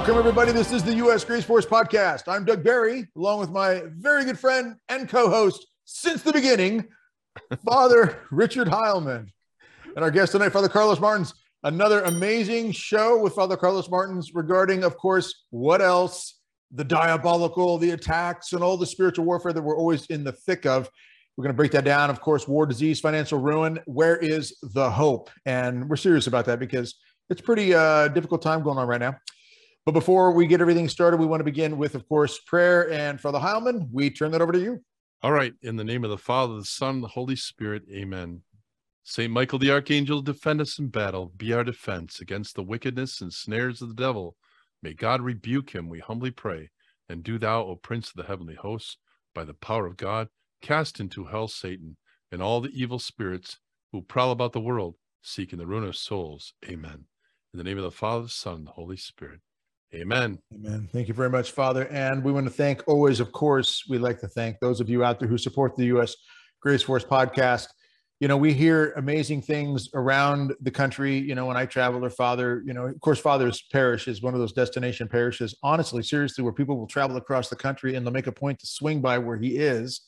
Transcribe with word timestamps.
Welcome, 0.00 0.16
everybody. 0.16 0.52
This 0.52 0.72
is 0.72 0.82
the 0.82 0.94
U.S. 0.94 1.24
Grace 1.24 1.44
Force 1.44 1.66
Podcast. 1.66 2.22
I'm 2.26 2.46
Doug 2.46 2.64
Barry, 2.64 3.06
along 3.18 3.38
with 3.38 3.50
my 3.50 3.82
very 3.98 4.24
good 4.24 4.38
friend 4.38 4.76
and 4.88 5.06
co 5.06 5.28
host 5.28 5.66
since 5.84 6.22
the 6.22 6.32
beginning, 6.32 6.88
Father 7.66 8.18
Richard 8.30 8.66
Heilman. 8.66 9.28
And 9.94 10.02
our 10.02 10.10
guest 10.10 10.32
tonight, 10.32 10.54
Father 10.54 10.70
Carlos 10.70 10.98
Martins. 11.00 11.34
Another 11.64 12.00
amazing 12.00 12.72
show 12.72 13.20
with 13.20 13.34
Father 13.34 13.58
Carlos 13.58 13.90
Martins 13.90 14.34
regarding, 14.34 14.84
of 14.84 14.96
course, 14.96 15.44
what 15.50 15.82
else? 15.82 16.40
The 16.72 16.82
diabolical, 16.82 17.76
the 17.76 17.90
attacks, 17.90 18.54
and 18.54 18.64
all 18.64 18.78
the 18.78 18.86
spiritual 18.86 19.26
warfare 19.26 19.52
that 19.52 19.60
we're 19.60 19.76
always 19.76 20.06
in 20.06 20.24
the 20.24 20.32
thick 20.32 20.64
of. 20.64 20.88
We're 21.36 21.42
going 21.42 21.52
to 21.52 21.58
break 21.58 21.72
that 21.72 21.84
down. 21.84 22.08
Of 22.08 22.22
course, 22.22 22.48
war, 22.48 22.64
disease, 22.64 23.00
financial 23.00 23.38
ruin. 23.38 23.78
Where 23.84 24.16
is 24.16 24.56
the 24.62 24.90
hope? 24.90 25.28
And 25.44 25.90
we're 25.90 25.96
serious 25.96 26.26
about 26.26 26.46
that 26.46 26.58
because 26.58 26.94
it's 27.28 27.42
pretty 27.42 27.74
uh, 27.74 28.08
difficult 28.08 28.40
time 28.40 28.62
going 28.62 28.78
on 28.78 28.88
right 28.88 28.98
now. 28.98 29.16
But 29.86 29.92
before 29.92 30.32
we 30.32 30.46
get 30.46 30.60
everything 30.60 30.88
started, 30.88 31.18
we 31.18 31.26
want 31.26 31.40
to 31.40 31.44
begin 31.44 31.78
with, 31.78 31.94
of 31.94 32.08
course, 32.08 32.38
prayer. 32.40 32.90
And 32.90 33.20
Father 33.20 33.38
Heilman, 33.38 33.88
we 33.90 34.10
turn 34.10 34.30
that 34.32 34.42
over 34.42 34.52
to 34.52 34.60
you. 34.60 34.80
All 35.22 35.32
right. 35.32 35.54
In 35.62 35.76
the 35.76 35.84
name 35.84 36.04
of 36.04 36.10
the 36.10 36.18
Father, 36.18 36.56
the 36.56 36.64
Son, 36.64 37.00
the 37.00 37.08
Holy 37.08 37.36
Spirit. 37.36 37.82
Amen. 37.92 38.42
Saint 39.02 39.32
Michael 39.32 39.58
the 39.58 39.70
Archangel, 39.70 40.22
defend 40.22 40.60
us 40.60 40.78
in 40.78 40.88
battle, 40.88 41.32
be 41.36 41.52
our 41.52 41.64
defense 41.64 42.20
against 42.20 42.54
the 42.54 42.62
wickedness 42.62 43.20
and 43.20 43.32
snares 43.32 43.82
of 43.82 43.88
the 43.88 43.94
devil. 43.94 44.36
May 44.82 44.94
God 44.94 45.20
rebuke 45.20 45.70
him, 45.70 45.88
we 45.88 45.98
humbly 45.98 46.30
pray. 46.30 46.70
And 47.08 47.24
do 47.24 47.38
thou, 47.38 47.64
O 47.64 47.76
Prince 47.76 48.10
of 48.10 48.16
the 48.16 48.24
heavenly 48.24 48.54
hosts, 48.54 48.98
by 49.34 49.44
the 49.44 49.54
power 49.54 49.86
of 49.86 49.96
God, 49.96 50.28
cast 50.62 51.00
into 51.00 51.24
hell 51.24 51.48
Satan 51.48 51.96
and 52.30 52.40
all 52.40 52.60
the 52.60 52.70
evil 52.72 52.98
spirits 52.98 53.58
who 53.90 54.02
prowl 54.02 54.30
about 54.30 54.52
the 54.52 54.60
world, 54.60 54.94
seeking 55.22 55.58
the 55.58 55.66
ruin 55.66 55.84
of 55.84 55.96
souls. 55.96 56.54
Amen. 56.64 57.06
In 57.52 57.58
the 57.58 57.64
name 57.64 57.78
of 57.78 57.84
the 57.84 57.90
Father, 57.90 58.24
the 58.24 58.28
Son, 58.28 58.54
and 58.56 58.66
the 58.66 58.72
Holy 58.72 58.96
Spirit. 58.96 59.40
Amen. 59.92 60.38
Amen. 60.54 60.88
Thank 60.92 61.08
you 61.08 61.14
very 61.14 61.30
much, 61.30 61.50
Father. 61.50 61.88
And 61.88 62.22
we 62.22 62.30
want 62.30 62.46
to 62.46 62.52
thank 62.52 62.86
always, 62.86 63.18
of 63.18 63.32
course, 63.32 63.84
we'd 63.88 63.98
like 63.98 64.20
to 64.20 64.28
thank 64.28 64.60
those 64.60 64.80
of 64.80 64.88
you 64.88 65.02
out 65.02 65.18
there 65.18 65.28
who 65.28 65.36
support 65.36 65.76
the 65.76 65.86
U.S. 65.86 66.14
Grace 66.60 66.82
Force 66.82 67.04
podcast. 67.04 67.66
You 68.20 68.28
know, 68.28 68.36
we 68.36 68.52
hear 68.52 68.92
amazing 68.92 69.42
things 69.42 69.88
around 69.94 70.52
the 70.60 70.70
country. 70.70 71.18
You 71.18 71.34
know, 71.34 71.46
when 71.46 71.56
I 71.56 71.66
travel 71.66 72.04
or 72.04 72.10
Father, 72.10 72.62
you 72.64 72.72
know, 72.72 72.86
of 72.86 73.00
course, 73.00 73.18
Father's 73.18 73.62
parish 73.72 74.06
is 74.06 74.22
one 74.22 74.32
of 74.32 74.38
those 74.38 74.52
destination 74.52 75.08
parishes, 75.08 75.56
honestly, 75.62 76.04
seriously, 76.04 76.44
where 76.44 76.52
people 76.52 76.76
will 76.76 76.86
travel 76.86 77.16
across 77.16 77.48
the 77.48 77.56
country 77.56 77.96
and 77.96 78.06
they'll 78.06 78.12
make 78.12 78.28
a 78.28 78.32
point 78.32 78.60
to 78.60 78.66
swing 78.66 79.00
by 79.00 79.18
where 79.18 79.38
he 79.38 79.56
is 79.56 80.02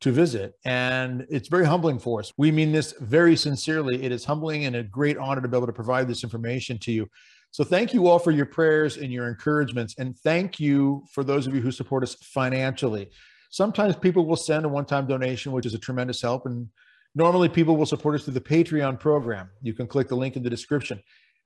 to 0.00 0.12
visit. 0.12 0.54
And 0.64 1.26
it's 1.28 1.48
very 1.48 1.66
humbling 1.66 1.98
for 1.98 2.20
us. 2.20 2.32
We 2.36 2.52
mean 2.52 2.70
this 2.70 2.94
very 3.00 3.34
sincerely. 3.34 4.04
It 4.04 4.12
is 4.12 4.24
humbling 4.24 4.66
and 4.66 4.76
a 4.76 4.84
great 4.84 5.16
honor 5.16 5.40
to 5.40 5.48
be 5.48 5.56
able 5.56 5.66
to 5.66 5.72
provide 5.72 6.06
this 6.06 6.22
information 6.22 6.78
to 6.80 6.92
you. 6.92 7.08
So 7.50 7.64
thank 7.64 7.94
you 7.94 8.06
all 8.06 8.18
for 8.18 8.30
your 8.30 8.46
prayers 8.46 8.96
and 8.96 9.12
your 9.12 9.28
encouragements. 9.28 9.94
And 9.98 10.16
thank 10.18 10.60
you 10.60 11.04
for 11.12 11.24
those 11.24 11.46
of 11.46 11.54
you 11.54 11.60
who 11.60 11.72
support 11.72 12.02
us 12.02 12.14
financially. 12.14 13.10
Sometimes 13.50 13.96
people 13.96 14.26
will 14.26 14.36
send 14.36 14.64
a 14.64 14.68
one 14.68 14.84
time 14.84 15.06
donation, 15.06 15.52
which 15.52 15.66
is 15.66 15.74
a 15.74 15.78
tremendous 15.78 16.20
help. 16.20 16.46
And 16.46 16.68
normally 17.14 17.48
people 17.48 17.76
will 17.76 17.86
support 17.86 18.14
us 18.14 18.24
through 18.24 18.34
the 18.34 18.40
Patreon 18.40 19.00
program. 19.00 19.50
You 19.62 19.72
can 19.72 19.86
click 19.86 20.08
the 20.08 20.16
link 20.16 20.36
in 20.36 20.42
the 20.42 20.50
description. 20.50 21.00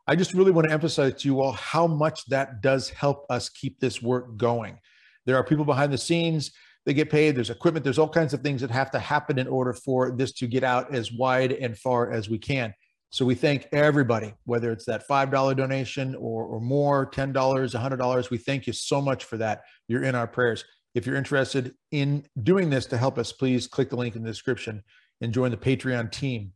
I 0.07 0.17
just 0.17 0.35
really 0.35 0.51
want 0.51 0.67
to 0.67 0.73
emphasize 0.73 1.23
to 1.23 1.29
you 1.29 1.41
all 1.41 1.53
how 1.53 1.87
much 1.87 2.27
that 2.27 2.61
does 2.61 2.89
help 2.89 3.25
us 3.31 3.49
keep 3.49 3.79
this 3.79 4.03
work 4.03 4.37
going. 4.37 4.79
There 5.27 5.37
are 5.37 5.45
people 5.45 5.65
behind 5.65 5.93
the 5.93 5.99
scenes, 5.99 6.51
they 6.85 6.95
get 6.95 7.09
paid, 7.09 7.37
there's 7.37 7.51
equipment, 7.51 7.85
there's 7.85 8.01
all 8.01 8.09
kinds 8.09 8.35
of 8.35 8.41
things 8.41 8.61
that 8.63 8.71
have 8.73 8.91
to 8.91 8.99
happen 8.99 9.39
in 9.39 9.47
order 9.47 9.73
for 9.73 10.11
this 10.11 10.33
to 10.33 10.49
get 10.49 10.65
out 10.65 10.93
as 10.93 11.13
wide 11.13 11.53
and 11.53 11.79
far 11.79 12.11
as 12.11 12.29
we 12.29 12.39
can. 12.39 12.75
So 13.13 13.27
we 13.27 13.35
thank 13.35 13.69
everybody, 13.73 14.33
whether 14.47 14.73
it's 14.73 14.87
that 14.87 15.07
$5 15.07 15.55
donation 15.55 16.15
or, 16.15 16.45
or 16.45 16.61
more, 16.63 17.11
$10, 17.11 17.35
$100. 17.35 18.31
We 18.31 18.39
thank 18.39 18.67
you 18.67 18.73
so 18.73 19.03
much 19.03 19.25
for 19.25 19.37
that. 19.37 19.61
You're 19.87 20.05
in 20.05 20.15
our 20.15 20.27
prayers. 20.27 20.65
If 20.95 21.07
you're 21.07 21.17
interested 21.17 21.75
in 21.91 22.25
doing 22.43 22.71
this 22.71 22.87
to 22.87 22.97
help 22.97 23.19
us, 23.19 23.31
please 23.31 23.67
click 23.67 23.91
the 23.91 23.97
link 23.97 24.17
in 24.17 24.23
the 24.23 24.31
description 24.31 24.83
and 25.21 25.31
join 25.31 25.51
the 25.51 25.59
Patreon 25.59 26.11
team. 26.11 26.53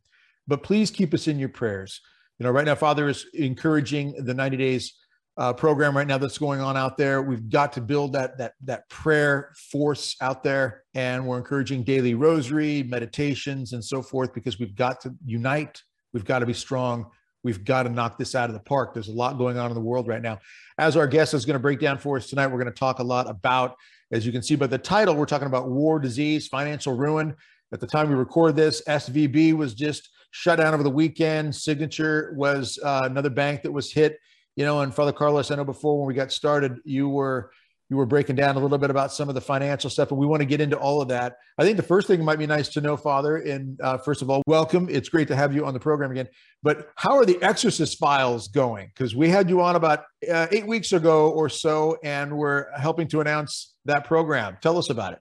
But 0.47 0.63
please 0.63 0.89
keep 0.89 1.13
us 1.13 1.27
in 1.27 1.37
your 1.37 1.49
prayers. 1.49 2.01
You 2.39 2.45
know, 2.45 2.51
right 2.51 2.65
now, 2.65 2.73
Father 2.73 3.07
is 3.07 3.27
encouraging 3.35 4.15
the 4.25 4.33
90 4.33 4.57
days 4.57 4.95
uh, 5.37 5.53
program 5.53 5.95
right 5.95 6.07
now 6.07 6.17
that's 6.17 6.39
going 6.39 6.59
on 6.59 6.75
out 6.75 6.97
there. 6.97 7.21
We've 7.21 7.51
got 7.51 7.71
to 7.73 7.81
build 7.81 8.13
that 8.13 8.39
that 8.39 8.53
that 8.63 8.89
prayer 8.89 9.53
force 9.71 10.15
out 10.21 10.43
there, 10.43 10.83
and 10.95 11.27
we're 11.27 11.37
encouraging 11.37 11.83
daily 11.83 12.15
rosary, 12.15 12.81
meditations, 12.81 13.73
and 13.73 13.85
so 13.85 14.01
forth 14.01 14.33
because 14.33 14.57
we've 14.57 14.75
got 14.75 14.99
to 15.01 15.13
unite 15.23 15.79
We've 16.13 16.25
got 16.25 16.39
to 16.39 16.45
be 16.45 16.53
strong. 16.53 17.07
We've 17.43 17.63
got 17.63 17.83
to 17.83 17.89
knock 17.89 18.17
this 18.17 18.35
out 18.35 18.49
of 18.49 18.53
the 18.53 18.59
park. 18.61 18.93
There's 18.93 19.07
a 19.07 19.13
lot 19.13 19.37
going 19.37 19.57
on 19.57 19.69
in 19.69 19.75
the 19.75 19.81
world 19.81 20.07
right 20.07 20.21
now. 20.21 20.39
As 20.77 20.97
our 20.97 21.07
guest 21.07 21.33
is 21.33 21.45
going 21.45 21.53
to 21.53 21.59
break 21.59 21.79
down 21.79 21.97
for 21.97 22.17
us 22.17 22.29
tonight, 22.29 22.47
we're 22.47 22.59
going 22.59 22.73
to 22.73 22.79
talk 22.79 22.99
a 22.99 23.03
lot 23.03 23.29
about, 23.29 23.75
as 24.11 24.25
you 24.25 24.31
can 24.31 24.41
see 24.41 24.55
by 24.55 24.67
the 24.67 24.77
title, 24.77 25.15
we're 25.15 25.25
talking 25.25 25.47
about 25.47 25.69
war, 25.69 25.99
disease, 25.99 26.47
financial 26.47 26.93
ruin. 26.93 27.35
At 27.71 27.79
the 27.79 27.87
time 27.87 28.09
we 28.09 28.15
record 28.15 28.55
this, 28.55 28.81
SVB 28.87 29.53
was 29.53 29.73
just 29.73 30.09
shut 30.31 30.59
down 30.59 30.73
over 30.73 30.83
the 30.83 30.89
weekend. 30.89 31.55
Signature 31.55 32.33
was 32.35 32.79
uh, 32.83 33.01
another 33.05 33.29
bank 33.29 33.61
that 33.63 33.71
was 33.71 33.91
hit. 33.91 34.19
You 34.55 34.65
know, 34.65 34.81
and 34.81 34.93
Father 34.93 35.13
Carlos, 35.13 35.51
I 35.51 35.55
know 35.55 35.63
before 35.63 35.99
when 35.99 36.07
we 36.07 36.15
got 36.15 36.31
started, 36.31 36.79
you 36.83 37.07
were 37.07 37.51
you 37.89 37.97
were 37.97 38.05
breaking 38.05 38.35
down 38.35 38.55
a 38.55 38.59
little 38.59 38.77
bit 38.77 38.89
about 38.89 39.13
some 39.13 39.29
of 39.29 39.35
the 39.35 39.41
financial 39.41 39.89
stuff, 39.89 40.11
and 40.11 40.19
we 40.19 40.25
want 40.25 40.41
to 40.41 40.45
get 40.45 40.59
into 40.59 40.77
all 40.77 41.01
of 41.01 41.07
that. 41.07 41.37
I 41.57 41.63
think 41.63 41.77
the 41.77 41.83
first 41.83 42.07
thing 42.07 42.23
might 42.23 42.39
be 42.39 42.47
nice 42.47 42.67
to 42.69 42.81
know, 42.81 42.97
Father. 42.97 43.37
And 43.37 43.79
uh, 43.81 43.97
first 43.97 44.21
of 44.21 44.29
all, 44.29 44.43
welcome. 44.45 44.87
It's 44.89 45.09
great 45.09 45.27
to 45.29 45.35
have 45.35 45.55
you 45.55 45.65
on 45.65 45.73
the 45.73 45.79
program 45.79 46.11
again. 46.11 46.27
But 46.63 46.89
how 46.95 47.15
are 47.15 47.25
the 47.25 47.41
Exorcist 47.41 47.97
files 47.97 48.49
going? 48.49 48.91
Because 48.93 49.15
we 49.15 49.29
had 49.29 49.49
you 49.49 49.61
on 49.61 49.75
about 49.75 50.03
uh, 50.29 50.47
eight 50.51 50.67
weeks 50.67 50.91
ago 50.91 51.29
or 51.29 51.47
so, 51.47 51.97
and 52.03 52.37
we're 52.37 52.69
helping 52.77 53.07
to 53.09 53.21
announce 53.21 53.75
that 53.85 54.03
program. 54.03 54.57
Tell 54.61 54.77
us 54.77 54.89
about 54.89 55.13
it. 55.13 55.19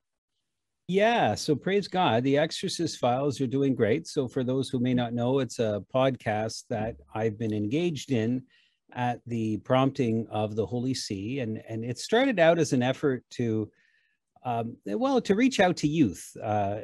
Yeah, 0.88 1.34
so 1.34 1.56
praise 1.56 1.88
God. 1.88 2.22
The 2.22 2.38
Exorcist 2.38 2.98
Files 2.98 3.40
are 3.40 3.46
doing 3.48 3.74
great. 3.74 4.06
So, 4.06 4.28
for 4.28 4.44
those 4.44 4.68
who 4.68 4.78
may 4.78 4.94
not 4.94 5.14
know, 5.14 5.40
it's 5.40 5.58
a 5.58 5.82
podcast 5.92 6.62
that 6.70 6.94
I've 7.12 7.36
been 7.36 7.52
engaged 7.52 8.12
in 8.12 8.44
at 8.92 9.20
the 9.26 9.58
prompting 9.58 10.26
of 10.30 10.56
the 10.56 10.66
Holy 10.66 10.94
See, 10.94 11.40
and 11.40 11.62
and 11.68 11.84
it 11.84 11.98
started 11.98 12.38
out 12.38 12.58
as 12.58 12.72
an 12.72 12.82
effort 12.82 13.24
to, 13.30 13.70
um, 14.44 14.76
well, 14.86 15.20
to 15.20 15.34
reach 15.34 15.60
out 15.60 15.76
to 15.78 15.88
youth, 15.88 16.36
uh, 16.42 16.78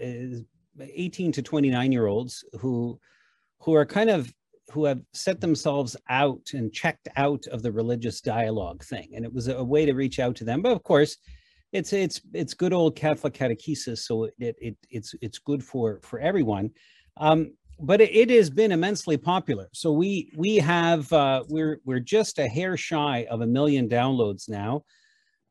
18 0.81 1.33
to 1.33 1.43
29 1.43 1.93
year 1.93 2.07
olds 2.07 2.45
who 2.61 2.99
who 3.61 3.75
are 3.75 3.87
kind 3.87 4.11
of 4.11 4.33
who 4.71 4.85
have 4.85 5.01
set 5.13 5.41
themselves 5.41 5.97
out 6.09 6.51
and 6.55 6.73
checked 6.73 7.09
out 7.17 7.47
of 7.49 7.63
the 7.63 7.71
religious 7.71 8.21
dialogue 8.21 8.83
thing, 8.85 9.09
and 9.15 9.25
it 9.25 9.33
was 9.33 9.49
a, 9.49 9.63
way 9.63 9.85
to 9.85 9.93
reach 9.93 10.19
out 10.19 10.37
to 10.37 10.45
them. 10.45 10.63
But 10.63 10.73
of 10.73 10.83
course, 10.83 11.17
it's 11.73 11.93
it's 11.93 12.21
it's 12.33 12.55
good 12.55 12.73
old 12.73 12.97
Catholic 12.97 13.35
catechesis, 13.35 13.99
so 13.99 14.25
it, 14.25 14.57
it 14.59 14.77
it's 14.91 15.15
it's 15.21 15.39
good 15.39 15.63
for 15.63 16.01
for 16.03 16.19
everyone. 16.21 16.71
Um, 17.19 17.53
but 17.81 18.01
it, 18.01 18.15
it, 18.15 18.31
has 18.31 18.51
been 18.51 18.73
immensely 18.73 19.17
popular. 19.17 19.69
So 19.73 19.93
we 19.93 20.31
we 20.37 20.57
have 20.57 21.13
uh, 21.13 21.45
we're 21.49 21.81
we're 21.85 22.01
just 22.01 22.39
a 22.39 22.49
hair 22.49 22.77
shy 22.77 23.27
of 23.31 23.41
a 23.41 23.47
million 23.47 23.89
downloads 23.89 24.49
now 24.49 24.85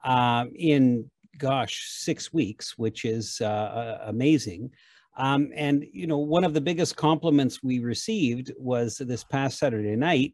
um, 0.04 0.52
in 0.56 1.10
gosh 1.38 1.88
six 1.90 2.32
weeks, 2.32 2.78
which 2.78 3.06
is 3.06 3.42
uh, 3.42 4.00
amazing. 4.06 4.72
Um, 5.18 5.52
and 5.56 5.86
you 5.92 6.08
know 6.08 6.20
one 6.20 6.44
of 6.44 6.54
the 6.54 6.62
biggest 6.62 6.96
compliments 6.96 7.62
we 7.62 7.80
received 7.80 8.52
was 8.58 8.98
this 8.98 9.24
past 9.24 9.58
Saturday 9.60 9.96
night. 9.96 10.34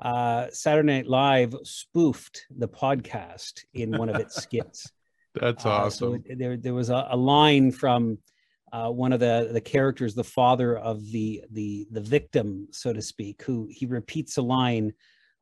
Uh, 0.00 0.48
Saturday 0.50 0.86
Night 0.86 1.06
Live 1.06 1.54
spoofed 1.62 2.46
the 2.56 2.68
podcast 2.68 3.60
in 3.74 3.96
one 3.96 4.08
of 4.08 4.16
its 4.16 4.34
skits. 4.34 4.90
That's 5.34 5.64
awesome. 5.64 6.14
Uh, 6.14 6.16
so 6.16 6.34
there, 6.36 6.56
there 6.56 6.74
was 6.74 6.90
a, 6.90 7.06
a 7.10 7.16
line 7.16 7.70
from 7.70 8.18
uh, 8.72 8.90
one 8.90 9.12
of 9.12 9.20
the 9.20 9.50
the 9.52 9.60
characters, 9.60 10.14
the 10.14 10.24
father 10.24 10.78
of 10.78 11.04
the 11.12 11.44
the 11.50 11.86
the 11.90 12.00
victim, 12.00 12.68
so 12.70 12.92
to 12.92 13.02
speak, 13.02 13.42
who 13.42 13.68
he 13.70 13.86
repeats 13.86 14.38
a 14.38 14.42
line 14.42 14.92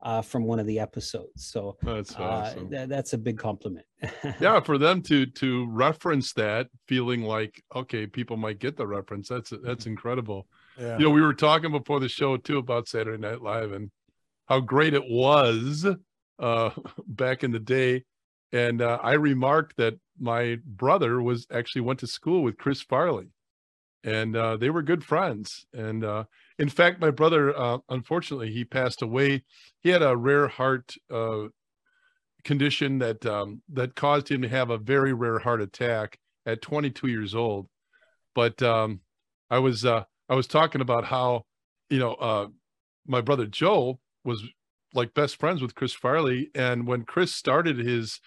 uh, 0.02 0.22
from 0.22 0.44
one 0.44 0.58
of 0.58 0.66
the 0.66 0.80
episodes. 0.80 1.46
So 1.46 1.76
that's 1.82 2.16
uh, 2.16 2.22
awesome. 2.22 2.66
Uh, 2.66 2.70
th- 2.70 2.88
that's 2.88 3.12
a 3.12 3.18
big 3.18 3.38
compliment. 3.38 3.86
yeah, 4.40 4.60
for 4.60 4.78
them 4.78 5.02
to 5.02 5.26
to 5.26 5.68
reference 5.70 6.32
that, 6.34 6.68
feeling 6.88 7.22
like 7.22 7.62
okay, 7.74 8.06
people 8.06 8.36
might 8.36 8.58
get 8.58 8.76
the 8.76 8.86
reference. 8.86 9.28
That's 9.28 9.52
that's 9.62 9.86
incredible. 9.94 10.46
Yeah. 10.78 10.98
You 10.98 11.04
know, 11.04 11.10
we 11.10 11.22
were 11.22 11.34
talking 11.34 11.70
before 11.70 12.00
the 12.00 12.08
show 12.08 12.36
too 12.36 12.58
about 12.58 12.88
Saturday 12.88 13.20
Night 13.20 13.42
Live 13.42 13.72
and 13.72 13.90
how 14.46 14.60
great 14.60 14.94
it 14.94 15.04
was 15.08 15.86
uh, 16.38 16.70
back 17.06 17.44
in 17.44 17.52
the 17.52 17.60
day. 17.60 18.04
And 18.52 18.82
uh, 18.82 18.98
I 19.02 19.12
remarked 19.12 19.76
that 19.76 19.94
my 20.18 20.58
brother 20.64 21.22
was 21.22 21.46
actually 21.52 21.82
went 21.82 22.00
to 22.00 22.06
school 22.06 22.42
with 22.42 22.58
Chris 22.58 22.82
Farley, 22.82 23.28
and 24.02 24.36
uh, 24.36 24.56
they 24.56 24.70
were 24.70 24.82
good 24.82 25.04
friends. 25.04 25.66
And 25.72 26.04
uh, 26.04 26.24
in 26.58 26.68
fact, 26.68 27.00
my 27.00 27.10
brother, 27.10 27.56
uh, 27.56 27.78
unfortunately, 27.88 28.52
he 28.52 28.64
passed 28.64 29.02
away. 29.02 29.44
He 29.80 29.90
had 29.90 30.02
a 30.02 30.16
rare 30.16 30.48
heart 30.48 30.94
uh, 31.12 31.44
condition 32.44 32.98
that 32.98 33.24
um, 33.24 33.62
that 33.72 33.94
caused 33.94 34.30
him 34.30 34.42
to 34.42 34.48
have 34.48 34.70
a 34.70 34.78
very 34.78 35.12
rare 35.12 35.38
heart 35.38 35.60
attack 35.60 36.18
at 36.44 36.62
22 36.62 37.06
years 37.06 37.34
old. 37.34 37.68
But 38.34 38.62
um, 38.62 39.00
I 39.48 39.58
was 39.60 39.84
uh, 39.84 40.04
I 40.28 40.34
was 40.34 40.48
talking 40.48 40.80
about 40.80 41.04
how 41.04 41.44
you 41.88 41.98
know 41.98 42.50
my 43.06 43.20
brother 43.20 43.46
Joe 43.46 44.00
was 44.24 44.42
like 44.94 45.14
best 45.14 45.38
friends 45.38 45.62
with 45.62 45.74
Chris 45.74 45.92
Farley. 45.92 46.50
And 46.54 46.86
when 46.86 47.04
Chris 47.04 47.34
started 47.34 47.78
his 47.78 48.20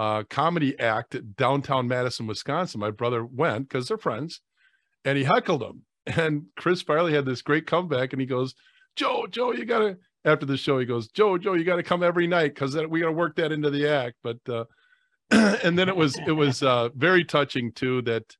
uh, 0.00 0.22
comedy 0.30 0.78
act 0.80 1.14
at 1.14 1.36
downtown 1.36 1.86
Madison, 1.86 2.26
Wisconsin, 2.26 2.80
my 2.80 2.90
brother 2.90 3.22
went 3.22 3.68
because 3.68 3.86
they're 3.86 3.98
friends, 3.98 4.40
and 5.04 5.18
he 5.18 5.24
heckled 5.24 5.62
him. 5.62 5.82
And 6.16 6.46
Chris 6.56 6.80
Farley 6.80 7.12
had 7.12 7.26
this 7.26 7.42
great 7.42 7.66
comeback, 7.66 8.12
and 8.12 8.20
he 8.20 8.26
goes, 8.26 8.54
"Joe, 8.96 9.26
Joe, 9.30 9.52
you 9.52 9.66
gotta." 9.66 9.98
After 10.24 10.46
the 10.46 10.56
show, 10.56 10.78
he 10.78 10.86
goes, 10.86 11.08
"Joe, 11.08 11.36
Joe, 11.36 11.52
you 11.52 11.64
got 11.64 11.76
to 11.76 11.82
come 11.82 12.02
every 12.02 12.26
night 12.26 12.54
because 12.54 12.74
we 12.74 13.00
got 13.00 13.06
to 13.06 13.12
work 13.12 13.36
that 13.36 13.52
into 13.52 13.68
the 13.68 13.86
act." 13.86 14.16
But 14.22 14.38
uh, 14.48 14.64
and 15.30 15.78
then 15.78 15.90
it 15.90 15.96
was 15.96 16.18
it 16.26 16.32
was 16.32 16.62
uh, 16.62 16.88
very 16.96 17.22
touching 17.22 17.70
too 17.70 18.00
that 18.02 18.34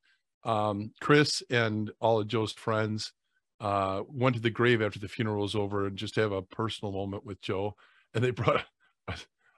um, 0.45 0.93
Chris 1.03 1.43
and 1.51 1.91
all 2.01 2.19
of 2.19 2.29
Joe's 2.29 2.53
friends 2.53 3.13
uh, 3.61 4.03
went 4.09 4.37
to 4.37 4.43
the 4.43 4.51
grave 4.51 4.81
after 4.81 4.99
the 4.99 5.09
funeral 5.09 5.43
was 5.43 5.55
over 5.55 5.87
and 5.87 5.99
just 5.99 6.17
have 6.17 6.33
a 6.33 6.43
personal 6.43 6.93
moment 6.93 7.27
with 7.27 7.43
Joe. 7.43 7.77
And 8.15 8.25
they 8.25 8.31
brought 8.31 8.65
a, 9.09 9.15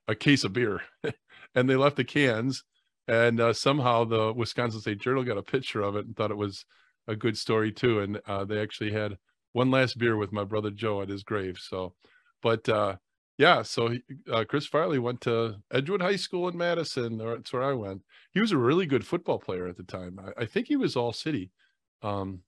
a 0.08 0.14
case 0.16 0.42
of 0.42 0.52
beer 0.52 0.82
and 1.54 1.68
they 1.68 1.76
left 1.76 1.96
the 1.96 2.04
cans. 2.04 2.64
And 3.08 3.40
uh, 3.40 3.52
somehow 3.52 4.04
the 4.04 4.32
Wisconsin 4.32 4.80
State 4.80 5.00
Journal 5.00 5.24
got 5.24 5.36
a 5.36 5.42
picture 5.42 5.82
of 5.82 5.96
it 5.96 6.06
and 6.06 6.16
thought 6.16 6.30
it 6.30 6.36
was 6.36 6.64
a 7.08 7.16
good 7.16 7.36
story 7.36 7.72
too. 7.72 8.00
And 8.00 8.20
uh, 8.26 8.44
they 8.44 8.60
actually 8.60 8.92
had 8.92 9.18
one 9.52 9.70
last 9.70 9.98
beer 9.98 10.16
with 10.16 10.32
my 10.32 10.44
brother 10.44 10.70
Joe 10.70 11.02
at 11.02 11.08
his 11.08 11.24
grave. 11.24 11.58
So, 11.60 11.94
but 12.42 12.68
uh, 12.68 12.96
yeah, 13.38 13.62
so 13.62 13.96
uh, 14.30 14.44
Chris 14.48 14.66
Farley 14.66 15.00
went 15.00 15.20
to 15.22 15.56
Edgewood 15.72 16.00
High 16.00 16.16
School 16.16 16.48
in 16.48 16.56
Madison. 16.56 17.20
Or 17.20 17.36
that's 17.36 17.52
where 17.52 17.64
I 17.64 17.72
went. 17.72 18.02
He 18.32 18.40
was 18.40 18.52
a 18.52 18.56
really 18.58 18.86
good 18.86 19.04
football 19.04 19.38
player 19.38 19.66
at 19.66 19.76
the 19.76 19.82
time. 19.82 20.20
I, 20.24 20.42
I 20.42 20.46
think 20.46 20.68
he 20.68 20.76
was 20.76 20.94
all 20.94 21.12
city. 21.12 21.50
Um, 22.02 22.40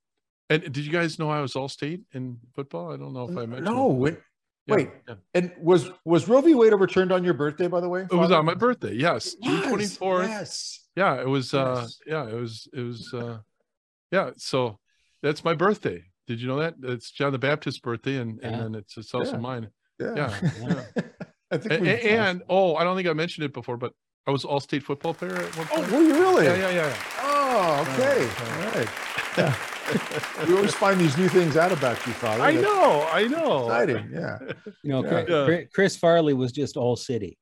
and 0.51 0.63
did 0.63 0.79
you 0.79 0.93
guys 0.93 1.19
know 1.19 1.31
I 1.31 1.41
was 1.41 1.57
all 1.57 1.69
state 1.69 2.03
in 2.13 2.39
football? 2.55 2.93
I 2.93 2.97
don't 2.97 3.13
know 3.13 3.29
if 3.29 3.37
I 3.37 3.47
mentioned. 3.47 3.65
No, 3.65 3.89
wait, 3.89 4.19
yeah, 4.67 4.75
wait. 4.75 4.91
Yeah. 5.09 5.15
And 5.35 5.53
was 5.61 5.91
was 6.05 6.29
Roe 6.29 6.41
v. 6.41 6.55
Wade 6.55 6.73
overturned 6.73 7.13
on 7.13 7.25
your 7.25 7.35
birthday? 7.35 7.69
By 7.69 7.81
the 7.81 7.89
way, 7.89 8.03
Father? 8.03 8.15
it 8.15 8.19
was 8.19 8.31
on 8.31 8.45
my 8.45 8.55
birthday. 8.55 8.95
Yes, 8.95 9.35
June 9.35 9.63
twenty 9.69 9.87
fourth. 9.87 10.29
Yes. 10.29 10.81
Yeah, 10.97 11.21
it 11.21 11.29
was. 11.29 11.53
uh. 11.55 11.87
Yeah, 12.07 12.29
it 12.29 12.35
was. 12.35 12.69
It 12.73 12.81
was. 12.81 13.13
uh 13.13 13.39
Yeah, 14.11 14.31
so 14.37 14.79
that's 15.23 15.45
my 15.45 15.55
birthday. 15.55 16.05
Did 16.27 16.41
you 16.41 16.49
know 16.49 16.59
that? 16.59 16.75
It's 16.83 17.11
John 17.11 17.33
the 17.33 17.39
Baptist's 17.39 17.81
birthday, 17.81 18.17
and 18.17 18.39
yeah. 18.41 18.49
and 18.49 18.61
then 18.63 18.75
it's 18.75 18.97
it's 18.97 19.13
also 19.13 19.39
mine. 19.39 19.69
Yeah. 20.01 20.15
Yeah. 20.17 20.85
I 21.51 21.59
think 21.59 21.73
and, 21.73 21.89
and 21.89 22.43
oh, 22.49 22.75
I 22.77 22.85
don't 22.85 22.97
think 22.97 23.07
I 23.07 23.13
mentioned 23.13 23.45
it 23.45 23.53
before, 23.53 23.77
but 23.77 23.93
I 24.27 24.31
was 24.31 24.45
all 24.45 24.61
state 24.61 24.83
football 24.83 25.15
player 25.15 25.37
at 25.37 25.57
one 25.57 25.69
oh, 25.71 25.77
point. 25.77 25.93
Oh, 25.93 25.97
were 25.97 26.03
you 26.03 26.15
really? 26.15 26.47
Yeah, 26.47 26.57
yeah, 26.57 26.71
yeah. 26.71 26.97
Oh, 27.21 27.83
okay. 27.83 28.23
All 28.23 28.73
right. 28.73 28.89
Yeah. 29.37 29.57
we 30.47 30.55
always 30.55 30.75
find 30.75 31.01
these 31.01 31.17
new 31.17 31.29
things 31.29 31.57
out 31.57 31.73
about 31.73 32.07
you, 32.07 32.13
Father. 32.15 32.43
I 32.43 32.53
know, 32.53 33.09
I 33.11 33.27
know. 33.27 33.67
Exciting, 33.67 34.11
yeah. 34.13 34.39
You 34.83 34.91
know, 34.91 35.05
yeah. 35.05 35.45
Chris, 35.45 35.69
Chris, 35.73 35.97
Farley 35.97 36.35
was 36.35 36.53
just 36.53 36.77
all 36.77 36.97
city. 36.97 37.39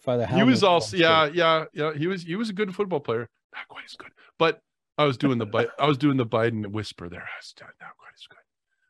Father, 0.00 0.26
he 0.26 0.42
was 0.42 0.64
all, 0.64 0.82
yeah, 0.92 1.30
yeah, 1.32 1.66
yeah. 1.72 1.92
He 1.94 2.06
was, 2.06 2.22
he 2.22 2.36
was 2.36 2.48
a 2.48 2.52
good 2.52 2.74
football 2.74 3.00
player, 3.00 3.28
not 3.54 3.68
quite 3.68 3.84
as 3.84 3.96
good, 3.96 4.10
but 4.38 4.60
I 4.96 5.04
was 5.04 5.16
doing 5.16 5.38
the, 5.38 5.70
I 5.78 5.86
was 5.86 5.98
doing 5.98 6.16
the 6.16 6.26
Biden 6.26 6.66
whisper 6.66 7.08
there. 7.08 7.28
Not 7.60 7.96
quite 7.96 8.14
as 8.14 8.26
good. 8.28 8.38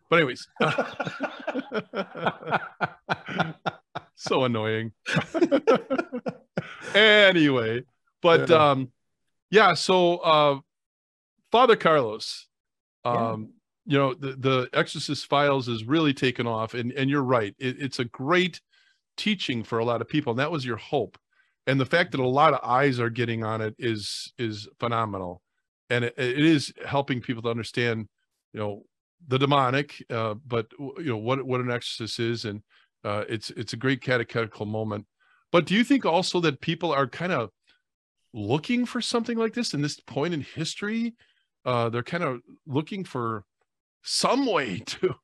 But 0.09 0.17
anyways, 0.17 0.49
so 4.17 4.45
annoying. 4.45 4.93
anyway, 6.95 7.85
but 8.21 8.49
yeah. 8.49 8.71
um, 8.71 8.91
yeah. 9.51 9.75
So 9.75 10.17
uh, 10.17 10.59
Father 11.53 11.77
Carlos, 11.77 12.49
um, 13.05 13.53
yeah. 13.87 13.93
you 13.93 13.99
know, 13.99 14.15
the 14.15 14.37
the 14.37 14.69
Exorcist 14.73 15.27
Files 15.27 15.69
is 15.69 15.85
really 15.85 16.15
taken 16.15 16.47
off, 16.47 16.75
and 16.75 16.93
and 16.93 17.11
you're 17.11 17.23
right. 17.23 17.55
It, 17.59 17.81
it's 17.81 17.99
a 17.99 18.05
great 18.05 18.61
teaching 19.17 19.63
for 19.63 19.79
a 19.79 19.85
lot 19.85 20.01
of 20.01 20.09
people, 20.09 20.33
and 20.33 20.41
that 20.41 20.51
was 20.51 20.65
your 20.65 20.77
hope. 20.77 21.19
And 21.67 21.79
the 21.79 21.87
fact 21.87 22.13
that 22.13 22.21
a 22.21 22.27
lot 22.27 22.55
of 22.55 22.61
eyes 22.63 22.99
are 22.99 23.11
getting 23.11 23.45
on 23.45 23.61
it 23.61 23.75
is 23.79 24.33
is 24.39 24.69
phenomenal, 24.79 25.43
and 25.89 26.05
it, 26.05 26.15
it 26.17 26.45
is 26.45 26.73
helping 26.87 27.21
people 27.21 27.43
to 27.43 27.51
understand, 27.51 28.09
you 28.53 28.61
know, 28.61 28.83
the 29.29 29.39
demonic, 29.39 30.03
uh, 30.11 30.35
but 30.47 30.67
you 30.79 31.05
know 31.05 31.17
what 31.17 31.43
what 31.45 31.61
an 31.61 31.71
exorcist 31.71 32.19
is, 32.19 32.45
and 32.45 32.63
uh, 33.05 33.25
it's 33.29 33.51
it's 33.51 33.73
a 33.73 33.77
great 33.77 34.01
catechetical 34.01 34.67
moment. 34.67 35.07
But 35.53 35.67
do 35.67 35.75
you 35.75 35.85
think 35.85 36.07
also 36.07 36.41
that 36.41 36.61
people 36.61 36.93
are 36.93 37.07
kind 37.07 37.33
of 37.33 37.51
looking 38.33 38.87
for 38.87 39.01
something 39.01 39.37
like 39.37 39.53
this 39.53 39.75
in 39.75 39.83
this 39.83 39.99
point 40.01 40.35
in 40.35 40.41
history? 40.41 41.15
Uh, 41.65 41.89
they're 41.89 42.03
kind 42.03 42.25
of 42.25 42.41
looking 42.67 43.05
for 43.05 43.45
some 44.03 44.47
way 44.47 44.79
to 44.87 45.15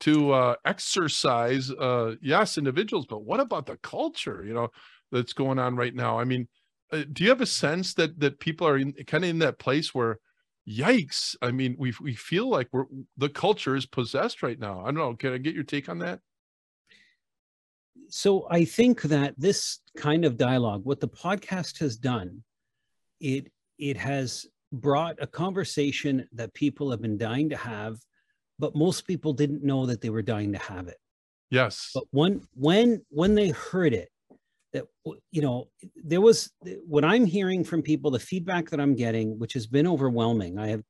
to 0.00 0.32
uh, 0.32 0.54
exorcise 0.64 1.70
uh, 1.70 2.14
yes 2.22 2.56
individuals, 2.56 3.06
but 3.06 3.22
what 3.22 3.40
about 3.40 3.66
the 3.66 3.76
culture? 3.78 4.44
You 4.46 4.54
know 4.54 4.68
that's 5.12 5.32
going 5.32 5.58
on 5.58 5.76
right 5.76 5.94
now. 5.94 6.18
I 6.18 6.24
mean, 6.24 6.48
uh, 6.92 7.02
do 7.12 7.24
you 7.24 7.30
have 7.30 7.40
a 7.40 7.46
sense 7.46 7.94
that 7.94 8.18
that 8.20 8.40
people 8.40 8.66
are 8.66 8.78
in, 8.78 8.92
kind 9.06 9.24
of 9.24 9.30
in 9.30 9.38
that 9.40 9.58
place 9.58 9.94
where 9.94 10.18
yikes 10.68 11.34
i 11.42 11.50
mean 11.50 11.74
we 11.78 11.92
we 12.00 12.14
feel 12.14 12.48
like 12.48 12.68
we're 12.70 12.84
the 13.16 13.28
culture 13.28 13.74
is 13.74 13.86
possessed 13.86 14.42
right 14.42 14.58
now 14.58 14.80
i 14.82 14.84
don't 14.84 14.94
know 14.94 15.14
can 15.14 15.32
i 15.32 15.38
get 15.38 15.54
your 15.54 15.64
take 15.64 15.88
on 15.88 15.98
that 15.98 16.20
so 18.08 18.46
i 18.50 18.64
think 18.64 19.02
that 19.02 19.34
this 19.38 19.80
kind 19.96 20.24
of 20.24 20.36
dialogue 20.36 20.84
what 20.84 21.00
the 21.00 21.08
podcast 21.08 21.78
has 21.78 21.96
done 21.96 22.42
it 23.20 23.50
it 23.78 23.96
has 23.96 24.46
brought 24.72 25.16
a 25.20 25.26
conversation 25.26 26.28
that 26.32 26.54
people 26.54 26.90
have 26.90 27.02
been 27.02 27.18
dying 27.18 27.48
to 27.48 27.56
have 27.56 27.96
but 28.60 28.76
most 28.76 29.06
people 29.06 29.32
didn't 29.32 29.64
know 29.64 29.86
that 29.86 30.02
they 30.02 30.10
were 30.10 30.22
dying 30.22 30.52
to 30.52 30.58
have 30.58 30.86
it. 30.86 30.98
Yes. 31.50 31.90
But 31.94 32.04
when 32.10 32.42
when 32.54 33.02
when 33.08 33.34
they 33.34 33.48
heard 33.48 33.94
it 33.94 34.10
that 34.72 34.84
you 35.32 35.42
know 35.42 35.66
there 35.96 36.20
was 36.20 36.52
what 36.86 37.04
i'm 37.04 37.24
hearing 37.24 37.64
from 37.64 37.82
people 37.82 38.08
the 38.08 38.20
feedback 38.20 38.70
that 38.70 38.78
i'm 38.78 38.94
getting 38.94 39.36
which 39.36 39.52
has 39.52 39.66
been 39.66 39.84
overwhelming 39.84 40.60
i 40.60 40.68
have 40.68 40.84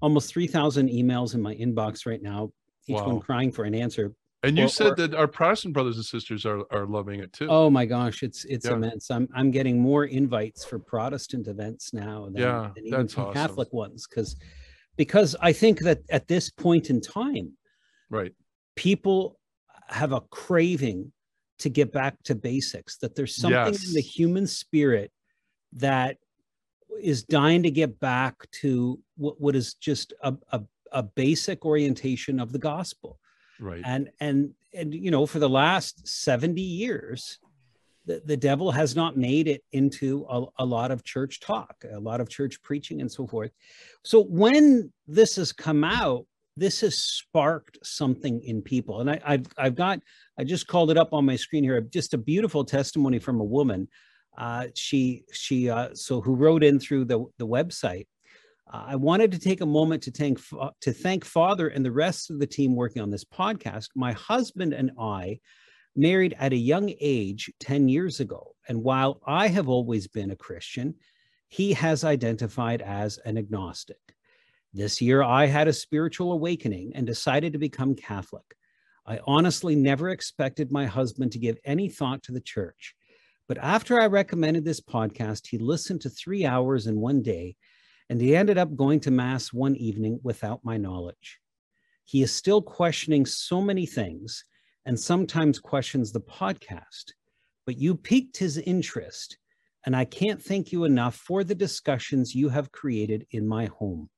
almost 0.00 0.32
3000 0.32 0.88
emails 0.88 1.34
in 1.34 1.42
my 1.42 1.54
inbox 1.54 2.06
right 2.06 2.22
now 2.22 2.50
each 2.86 2.96
wow. 2.96 3.08
one 3.08 3.20
crying 3.20 3.52
for 3.52 3.64
an 3.64 3.74
answer 3.74 4.14
and 4.46 4.58
you 4.58 4.64
or, 4.64 4.68
said 4.68 4.92
or, 4.92 4.94
that 4.94 5.14
our 5.14 5.28
protestant 5.28 5.74
brothers 5.74 5.96
and 5.96 6.04
sisters 6.04 6.46
are, 6.46 6.62
are 6.70 6.86
loving 6.86 7.20
it 7.20 7.32
too 7.32 7.46
oh 7.48 7.68
my 7.70 7.84
gosh 7.84 8.22
it's 8.22 8.44
it's 8.46 8.66
yeah. 8.66 8.72
immense 8.72 9.10
i'm 9.10 9.28
i'm 9.34 9.50
getting 9.50 9.78
more 9.78 10.04
invites 10.04 10.64
for 10.64 10.78
protestant 10.78 11.46
events 11.46 11.92
now 11.92 12.24
than, 12.26 12.36
yeah, 12.36 12.70
than 12.74 12.86
even 12.86 13.00
awesome. 13.02 13.32
catholic 13.32 13.72
ones 13.72 14.06
because 14.06 14.36
because 14.96 15.36
i 15.40 15.52
think 15.52 15.80
that 15.80 16.00
at 16.10 16.26
this 16.28 16.50
point 16.50 16.90
in 16.90 17.00
time 17.00 17.52
right 18.10 18.32
people 18.76 19.38
have 19.88 20.12
a 20.12 20.20
craving 20.20 21.12
to 21.58 21.68
get 21.68 21.92
back 21.92 22.22
to 22.24 22.34
basics, 22.34 22.98
that 22.98 23.14
there's 23.14 23.36
something 23.36 23.72
yes. 23.72 23.88
in 23.88 23.94
the 23.94 24.00
human 24.00 24.46
spirit 24.46 25.10
that 25.72 26.18
is 27.00 27.24
dying 27.24 27.62
to 27.62 27.70
get 27.70 27.98
back 27.98 28.34
to 28.50 28.98
what, 29.16 29.40
what 29.40 29.56
is 29.56 29.74
just 29.74 30.12
a, 30.22 30.34
a, 30.52 30.62
a 30.92 31.02
basic 31.02 31.64
orientation 31.64 32.38
of 32.38 32.52
the 32.52 32.58
gospel. 32.58 33.18
Right. 33.60 33.82
And, 33.84 34.10
and, 34.20 34.54
and, 34.74 34.94
you 34.94 35.10
know, 35.10 35.26
for 35.26 35.38
the 35.38 35.48
last 35.48 36.06
70 36.06 36.60
years, 36.60 37.38
the, 38.06 38.22
the 38.24 38.36
devil 38.36 38.70
has 38.70 38.94
not 38.94 39.16
made 39.16 39.48
it 39.48 39.62
into 39.72 40.24
a, 40.30 40.44
a 40.58 40.64
lot 40.64 40.90
of 40.90 41.04
church 41.04 41.40
talk, 41.40 41.84
a 41.92 41.98
lot 41.98 42.20
of 42.20 42.28
church 42.28 42.62
preaching 42.62 43.00
and 43.00 43.10
so 43.10 43.26
forth. 43.26 43.50
So 44.04 44.22
when 44.22 44.92
this 45.06 45.36
has 45.36 45.52
come 45.52 45.84
out, 45.84 46.26
this 46.56 46.80
has 46.80 46.96
sparked 46.96 47.78
something 47.82 48.40
in 48.42 48.62
people. 48.62 49.00
And 49.00 49.10
I, 49.10 49.20
have 49.24 49.46
I've 49.58 49.74
got, 49.74 50.00
I 50.38 50.44
just 50.44 50.66
called 50.66 50.90
it 50.90 50.96
up 50.96 51.12
on 51.12 51.26
my 51.26 51.36
screen 51.36 51.64
here, 51.64 51.80
just 51.80 52.14
a 52.14 52.18
beautiful 52.18 52.64
testimony 52.64 53.18
from 53.18 53.40
a 53.40 53.44
woman. 53.44 53.88
Uh, 54.38 54.68
she, 54.74 55.24
she, 55.32 55.68
uh, 55.68 55.90
so 55.94 56.20
who 56.20 56.34
wrote 56.34 56.62
in 56.62 56.78
through 56.78 57.06
the, 57.06 57.24
the 57.38 57.46
website. 57.46 58.06
Uh, 58.72 58.84
I 58.88 58.96
wanted 58.96 59.32
to 59.32 59.38
take 59.38 59.60
a 59.60 59.66
moment 59.66 60.02
to 60.04 60.10
thank, 60.10 60.40
to 60.80 60.92
thank 60.92 61.24
Father 61.24 61.68
and 61.68 61.84
the 61.84 61.92
rest 61.92 62.30
of 62.30 62.38
the 62.38 62.46
team 62.46 62.74
working 62.74 63.02
on 63.02 63.10
this 63.10 63.24
podcast. 63.24 63.88
My 63.94 64.12
husband 64.12 64.72
and 64.72 64.90
I 64.98 65.40
married 65.94 66.34
at 66.38 66.52
a 66.52 66.56
young 66.56 66.92
age 67.00 67.50
10 67.60 67.88
years 67.88 68.20
ago. 68.20 68.54
And 68.68 68.82
while 68.82 69.20
I 69.26 69.48
have 69.48 69.68
always 69.68 70.08
been 70.08 70.30
a 70.30 70.36
Christian, 70.36 70.94
he 71.48 71.72
has 71.74 72.04
identified 72.04 72.82
as 72.82 73.18
an 73.18 73.38
agnostic. 73.38 73.98
This 74.74 75.00
year, 75.00 75.22
I 75.22 75.46
had 75.46 75.68
a 75.68 75.72
spiritual 75.72 76.32
awakening 76.32 76.92
and 76.94 77.06
decided 77.06 77.52
to 77.52 77.58
become 77.58 77.94
Catholic. 77.94 78.44
I 79.06 79.20
honestly 79.26 79.76
never 79.76 80.10
expected 80.10 80.72
my 80.72 80.86
husband 80.86 81.32
to 81.32 81.38
give 81.38 81.56
any 81.64 81.88
thought 81.88 82.24
to 82.24 82.32
the 82.32 82.40
church. 82.40 82.94
But 83.48 83.58
after 83.58 84.00
I 84.00 84.06
recommended 84.06 84.64
this 84.64 84.80
podcast, 84.80 85.46
he 85.46 85.58
listened 85.58 86.00
to 86.02 86.10
three 86.10 86.44
hours 86.44 86.88
in 86.88 87.00
one 87.00 87.22
day, 87.22 87.56
and 88.08 88.20
he 88.20 88.36
ended 88.36 88.58
up 88.58 88.76
going 88.76 89.00
to 89.00 89.10
Mass 89.10 89.52
one 89.52 89.76
evening 89.76 90.20
without 90.22 90.64
my 90.64 90.76
knowledge. 90.76 91.40
He 92.04 92.22
is 92.22 92.32
still 92.32 92.62
questioning 92.62 93.26
so 93.26 93.60
many 93.60 93.86
things 93.86 94.44
and 94.84 94.98
sometimes 94.98 95.58
questions 95.58 96.12
the 96.12 96.20
podcast, 96.20 97.12
but 97.64 97.76
you 97.76 97.96
piqued 97.96 98.36
his 98.36 98.58
interest, 98.58 99.38
and 99.84 99.96
I 99.96 100.04
can't 100.04 100.40
thank 100.40 100.70
you 100.70 100.84
enough 100.84 101.16
for 101.16 101.42
the 101.42 101.54
discussions 101.54 102.34
you 102.34 102.48
have 102.48 102.70
created 102.70 103.26
in 103.32 103.46
my 103.46 103.66
home. 103.66 104.08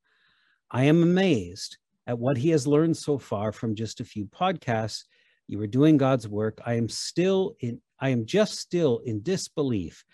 I 0.70 0.84
am 0.84 1.02
amazed 1.02 1.78
at 2.06 2.18
what 2.18 2.36
he 2.36 2.50
has 2.50 2.66
learned 2.66 2.96
so 2.96 3.18
far 3.18 3.52
from 3.52 3.74
just 3.74 4.00
a 4.00 4.04
few 4.04 4.26
podcasts 4.26 5.04
You 5.46 5.60
are 5.62 5.66
doing 5.66 5.96
God's 5.96 6.28
work. 6.28 6.60
I 6.66 6.74
am 6.74 6.90
still 6.90 7.56
in, 7.60 7.80
I 7.98 8.10
am 8.10 8.26
just 8.26 8.58
still 8.58 8.98
in 8.98 9.22
disbelief 9.22 10.04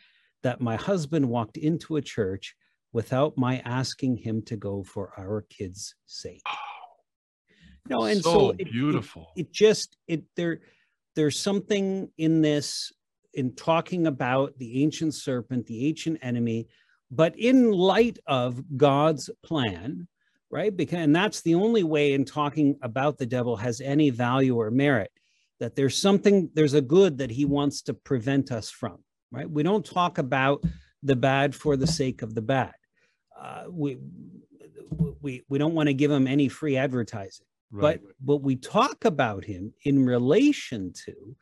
that 0.45 0.61
my 0.61 0.77
husband 0.77 1.29
walked 1.29 1.57
into 1.57 1.97
a 1.97 2.03
church 2.03 2.55
without 2.95 3.37
my 3.37 3.59
asking 3.67 4.17
him 4.17 4.41
to 4.41 4.57
go 4.57 4.83
for 4.83 5.13
our 5.19 5.45
kids' 5.51 5.95
sake. 6.07 6.41
You 7.87 7.97
know, 7.97 8.05
and 8.05 8.23
so, 8.23 8.33
so 8.33 8.51
it, 8.59 8.71
beautiful. 8.71 9.33
It, 9.37 9.41
it 9.41 9.53
just 9.53 9.99
it 10.09 10.23
there 10.37 10.61
there's 11.15 11.39
something 11.39 12.09
in 12.17 12.41
this 12.41 12.91
in 13.35 13.55
talking 13.55 14.07
about 14.07 14.57
the 14.59 14.83
ancient 14.83 15.13
serpent, 15.13 15.67
the 15.67 15.89
ancient 15.89 16.19
enemy, 16.23 16.69
but 17.11 17.37
in 17.39 17.73
light 17.73 18.19
of 18.27 18.63
God's 18.77 19.29
plan, 19.45 20.09
right? 20.51 20.75
Because 20.75 21.01
and 21.01 21.15
that's 21.15 21.43
the 21.43 21.57
only 21.57 21.83
way 21.83 22.15
in 22.15 22.25
talking 22.25 22.79
about 22.81 23.19
the 23.19 23.27
devil 23.27 23.57
has 23.57 23.83
any 23.83 24.09
value 24.09 24.57
or 24.57 24.71
merit 24.71 25.11
that 25.61 25.77
there's 25.77 25.97
something 25.97 26.49
there's 26.55 26.75
a 26.75 26.81
good 26.81 27.19
that 27.19 27.31
he 27.31 27.45
wants 27.45 27.83
to 27.83 27.95
prevent 27.95 28.53
us 28.53 28.71
from, 28.71 28.99
right? 29.31 29.51
We 29.51 29.63
don't 29.63 29.85
talk 29.85 30.19
about 30.19 30.65
the 31.03 31.17
bad 31.17 31.55
for 31.55 31.77
the 31.77 31.87
sake 31.87 32.23
of 32.23 32.35
the 32.35 32.43
bad. 32.43 32.73
Uh, 33.45 33.65
we 33.69 33.99
we 35.21 35.43
we 35.49 35.59
don't 35.59 35.75
want 35.75 35.89
to 35.89 35.95
give 35.95 36.11
him 36.11 36.27
any 36.27 36.49
free 36.49 36.77
advertising, 36.77 37.47
right. 37.71 38.01
but 38.03 38.13
but 38.21 38.37
we 38.39 38.57
talk 38.57 39.05
about 39.05 39.45
him 39.45 39.75
in 39.85 40.07
relation 40.07 40.93
to 41.05 41.37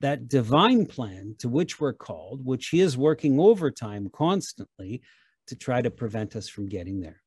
that 0.00 0.28
divine 0.28 0.86
plan 0.86 1.34
to 1.38 1.48
which 1.48 1.78
we're 1.78 1.92
called, 1.92 2.44
which 2.44 2.68
he 2.68 2.80
is 2.80 2.96
working 2.96 3.38
overtime 3.38 4.08
constantly 4.12 5.02
to 5.46 5.54
try 5.54 5.82
to 5.82 5.90
prevent 5.90 6.34
us 6.36 6.48
from 6.48 6.68
getting 6.68 7.00
there. 7.00 7.22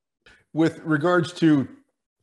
With 0.53 0.79
regards 0.79 1.31
to 1.33 1.67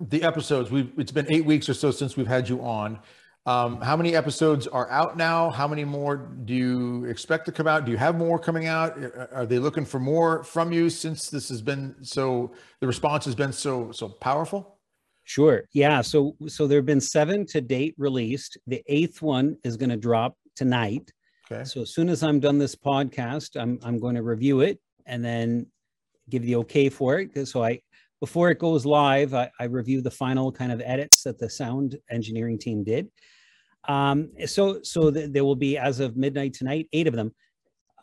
the 0.01 0.25
episodes, 0.25 0.71
we've 0.71 0.91
it's 0.99 1.13
been 1.13 1.31
eight 1.31 1.45
weeks 1.45 1.69
or 1.69 1.75
so 1.75 1.93
since 1.93 2.17
we've 2.17 2.27
had 2.27 2.49
you 2.49 2.61
on. 2.63 2.99
Um, 3.45 3.81
how 3.81 3.97
many 3.97 4.15
episodes 4.15 4.69
are 4.69 4.89
out 4.91 5.17
now? 5.17 5.51
How 5.51 5.67
many 5.67 5.85
more 5.85 6.17
do 6.45 6.55
you 6.55 7.05
expect 7.07 7.45
to 7.47 7.53
come 7.53 7.67
out? 7.67 7.85
Do 7.85 7.91
you 7.91 7.99
have 7.99 8.17
more 8.17 8.39
coming 8.39 8.67
out? 8.67 8.97
Are 9.33 9.47
they 9.47 9.59
looking 9.59 9.85
for 9.85 9.99
more 9.99 10.45
from 10.45 10.71
you 10.73 10.89
since 10.89 11.29
this 11.29 11.49
has 11.49 11.61
been 11.61 11.97
so 12.03 12.53
the 12.81 12.87
response 12.87 13.25
has 13.25 13.35
been 13.35 13.53
so 13.53 13.91
so 13.91 14.09
powerful? 14.09 14.79
Sure. 15.25 15.65
Yeah. 15.73 16.03
So 16.03 16.37
so 16.47 16.69
there 16.69 16.79
have 16.79 16.87
been 16.87 17.01
seven 17.01 17.45
to 17.47 17.61
date 17.61 17.97
released. 17.99 18.59
The 18.69 18.83
eighth 18.87 19.23
one 19.23 19.57
is 19.65 19.77
going 19.77 19.91
to 19.91 19.97
drop 19.97 20.37
tonight. 20.55 21.11
Okay. 21.51 21.65
So 21.65 21.83
as 21.83 21.93
soon 21.93 22.09
as 22.11 22.23
I'm 22.23 22.39
done 22.39 22.59
this 22.59 22.77
podcast, 22.77 23.61
I'm 23.61 23.81
I'm 23.83 23.99
going 23.99 24.15
to 24.15 24.23
review 24.23 24.61
it 24.61 24.79
and 25.05 25.25
then 25.25 25.67
give 26.31 26.43
the 26.43 26.57
okay 26.57 26.89
for 26.89 27.19
it. 27.19 27.49
So 27.49 27.65
I 27.65 27.81
before 28.23 28.53
it 28.53 28.61
goes 28.61 28.87
live, 28.87 29.35
I, 29.35 29.51
I 29.59 29.65
review 29.65 30.01
the 30.01 30.09
final 30.09 30.53
kind 30.53 30.71
of 30.71 30.81
edits 30.81 31.25
that 31.25 31.41
the 31.41 31.51
sound 31.51 31.99
engineering 32.09 32.57
team 32.57 32.85
did. 32.85 33.11
Um, 33.89 34.31
so 34.47 34.81
so 34.85 35.11
th- 35.11 35.33
there 35.33 35.45
will 35.45 35.57
be 35.57 35.77
as 35.77 35.99
of 35.99 36.17
midnight 36.17 36.55
tonight, 36.55 36.89
eight 36.93 37.09
of 37.09 37.15
them. 37.15 37.35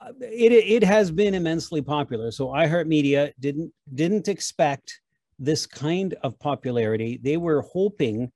Uh, 0.02 0.12
it 0.20 0.52
it 0.52 0.84
has 0.84 1.10
been 1.10 1.36
immensely 1.36 1.82
popular. 1.82 2.32
So 2.32 2.48
iHeartMedia 2.48 3.32
didn't 3.40 3.72
didn't 3.96 4.28
expect 4.28 5.00
this 5.40 5.66
kind 5.66 6.16
of 6.22 6.38
popularity. 6.40 7.18
They 7.24 7.38
were 7.38 7.62
hoping 7.62 8.30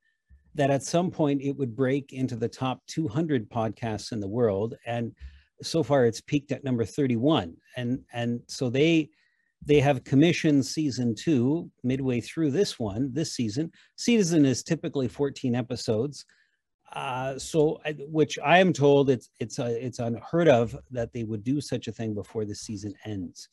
that 0.54 0.70
at 0.70 0.84
some 0.84 1.10
point 1.10 1.42
it 1.42 1.54
would 1.54 1.76
break 1.76 2.14
into 2.14 2.34
the 2.34 2.48
top 2.48 2.80
200 2.86 3.50
podcasts 3.50 4.10
in 4.12 4.20
the 4.20 4.28
world 4.28 4.74
and 4.86 5.12
so 5.62 5.82
far 5.82 6.06
it's 6.06 6.20
peaked 6.22 6.50
at 6.50 6.64
number 6.64 6.84
31 6.84 7.56
and 7.76 8.00
and 8.12 8.40
so 8.46 8.70
they 8.70 9.10
they 9.66 9.80
have 9.80 10.04
commissioned 10.04 10.64
season 10.64 11.14
two 11.14 11.70
midway 11.82 12.20
through 12.20 12.50
this 12.50 12.78
one 12.78 13.10
this 13.12 13.34
season 13.34 13.70
season 13.96 14.44
is 14.44 14.62
typically 14.62 15.08
14 15.08 15.54
episodes 15.54 16.24
uh, 16.92 17.38
so 17.38 17.80
which 18.08 18.38
i 18.44 18.58
am 18.58 18.72
told 18.72 19.10
it's 19.10 19.30
it's 19.40 19.58
uh, 19.58 19.76
it's 19.78 19.98
unheard 19.98 20.48
of 20.48 20.76
that 20.90 21.12
they 21.12 21.24
would 21.24 21.42
do 21.42 21.60
such 21.60 21.88
a 21.88 21.92
thing 21.92 22.14
before 22.14 22.44
the 22.44 22.54
season 22.54 22.94
ends 23.04 23.48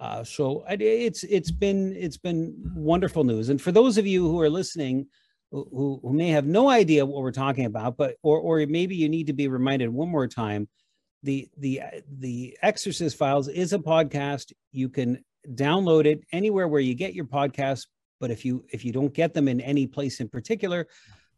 uh, 0.00 0.22
so 0.22 0.62
it's 0.68 1.24
it's 1.24 1.50
been 1.50 1.94
it's 1.96 2.18
been 2.18 2.54
wonderful 2.74 3.24
news 3.24 3.48
and 3.48 3.62
for 3.62 3.72
those 3.72 3.96
of 3.96 4.06
you 4.06 4.28
who 4.28 4.40
are 4.40 4.50
listening 4.50 5.06
who, 5.50 6.00
who 6.02 6.12
may 6.12 6.28
have 6.28 6.46
no 6.46 6.68
idea 6.68 7.06
what 7.06 7.22
we're 7.22 7.30
talking 7.30 7.66
about, 7.66 7.96
but 7.96 8.16
or 8.22 8.38
or 8.38 8.66
maybe 8.66 8.96
you 8.96 9.08
need 9.08 9.26
to 9.28 9.32
be 9.32 9.48
reminded 9.48 9.88
one 9.88 10.08
more 10.08 10.26
time. 10.26 10.68
The 11.22 11.48
the 11.56 11.80
the 12.18 12.56
Exorcist 12.62 13.16
Files 13.16 13.48
is 13.48 13.72
a 13.72 13.78
podcast. 13.78 14.52
You 14.72 14.88
can 14.88 15.24
download 15.54 16.06
it 16.06 16.20
anywhere 16.32 16.68
where 16.68 16.80
you 16.80 16.94
get 16.94 17.14
your 17.14 17.24
podcasts. 17.24 17.86
But 18.20 18.30
if 18.30 18.44
you 18.44 18.64
if 18.70 18.84
you 18.84 18.92
don't 18.92 19.12
get 19.12 19.34
them 19.34 19.48
in 19.48 19.60
any 19.60 19.86
place 19.86 20.20
in 20.20 20.28
particular, 20.28 20.86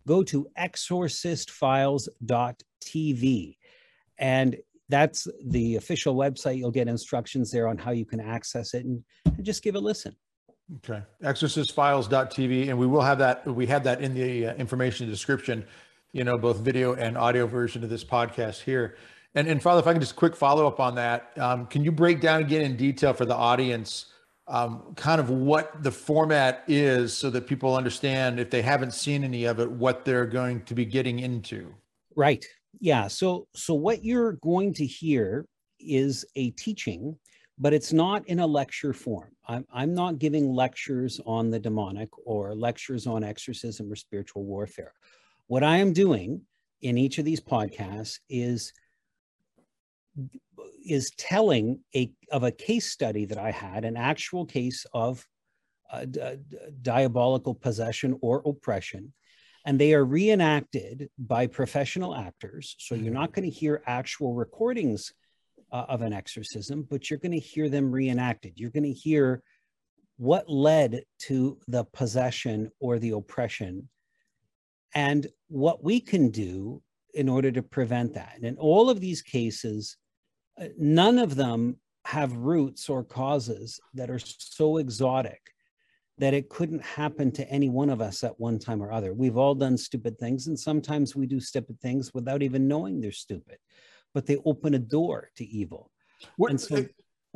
go 0.07 0.23
to 0.25 0.47
exorcistfiles.tv. 0.59 3.57
And 4.19 4.57
that's 4.89 5.29
the 5.45 5.77
official 5.77 6.17
website. 6.17 6.59
You'll 6.59 6.71
get 6.71 6.89
instructions 6.89 7.51
there 7.51 7.69
on 7.69 7.77
how 7.79 7.91
you 7.91 8.07
can 8.07 8.21
access 8.21 8.75
it 8.75 8.87
and, 8.87 9.03
and 9.27 9.45
just 9.45 9.63
give 9.63 9.75
a 9.75 9.81
listen. 9.81 10.17
Okay. 10.77 11.03
Exorcistfiles.tv. 11.23 12.69
And 12.69 12.79
we 12.79 12.87
will 12.87 13.03
have 13.03 13.19
that. 13.19 13.47
We 13.47 13.67
have 13.67 13.85
that 13.85 14.01
in 14.01 14.15
the 14.15 14.49
uh, 14.49 14.55
information 14.55 15.09
description, 15.09 15.65
you 16.13 16.25
know, 16.25 16.39
both 16.39 16.59
video 16.59 16.95
and 16.95 17.17
audio 17.17 17.47
version 17.47 17.85
of 17.85 17.91
this 17.91 18.05
podcast 18.05 18.63
here. 18.63 18.97
And, 19.35 19.47
and 19.47 19.63
Father, 19.63 19.81
if 19.81 19.87
I 19.87 19.93
can 19.93 20.01
just 20.01 20.17
quick 20.17 20.35
follow 20.35 20.67
up 20.67 20.81
on 20.81 20.95
that, 20.97 21.31
um, 21.39 21.67
can 21.67 21.85
you 21.85 21.93
break 21.93 22.21
down 22.21 22.41
again 22.41 22.63
in 22.63 22.77
detail 22.77 23.13
for 23.13 23.25
the 23.25 23.35
audience 23.35 24.07
um, 24.47 24.95
kind 24.97 25.21
of 25.21 25.29
what 25.29 25.83
the 25.83 25.91
format 25.91 26.65
is 26.67 27.15
so 27.15 27.29
that 27.31 27.47
people 27.47 27.77
understand 27.77 28.41
if 28.41 28.49
they 28.49 28.63
haven't 28.63 28.95
seen 28.95 29.23
any 29.23 29.45
of 29.45 29.61
it, 29.61 29.71
what 29.71 30.07
they're 30.07 30.27
going 30.27 30.63
to 30.63 30.75
be 30.75 30.87
getting 30.87 31.19
into? 31.19 31.75
Right. 32.17 32.45
Yeah. 32.81 33.09
So, 33.09 33.47
so 33.55 33.75
what 33.75 34.03
you're 34.05 34.33
going 34.33 34.73
to 34.75 34.87
hear 34.87 35.47
is 35.79 36.25
a 36.35 36.51
teaching 36.53 37.17
but 37.59 37.75
it's 37.75 37.93
not 37.93 38.27
in 38.29 38.39
a 38.39 38.47
lecture 38.47 38.93
form. 38.93 39.31
I'm, 39.47 39.67
I'm 39.73 39.95
not 39.95 40.19
giving 40.19 40.53
lectures 40.53 41.21
on 41.27 41.51
the 41.51 41.59
demonic 41.59 42.09
or 42.25 42.55
lectures 42.55 43.07
on 43.07 43.25
exorcism 43.25 43.91
or 43.91 43.97
spiritual 43.97 44.45
warfare. 44.45 44.93
What 45.49 45.65
I 45.65 45.79
am 45.79 45.93
doing 45.93 46.43
in 46.83 46.97
each 46.97 47.19
of 47.19 47.25
these 47.25 47.41
podcasts 47.41 48.19
is 48.29 48.73
is 50.85 51.11
telling 51.17 51.81
a 51.95 52.11
of 52.33 52.43
a 52.43 52.51
case 52.51 52.91
study 52.91 53.25
that 53.27 53.39
I 53.39 53.51
had, 53.51 53.85
an 53.85 53.97
actual 53.97 54.45
case 54.45 54.87
of 54.93 55.25
uh, 55.93 56.05
d- 56.05 56.37
diabolical 56.83 57.55
possession 57.55 58.19
or 58.21 58.43
oppression, 58.45 59.13
and 59.65 59.79
they 59.79 59.95
are 59.95 60.05
reenacted 60.05 61.11
by 61.19 61.47
professional 61.47 62.15
actors. 62.15 62.77
So 62.79 62.95
you're 62.95 63.13
not 63.13 63.33
going 63.33 63.49
to 63.51 63.57
hear 63.57 63.83
actual 63.87 64.35
recordings 64.35 65.13
uh, 65.73 65.87
of 65.89 66.03
an 66.03 66.13
exorcism, 66.13 66.87
but 66.89 67.09
you're 67.09 67.19
going 67.19 67.33
to 67.33 67.39
hear 67.39 67.69
them 67.69 67.91
reenacted. 67.93 68.55
You're 68.57 68.71
going 68.71 68.85
to 68.85 68.93
hear 68.93 69.43
what 70.17 70.49
led 70.49 71.03
to 71.21 71.59
the 71.69 71.85
possession 71.85 72.71
or 72.81 72.99
the 72.99 73.11
oppression 73.11 73.89
and 74.95 75.27
what 75.49 75.85
we 75.85 76.01
can 76.01 76.31
do 76.31 76.83
in 77.19 77.29
order 77.29 77.51
to 77.53 77.63
prevent 77.63 78.15
that. 78.15 78.33
And 78.37 78.45
in 78.45 78.57
all 78.57 78.89
of 78.89 79.01
these 79.01 79.23
cases, 79.23 79.97
uh, 80.61 80.69
none 80.79 81.19
of 81.19 81.37
them 81.37 81.79
have 82.05 82.33
roots 82.33 82.89
or 82.89 83.05
causes 83.05 83.81
that 83.95 84.11
are 84.11 84.19
so 84.19 84.79
exotic 84.79 85.41
that 86.19 86.35
it 86.35 86.49
couldn't 86.49 86.83
happen 86.83 87.31
to 87.31 87.49
any 87.49 87.69
one 87.69 87.91
of 87.91 88.01
us 88.01 88.25
at 88.25 88.41
one 88.41 88.59
time 88.59 88.83
or 88.83 88.91
other. 88.91 89.15
We've 89.15 89.37
all 89.37 89.55
done 89.55 89.77
stupid 89.77 90.19
things, 90.19 90.49
and 90.49 90.59
sometimes 90.59 91.15
we 91.15 91.27
do 91.27 91.39
stupid 91.39 91.81
things 91.81 92.13
without 92.13 92.43
even 92.43 92.67
knowing 92.67 93.01
they're 93.01 93.13
stupid 93.13 93.59
but 94.15 94.27
they 94.27 94.37
open 94.45 94.75
a 94.75 94.79
door 94.79 95.31
to 95.37 95.45
evil. 95.45 95.91
What, 96.37 96.51
and 96.51 96.61
so, 96.61 96.85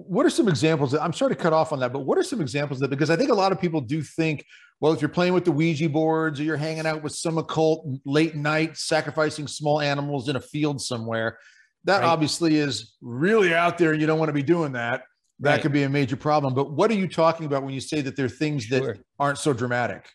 what 0.06 0.26
are 0.26 0.30
some 0.30 0.48
examples 0.48 0.92
that 0.92 1.02
I'm 1.02 1.12
sorry 1.12 1.34
to 1.34 1.40
cut 1.40 1.52
off 1.52 1.72
on 1.72 1.80
that, 1.80 1.92
but 1.92 2.00
what 2.00 2.18
are 2.18 2.22
some 2.22 2.40
examples 2.40 2.80
that 2.80 2.88
because 2.88 3.10
I 3.10 3.16
think 3.16 3.30
a 3.30 3.34
lot 3.34 3.52
of 3.52 3.60
people 3.60 3.80
do 3.80 4.02
think, 4.02 4.44
well, 4.80 4.92
if 4.92 5.00
you're 5.00 5.08
playing 5.08 5.32
with 5.32 5.44
the 5.44 5.52
Ouija 5.52 5.88
boards 5.88 6.40
or 6.40 6.44
you're 6.44 6.56
hanging 6.56 6.86
out 6.86 7.02
with 7.02 7.12
some 7.12 7.38
occult 7.38 7.86
late 8.04 8.34
night, 8.34 8.76
sacrificing 8.76 9.46
small 9.46 9.80
animals 9.80 10.28
in 10.28 10.36
a 10.36 10.40
field 10.40 10.80
somewhere, 10.80 11.38
that 11.84 12.00
right. 12.00 12.06
obviously 12.06 12.56
is 12.56 12.94
really 13.00 13.54
out 13.54 13.78
there. 13.78 13.92
And 13.92 14.00
you 14.00 14.06
don't 14.06 14.18
want 14.18 14.28
to 14.28 14.34
be 14.34 14.42
doing 14.42 14.72
that. 14.72 15.02
That 15.40 15.50
right. 15.50 15.62
could 15.62 15.72
be 15.72 15.82
a 15.82 15.88
major 15.88 16.16
problem. 16.16 16.54
But 16.54 16.72
what 16.72 16.90
are 16.90 16.94
you 16.94 17.08
talking 17.08 17.46
about 17.46 17.64
when 17.64 17.74
you 17.74 17.80
say 17.80 18.00
that 18.02 18.16
there 18.16 18.26
are 18.26 18.30
things 18.30 18.64
sure. 18.64 18.80
that 18.80 19.00
aren't 19.18 19.38
so 19.38 19.52
dramatic? 19.52 20.08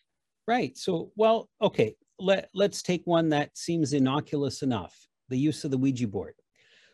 Right. 0.47 0.77
So, 0.77 1.11
well, 1.15 1.49
okay. 1.61 1.95
Let, 2.19 2.49
let's 2.53 2.81
take 2.81 3.01
one 3.05 3.29
that 3.29 3.55
seems 3.57 3.93
innocuous 3.93 4.63
enough 4.63 4.95
the 5.29 5.37
use 5.37 5.63
of 5.65 5.71
the 5.71 5.77
Ouija 5.77 6.07
board. 6.07 6.35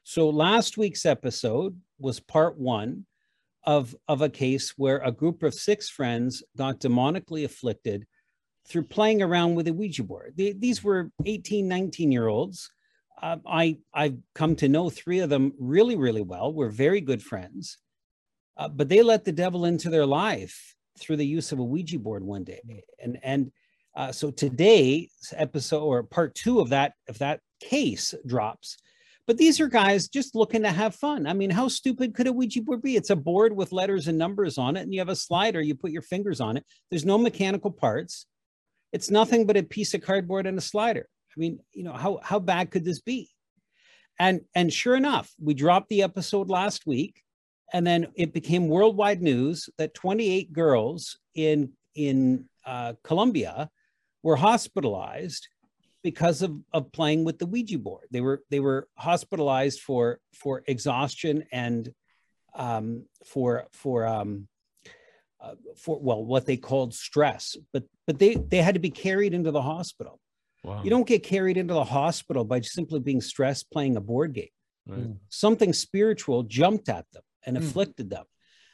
So 0.04 0.30
last 0.30 0.78
week's 0.78 1.06
episode 1.06 1.80
was 2.00 2.20
part 2.20 2.58
one 2.58 3.06
of, 3.66 3.96
of 4.08 4.22
a 4.22 4.30
case 4.30 4.74
where 4.78 4.98
a 5.00 5.12
group 5.12 5.44
of 5.44 5.54
six 5.54 5.90
friends 5.90 6.44
got 6.58 6.80
demonically 6.80 7.46
afflicted 7.46 8.06
through 8.68 8.84
playing 8.84 9.22
around 9.22 9.56
with 9.56 9.68
a 9.68 9.74
Ouija 9.74 10.04
board. 10.04 10.34
They, 10.38 10.54
these 10.54 10.84
were 10.84 11.12
18, 11.26 11.68
19 11.68 12.12
year 12.12 12.28
olds. 12.28 12.70
Uh, 13.22 13.38
I, 13.48 13.78
I've 13.94 14.18
come 14.36 14.56
to 14.58 14.68
know 14.68 14.90
three 14.90 15.20
of 15.20 15.30
them 15.30 15.54
really, 15.58 15.96
really 15.96 16.22
well. 16.22 16.54
We're 16.54 16.70
very 16.70 17.00
good 17.02 17.24
friends. 17.24 17.78
Uh, 18.58 18.68
but 18.68 18.90
they 18.90 19.02
let 19.02 19.24
the 19.24 19.32
devil 19.32 19.66
into 19.66 19.90
their 19.90 20.06
life 20.06 20.76
through 21.00 21.18
the 21.18 21.26
use 21.26 21.52
of 21.52 21.60
a 21.60 21.64
Ouija 21.64 21.98
board 22.00 22.24
one 22.24 22.44
day. 22.44 22.62
And, 23.02 23.18
and 23.24 23.52
Uh, 23.96 24.12
so 24.12 24.32
today's 24.32 25.34
episode 25.38 25.84
or 25.84 26.04
part 26.04 26.34
two 26.34 26.60
of 26.60 26.70
that 26.70 26.94
of 27.08 27.18
that 27.20 27.40
case 27.60 28.16
drops. 28.26 28.78
But 29.26 29.38
these 29.38 29.62
are 29.62 29.68
guys 29.68 30.10
just 30.10 30.36
looking 30.36 30.64
to 30.64 30.72
have 30.72 30.96
fun. 30.96 31.28
I 31.28 31.34
mean, 31.34 31.50
how 31.50 31.70
stupid 31.70 32.14
could 32.14 32.28
a 32.28 32.34
Ouija 32.34 32.62
board 32.62 32.82
be? 32.82 32.98
It's 32.98 33.10
a 33.10 33.16
board 33.16 33.56
with 33.56 33.72
letters 33.72 34.08
and 34.08 34.18
numbers 34.18 34.58
on 34.58 34.76
it, 34.76 34.82
and 34.82 34.94
you 34.94 35.00
have 35.00 35.10
a 35.10 35.16
slider. 35.16 35.62
You 35.62 35.76
put 35.76 35.92
your 35.92 36.02
fingers 36.02 36.42
on 36.42 36.58
it. 36.58 36.66
There's 36.90 37.06
no 37.06 37.18
mechanical 37.18 37.72
parts. 37.72 38.26
It's 38.92 39.10
nothing 39.10 39.48
but 39.48 39.58
a 39.58 39.64
piece 39.64 39.94
of 39.94 40.02
cardboard 40.02 40.46
and 40.46 40.58
a 40.58 40.62
slider. 40.62 41.08
I 41.36 41.40
mean, 41.40 41.60
you 41.72 41.84
know, 41.84 41.94
how 41.94 42.20
how 42.22 42.40
bad 42.40 42.70
could 42.70 42.84
this 42.84 43.00
be? 43.00 43.30
And 44.20 44.42
and 44.56 44.72
sure 44.72 44.96
enough, 44.96 45.32
we 45.42 45.54
dropped 45.54 45.90
the 45.90 46.04
episode 46.04 46.50
last 46.50 46.86
week, 46.86 47.22
and 47.74 47.88
then 47.88 48.08
it 48.16 48.34
became 48.34 48.68
worldwide 48.68 49.22
news 49.22 49.70
that 49.78 49.94
28 49.94 50.52
girls 50.52 51.18
in 51.34 51.72
in 51.96 52.46
uh, 52.66 52.94
Colombia 53.04 53.70
were 54.22 54.36
hospitalized 54.36 55.48
because 56.04 56.42
of, 56.42 56.54
of 56.74 56.92
playing 56.92 57.24
with 57.24 57.40
the 57.40 57.46
Ouija 57.46 57.80
board. 57.80 58.08
They 58.12 58.22
were 58.22 58.44
they 58.50 58.60
were 58.60 58.88
hospitalized 58.98 59.80
for 59.82 60.20
for 60.34 60.64
exhaustion 60.68 61.46
and 61.52 61.92
um, 62.56 63.06
for 63.26 63.68
for 63.72 64.06
um, 64.06 64.48
uh, 65.42 65.56
for 65.78 66.00
well 66.00 66.24
what 66.24 66.46
they 66.46 66.58
called 66.58 66.94
stress, 66.94 67.58
but 67.72 67.84
but 68.06 68.20
they 68.20 68.36
they 68.36 68.62
had 68.62 68.76
to 68.76 68.80
be 68.80 68.90
carried 68.90 69.34
into 69.34 69.52
the 69.52 69.62
hospital. 69.62 70.20
Wow. 70.64 70.82
You 70.84 70.90
don't 70.90 71.08
get 71.08 71.24
carried 71.24 71.58
into 71.58 71.74
the 71.74 71.84
hospital 71.84 72.46
by 72.46 72.62
simply 72.62 73.00
being 73.00 73.22
stressed 73.22 73.70
playing 73.72 73.98
a 73.98 74.02
board 74.02 74.34
game. 74.34 74.48
Right. 74.88 75.08
Something 75.30 75.74
spiritual 75.74 76.44
jumped 76.44 76.90
at 76.90 77.06
them 77.12 77.24
and 77.46 77.58
mm. 77.58 77.62
afflicted 77.62 78.10
them. 78.10 78.26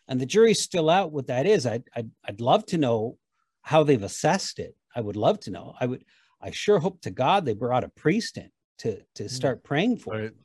And 0.07 0.19
the 0.19 0.25
jury's 0.25 0.62
still 0.62 0.89
out 0.89 1.12
what 1.12 1.27
that 1.27 1.45
is. 1.45 1.65
I'd, 1.65 1.83
I'd, 1.95 2.09
I'd 2.27 2.41
love 2.41 2.65
to 2.67 2.77
know 2.77 3.17
how 3.62 3.83
they've 3.83 4.01
assessed 4.01 4.59
it. 4.59 4.75
I 4.95 5.01
would 5.01 5.15
love 5.15 5.39
to 5.41 5.51
know. 5.51 5.75
I 5.79 5.86
would, 5.86 6.03
I 6.41 6.51
sure 6.51 6.79
hope 6.79 7.01
to 7.01 7.12
God 7.12 7.46
they 7.46 7.53
brought 7.53 7.84
a 7.84 7.89
priest 7.89 8.38
in 8.38 8.50
to, 8.79 9.01
to 9.15 9.24
mm. 9.24 9.29
start 9.29 9.63
praying 9.63 9.98
for 9.98 10.13
right. 10.13 10.24
it. 10.25 10.36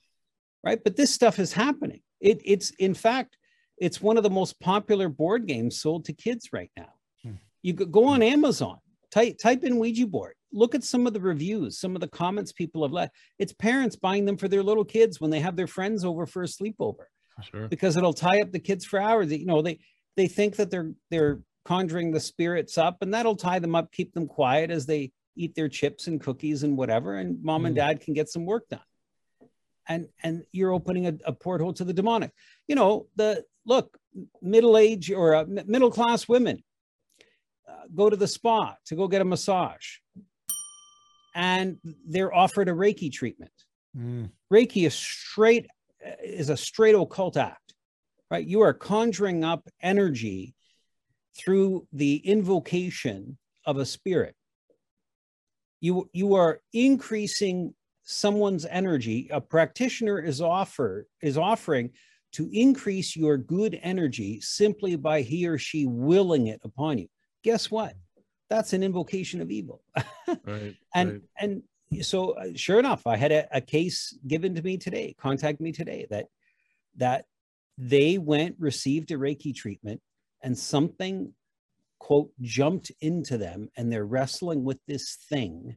Right. 0.62 0.82
But 0.82 0.96
this 0.96 1.12
stuff 1.12 1.38
is 1.38 1.52
happening. 1.52 2.00
It, 2.20 2.40
it's, 2.44 2.70
in 2.78 2.94
fact, 2.94 3.36
it's 3.76 4.00
one 4.00 4.16
of 4.16 4.22
the 4.22 4.30
most 4.30 4.58
popular 4.60 5.08
board 5.08 5.46
games 5.46 5.80
sold 5.80 6.06
to 6.06 6.12
kids 6.12 6.50
right 6.52 6.70
now. 6.76 6.92
Hmm. 7.22 7.32
You 7.62 7.74
go 7.74 8.06
on 8.06 8.22
Amazon, 8.22 8.78
type, 9.10 9.36
type 9.38 9.62
in 9.62 9.78
Ouija 9.78 10.06
board 10.06 10.34
look 10.54 10.74
at 10.74 10.84
some 10.84 11.06
of 11.06 11.12
the 11.12 11.20
reviews, 11.20 11.78
some 11.78 11.94
of 11.94 12.00
the 12.00 12.08
comments 12.08 12.52
people 12.52 12.82
have 12.82 12.92
left. 12.92 13.14
It's 13.38 13.52
parents 13.52 13.96
buying 13.96 14.24
them 14.24 14.36
for 14.36 14.48
their 14.48 14.62
little 14.62 14.84
kids 14.84 15.20
when 15.20 15.30
they 15.30 15.40
have 15.40 15.56
their 15.56 15.66
friends 15.66 16.04
over 16.04 16.24
for 16.24 16.44
a 16.44 16.46
sleepover. 16.46 17.06
Sure. 17.50 17.68
Because 17.68 17.96
it'll 17.96 18.14
tie 18.14 18.40
up 18.40 18.52
the 18.52 18.60
kids 18.60 18.84
for 18.84 19.00
hours. 19.00 19.32
You 19.32 19.44
know, 19.44 19.60
they 19.60 19.80
they 20.16 20.28
think 20.28 20.56
that 20.56 20.70
they're 20.70 20.92
they're 21.10 21.40
conjuring 21.64 22.12
the 22.12 22.20
spirits 22.20 22.78
up 22.78 22.98
and 23.00 23.12
that'll 23.12 23.36
tie 23.36 23.58
them 23.58 23.74
up, 23.74 23.90
keep 23.90 24.14
them 24.14 24.28
quiet 24.28 24.70
as 24.70 24.86
they 24.86 25.10
eat 25.36 25.54
their 25.54 25.68
chips 25.68 26.06
and 26.06 26.20
cookies 26.20 26.62
and 26.62 26.76
whatever 26.76 27.16
and 27.16 27.42
mom 27.42 27.62
mm. 27.62 27.66
and 27.68 27.76
dad 27.76 28.00
can 28.00 28.14
get 28.14 28.28
some 28.28 28.46
work 28.46 28.68
done. 28.68 28.80
And 29.88 30.08
and 30.22 30.44
you're 30.52 30.72
opening 30.72 31.06
a, 31.06 31.14
a 31.26 31.32
porthole 31.32 31.74
to 31.74 31.84
the 31.84 31.92
demonic. 31.92 32.30
You 32.68 32.74
know, 32.74 33.06
the 33.16 33.44
look, 33.66 33.98
middle 34.40 34.78
age 34.78 35.10
or 35.10 35.34
uh, 35.34 35.44
middle 35.46 35.90
class 35.90 36.26
women 36.26 36.62
uh, 37.68 37.86
go 37.94 38.08
to 38.08 38.16
the 38.16 38.28
spa 38.28 38.76
to 38.86 38.96
go 38.96 39.08
get 39.08 39.20
a 39.20 39.24
massage 39.24 39.98
and 41.34 41.78
they're 42.06 42.34
offered 42.34 42.68
a 42.68 42.72
Reiki 42.72 43.12
treatment. 43.12 43.52
Mm. 43.96 44.30
Reiki 44.52 44.86
is 44.86 44.94
straight 44.94 45.66
is 46.22 46.50
a 46.50 46.56
straight 46.56 46.94
occult 46.94 47.36
act, 47.36 47.74
right? 48.30 48.46
You 48.46 48.60
are 48.60 48.74
conjuring 48.74 49.42
up 49.42 49.68
energy 49.82 50.54
through 51.36 51.86
the 51.92 52.16
invocation 52.16 53.38
of 53.64 53.78
a 53.78 53.86
spirit. 53.86 54.34
You 55.84 56.08
you 56.12 56.34
are 56.34 56.60
increasing 56.72 57.74
someone's 58.02 58.66
energy. 58.66 59.28
A 59.30 59.40
practitioner 59.40 60.18
is 60.18 60.40
offer 60.40 61.06
is 61.22 61.36
offering 61.36 61.90
to 62.32 62.48
increase 62.52 63.14
your 63.14 63.36
good 63.36 63.78
energy 63.82 64.40
simply 64.40 64.96
by 64.96 65.22
he 65.22 65.46
or 65.46 65.58
she 65.58 65.86
willing 65.86 66.46
it 66.48 66.60
upon 66.64 66.98
you. 66.98 67.08
Guess 67.42 67.70
what? 67.70 67.94
that's 68.54 68.72
an 68.72 68.82
invocation 68.82 69.40
of 69.40 69.50
evil. 69.50 69.82
right, 70.44 70.76
and 70.94 71.12
right. 71.12 71.22
and 71.38 71.62
so 72.02 72.30
uh, 72.32 72.46
sure 72.54 72.78
enough, 72.78 73.06
I 73.06 73.16
had 73.16 73.32
a, 73.32 73.48
a 73.56 73.60
case 73.60 74.16
given 74.26 74.54
to 74.54 74.62
me 74.62 74.76
today, 74.76 75.14
contact 75.18 75.60
me 75.60 75.72
today 75.72 76.06
that 76.10 76.26
that 76.96 77.26
they 77.76 78.18
went 78.18 78.56
received 78.58 79.10
a 79.10 79.16
Reiki 79.16 79.54
treatment 79.54 80.00
and 80.42 80.56
something 80.56 81.32
quote 82.04 82.30
jumped 82.42 82.92
into 83.00 83.38
them 83.38 83.66
and 83.78 83.90
they're 83.90 84.04
wrestling 84.04 84.62
with 84.62 84.78
this 84.86 85.16
thing 85.30 85.74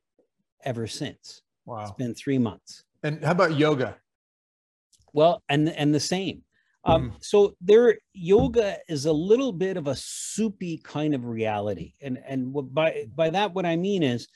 ever 0.65 0.85
since. 0.85 1.41
Wow. 1.65 1.83
It's 1.83 1.91
been 1.91 2.13
three 2.13 2.37
months. 2.37 2.83
And 3.01 3.23
how 3.23 3.31
about 3.31 3.57
yoga? 3.57 3.95
Well, 5.13 5.41
and 5.47 5.69
and 5.69 5.95
the 5.95 6.01
same. 6.01 6.43
Um, 6.83 7.11
mm. 7.11 7.13
so 7.21 7.55
there, 7.61 7.97
yoga 8.13 8.77
is 8.89 9.05
a 9.05 9.13
little 9.13 9.53
bit 9.53 9.77
of 9.77 9.87
a 9.87 9.95
soupy 9.95 10.79
kind 10.83 11.15
of 11.15 11.25
reality, 11.25 11.93
and 12.01 12.19
and 12.27 12.53
by 12.73 13.05
by 13.15 13.29
that 13.29 13.53
what 13.53 13.65
I 13.65 13.77
mean 13.77 14.03
is 14.03 14.27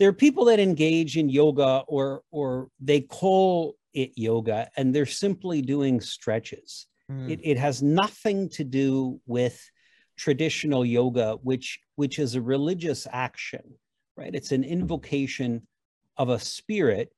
there 0.00 0.08
are 0.08 0.24
people 0.24 0.46
that 0.46 0.58
engage 0.58 1.16
in 1.16 1.28
yoga 1.28 1.84
or 1.86 2.22
or 2.32 2.70
they 2.80 3.02
call 3.02 3.76
it 3.94 4.10
yoga, 4.16 4.68
and 4.76 4.92
they're 4.92 5.06
simply 5.06 5.62
doing 5.62 6.00
stretches. 6.00 6.88
Mm. 7.10 7.30
It 7.30 7.40
it 7.44 7.56
has 7.56 7.84
nothing 7.84 8.48
to 8.50 8.64
do 8.64 9.20
with 9.26 9.58
traditional 10.18 10.84
yoga, 10.84 11.38
which 11.42 11.78
which 11.96 12.18
is 12.18 12.34
a 12.34 12.42
religious 12.42 13.06
action, 13.10 13.62
right? 14.16 14.34
It's 14.34 14.52
an 14.52 14.64
invocation 14.64 15.66
of 16.16 16.28
a 16.28 16.38
spirit 16.38 17.10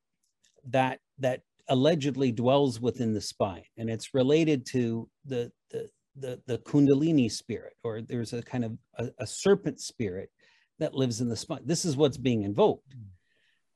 that 0.69 1.01
that 1.19 1.41
allegedly 1.69 2.31
dwells 2.31 2.81
within 2.81 3.13
the 3.13 3.21
spine, 3.21 3.65
and 3.77 3.91
it's 3.91 4.15
related 4.15 4.67
to 4.67 5.09
the 5.25 5.51
the 5.71 5.91
the, 6.17 6.41
the 6.47 6.59
kundalini 6.59 7.31
spirit, 7.31 7.73
or 7.83 8.03
there's 8.03 8.33
a 8.33 8.43
kind 8.43 8.65
of 8.65 8.77
a, 8.97 9.11
a 9.19 9.27
serpent 9.27 9.81
spirit 9.81 10.31
that 10.79 10.95
lives 10.95 11.21
in 11.21 11.29
the 11.29 11.37
spine. 11.37 11.61
This 11.65 11.85
is 11.85 11.97
what's 11.97 12.19
being 12.19 12.43
invoked, 12.43 12.95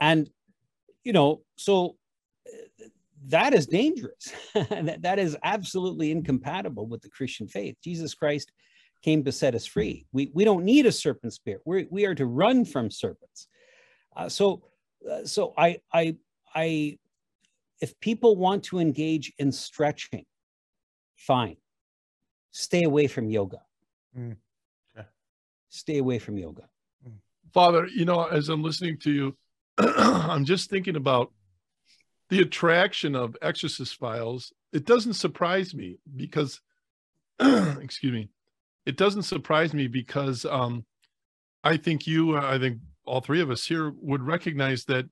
and 0.01 0.29
you 1.03 1.13
know, 1.13 1.43
so 1.57 1.97
uh, 2.47 2.87
that 3.29 3.55
is 3.55 3.67
dangerous. 3.67 4.33
that, 4.55 5.03
that 5.03 5.19
is 5.19 5.37
absolutely 5.43 6.11
incompatible 6.11 6.87
with 6.87 7.01
the 7.03 7.09
Christian 7.09 7.49
faith. 7.49 7.77
Jesus 7.83 8.15
Christ 8.15 8.53
came 9.05 9.23
to 9.23 9.33
set 9.33 9.55
us 9.55 9.67
free. 9.67 10.07
We, 10.13 10.31
we 10.33 10.45
don't 10.45 10.65
need 10.65 10.87
a 10.87 10.93
serpent 10.93 11.35
spirit. 11.35 11.61
we 11.67 11.87
we 11.91 12.07
are 12.07 12.15
to 12.15 12.25
run 12.25 12.65
from 12.65 12.91
serpents. 12.91 13.49
Uh, 14.17 14.31
so, 14.31 14.63
uh, 15.11 15.25
so 15.25 15.53
I, 15.59 15.81
I, 15.93 16.17
I 16.55 16.99
if 17.81 17.99
people 18.01 18.37
want 18.37 18.65
to 18.65 18.79
engage 18.79 19.33
in 19.39 19.53
stretching, 19.53 20.25
fine. 21.17 21.57
Stay 22.53 22.85
away 22.85 23.07
from 23.07 23.29
yoga. 23.29 23.61
Mm. 24.19 24.37
Okay. 24.97 25.07
Stay 25.69 25.99
away 25.99 26.19
from 26.19 26.39
yoga. 26.39 26.63
Mm. 27.07 27.19
Father, 27.53 27.87
you 27.87 28.07
know, 28.07 28.25
as 28.25 28.49
I'm 28.49 28.63
listening 28.63 28.97
to 29.01 29.11
you, 29.11 29.37
I'm 29.79 30.47
just 30.47 30.71
thinking 30.71 30.97
about 30.97 31.31
the 32.31 32.41
attraction 32.41 33.15
of 33.15 33.37
exorcist 33.43 33.97
files. 33.97 34.53
It 34.73 34.87
doesn't 34.87 35.15
surprise 35.15 35.75
me 35.75 35.99
because, 36.17 36.61
excuse 37.41 38.13
me, 38.13 38.31
it 38.87 38.97
doesn't 38.97 39.23
surprise 39.23 39.73
me 39.73 39.87
because 39.87 40.45
um, 40.45 40.85
I 41.63 41.77
think 41.77 42.07
you, 42.07 42.37
I 42.37 42.59
think 42.59 42.79
all 43.07 43.21
three 43.21 43.41
of 43.41 43.51
us 43.51 43.67
here 43.67 43.93
would 44.01 44.23
recognize 44.23 44.85
that 44.85 45.07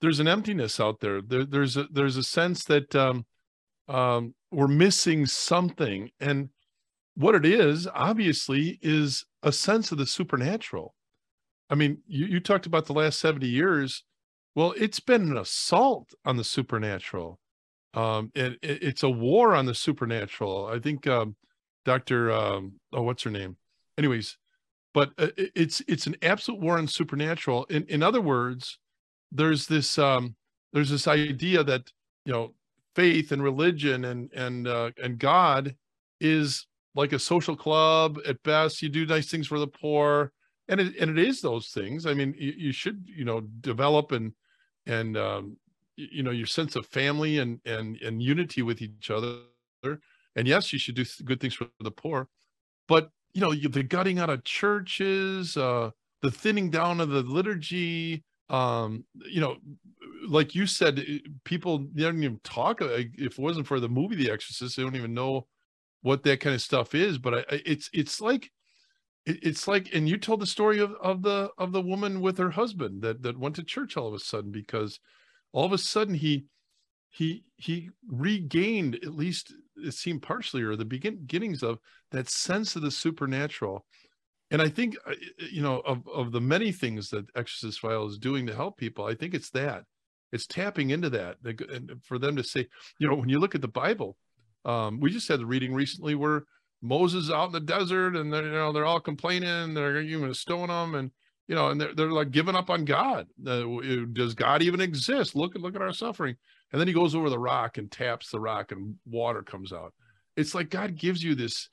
there's 0.00 0.20
an 0.20 0.28
emptiness 0.28 0.80
out 0.80 1.00
there. 1.00 1.22
there 1.22 1.44
there's 1.44 1.76
a 1.76 1.86
there's 1.90 2.16
a 2.16 2.22
sense 2.22 2.64
that 2.64 2.94
um, 2.94 3.24
um, 3.88 4.34
we're 4.50 4.68
missing 4.68 5.26
something, 5.26 6.10
and 6.20 6.50
what 7.14 7.34
it 7.34 7.46
is 7.46 7.88
obviously 7.94 8.78
is 8.82 9.24
a 9.42 9.52
sense 9.52 9.92
of 9.92 9.98
the 9.98 10.06
supernatural. 10.06 10.94
I 11.70 11.76
mean, 11.76 11.98
you, 12.06 12.26
you 12.26 12.40
talked 12.40 12.66
about 12.66 12.86
the 12.86 12.92
last 12.92 13.20
70 13.20 13.46
years. 13.46 14.04
Well, 14.54 14.74
it's 14.76 15.00
been 15.00 15.22
an 15.22 15.36
assault 15.36 16.12
on 16.24 16.36
the 16.36 16.44
supernatural. 16.44 17.38
Um, 17.94 18.30
it, 18.34 18.58
it, 18.62 18.82
it's 18.82 19.02
a 19.02 19.10
war 19.10 19.54
on 19.54 19.66
the 19.66 19.74
supernatural. 19.74 20.66
I 20.66 20.78
think 20.78 21.06
um, 21.06 21.36
Dr. 21.84 22.32
Um, 22.32 22.74
oh, 22.92 23.02
what's 23.02 23.22
her 23.22 23.30
name? 23.30 23.56
Anyways, 23.98 24.36
but 24.92 25.12
uh, 25.18 25.28
it's 25.36 25.82
it's 25.86 26.06
an 26.06 26.16
absolute 26.22 26.60
war 26.60 26.78
on 26.78 26.86
supernatural. 26.86 27.64
In 27.64 27.84
in 27.86 28.02
other 28.02 28.20
words, 28.20 28.78
there's 29.32 29.66
this 29.66 29.98
um, 29.98 30.36
there's 30.72 30.90
this 30.90 31.06
idea 31.06 31.62
that 31.64 31.90
you 32.24 32.32
know 32.32 32.54
faith 32.94 33.32
and 33.32 33.42
religion 33.42 34.04
and 34.04 34.32
and 34.32 34.68
uh, 34.68 34.90
and 35.02 35.18
God 35.18 35.74
is 36.20 36.66
like 36.94 37.12
a 37.12 37.18
social 37.18 37.56
club 37.56 38.18
at 38.26 38.42
best. 38.44 38.82
You 38.82 38.88
do 38.88 39.04
nice 39.04 39.30
things 39.30 39.48
for 39.48 39.58
the 39.58 39.66
poor, 39.66 40.32
and 40.68 40.80
it 40.80 40.96
and 40.96 41.10
it 41.10 41.18
is 41.18 41.40
those 41.40 41.68
things. 41.68 42.06
I 42.06 42.14
mean, 42.14 42.34
you, 42.38 42.54
you 42.56 42.72
should 42.72 43.04
you 43.06 43.24
know 43.24 43.40
develop 43.60 44.12
and 44.12 44.32
and 44.86 45.16
um, 45.16 45.56
you 45.96 46.22
know 46.22 46.30
your 46.30 46.46
sense 46.46 46.76
of 46.76 46.86
family 46.86 47.38
and 47.38 47.60
and 47.66 47.96
and 48.00 48.22
unity 48.22 48.62
with 48.62 48.80
each 48.80 49.10
other. 49.10 49.38
And 50.36 50.48
yes, 50.48 50.72
you 50.72 50.78
should 50.78 50.96
do 50.96 51.04
good 51.24 51.40
things 51.40 51.54
for 51.54 51.68
the 51.80 51.90
poor, 51.90 52.28
but 52.88 53.10
you 53.32 53.40
know 53.40 53.54
the 53.54 53.82
gutting 53.82 54.18
out 54.18 54.30
of 54.30 54.44
churches, 54.44 55.56
uh, 55.56 55.90
the 56.22 56.30
thinning 56.30 56.70
down 56.70 57.00
of 57.00 57.10
the 57.10 57.22
liturgy 57.22 58.24
um 58.50 59.04
you 59.26 59.40
know 59.40 59.56
like 60.28 60.54
you 60.54 60.66
said 60.66 61.02
people 61.44 61.86
they 61.94 62.02
don't 62.02 62.22
even 62.22 62.40
talk 62.44 62.80
if 62.82 63.18
it 63.18 63.38
wasn't 63.38 63.66
for 63.66 63.80
the 63.80 63.88
movie 63.88 64.16
the 64.16 64.30
exorcist 64.30 64.76
they 64.76 64.82
don't 64.82 64.96
even 64.96 65.14
know 65.14 65.46
what 66.02 66.22
that 66.22 66.40
kind 66.40 66.54
of 66.54 66.60
stuff 66.60 66.94
is 66.94 67.16
but 67.16 67.34
I, 67.34 67.44
it's 67.64 67.88
it's 67.94 68.20
like 68.20 68.50
it's 69.26 69.66
like 69.66 69.94
and 69.94 70.06
you 70.06 70.18
told 70.18 70.40
the 70.40 70.46
story 70.46 70.78
of, 70.78 70.92
of 71.00 71.22
the 71.22 71.50
of 71.56 71.72
the 71.72 71.80
woman 71.80 72.20
with 72.20 72.36
her 72.36 72.50
husband 72.50 73.00
that 73.02 73.22
that 73.22 73.38
went 73.38 73.56
to 73.56 73.62
church 73.62 73.96
all 73.96 74.08
of 74.08 74.14
a 74.14 74.18
sudden 74.18 74.50
because 74.50 75.00
all 75.52 75.64
of 75.64 75.72
a 75.72 75.78
sudden 75.78 76.14
he 76.14 76.44
he 77.08 77.44
he 77.56 77.88
regained 78.06 78.96
at 78.96 79.14
least 79.14 79.54
it 79.76 79.94
seemed 79.94 80.22
partially 80.22 80.62
or 80.62 80.76
the 80.76 80.84
beginnings 80.84 81.62
of 81.62 81.78
that 82.10 82.28
sense 82.28 82.76
of 82.76 82.82
the 82.82 82.90
supernatural 82.90 83.84
and 84.50 84.60
i 84.60 84.68
think 84.68 84.96
uh, 85.06 85.14
you 85.50 85.62
know 85.62 85.80
of, 85.80 86.06
of 86.08 86.32
the 86.32 86.40
many 86.40 86.72
things 86.72 87.10
that 87.10 87.26
exorcist 87.36 87.80
file 87.80 88.06
is 88.06 88.18
doing 88.18 88.46
to 88.46 88.54
help 88.54 88.76
people 88.76 89.04
i 89.04 89.14
think 89.14 89.34
it's 89.34 89.50
that 89.50 89.84
it's 90.32 90.46
tapping 90.46 90.90
into 90.90 91.10
that 91.10 91.36
and 91.44 91.92
for 92.02 92.18
them 92.18 92.36
to 92.36 92.42
say 92.42 92.66
you 92.98 93.08
know 93.08 93.14
when 93.14 93.28
you 93.28 93.38
look 93.38 93.54
at 93.54 93.60
the 93.60 93.68
bible 93.68 94.16
um, 94.64 95.00
we 95.00 95.10
just 95.10 95.28
had 95.28 95.40
the 95.40 95.46
reading 95.46 95.74
recently 95.74 96.14
where 96.14 96.44
Moses 96.84 97.30
out 97.30 97.46
in 97.46 97.52
the 97.52 97.60
desert 97.60 98.14
and 98.14 98.32
they're, 98.32 98.44
you 98.44 98.52
know, 98.52 98.72
they're 98.72 98.84
all 98.84 99.00
complaining, 99.00 99.74
they're 99.74 100.00
even 100.00 100.32
stone 100.34 100.68
them 100.68 100.94
and, 100.94 101.10
you 101.48 101.54
know, 101.54 101.70
and 101.70 101.80
they're, 101.80 101.94
they're 101.94 102.12
like 102.12 102.30
giving 102.30 102.54
up 102.54 102.70
on 102.70 102.84
God. 102.84 103.26
Uh, 103.46 103.64
does 104.12 104.34
God 104.34 104.62
even 104.62 104.80
exist? 104.80 105.34
Look 105.34 105.54
at, 105.54 105.62
look 105.62 105.74
at 105.74 105.82
our 105.82 105.92
suffering. 105.92 106.36
And 106.74 106.80
then 106.80 106.88
he 106.88 106.92
goes 106.92 107.14
over 107.14 107.30
the 107.30 107.38
rock 107.38 107.78
and 107.78 107.88
taps 107.88 108.30
the 108.30 108.40
rock 108.40 108.72
and 108.72 108.96
water 109.06 109.44
comes 109.44 109.72
out. 109.72 109.94
It's 110.36 110.56
like 110.56 110.70
God 110.70 110.96
gives 110.96 111.22
you 111.22 111.36
this, 111.36 111.68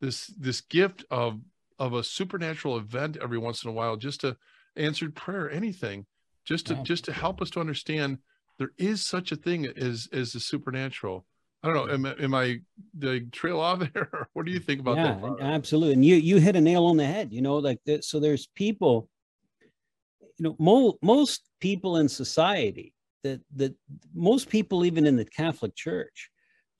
this, 0.00 0.28
this 0.38 0.60
gift 0.60 1.04
of, 1.10 1.40
of 1.80 1.94
a 1.94 2.04
supernatural 2.04 2.76
event 2.76 3.18
every 3.20 3.36
once 3.36 3.64
in 3.64 3.70
a 3.70 3.72
while, 3.72 3.96
just 3.96 4.20
to 4.20 4.36
answered 4.76 5.16
prayer, 5.16 5.50
anything, 5.50 6.06
just 6.44 6.68
to, 6.68 6.74
yeah. 6.74 6.84
just 6.84 7.04
to 7.06 7.12
help 7.12 7.42
us 7.42 7.50
to 7.50 7.58
understand 7.58 8.18
there 8.60 8.70
is 8.78 9.04
such 9.04 9.32
a 9.32 9.36
thing 9.36 9.66
as, 9.66 10.08
as 10.12 10.32
the 10.32 10.38
supernatural 10.38 11.26
I 11.64 11.72
don't 11.72 11.88
know. 11.88 11.92
Am, 11.92 12.06
am 12.06 12.34
I 12.34 12.60
the 12.96 13.26
trail 13.32 13.58
off 13.58 13.80
there? 13.92 14.28
what 14.34 14.46
do 14.46 14.52
you 14.52 14.60
think 14.60 14.80
about 14.80 14.98
yeah, 14.98 15.18
that? 15.20 15.38
Absolutely. 15.40 15.94
And 15.94 16.04
you 16.04 16.16
you 16.16 16.36
hit 16.36 16.56
a 16.56 16.60
nail 16.60 16.84
on 16.84 16.98
the 16.98 17.06
head. 17.06 17.32
You 17.32 17.40
know, 17.40 17.56
like 17.56 17.80
that, 17.86 18.04
so. 18.04 18.20
There's 18.20 18.46
people. 18.54 19.08
You 20.36 20.44
know, 20.44 20.56
mo- 20.58 20.98
most 21.00 21.48
people 21.60 21.96
in 21.96 22.08
society 22.08 22.93
that 23.24 23.40
that 23.56 23.74
most 24.14 24.48
people 24.48 24.84
even 24.84 25.06
in 25.06 25.16
the 25.16 25.24
Catholic 25.24 25.74
Church, 25.74 26.30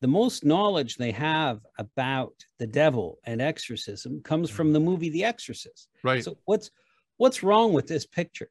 the 0.01 0.07
most 0.07 0.45
knowledge 0.45 0.97
they 0.97 1.11
have 1.11 1.61
about 1.79 2.35
the 2.59 2.67
devil 2.67 3.19
and 3.25 3.43
exorcism 3.43 4.21
comes 4.23 4.51
from 4.51 4.73
the 4.73 4.81
movie 4.81 5.09
The 5.09 5.25
Exorcist. 5.25 5.89
Right. 6.05 6.23
So 6.23 6.37
what's 6.45 6.71
what's 7.17 7.43
wrong 7.43 7.73
with 7.73 7.89
this 7.89 8.07
picture? 8.07 8.51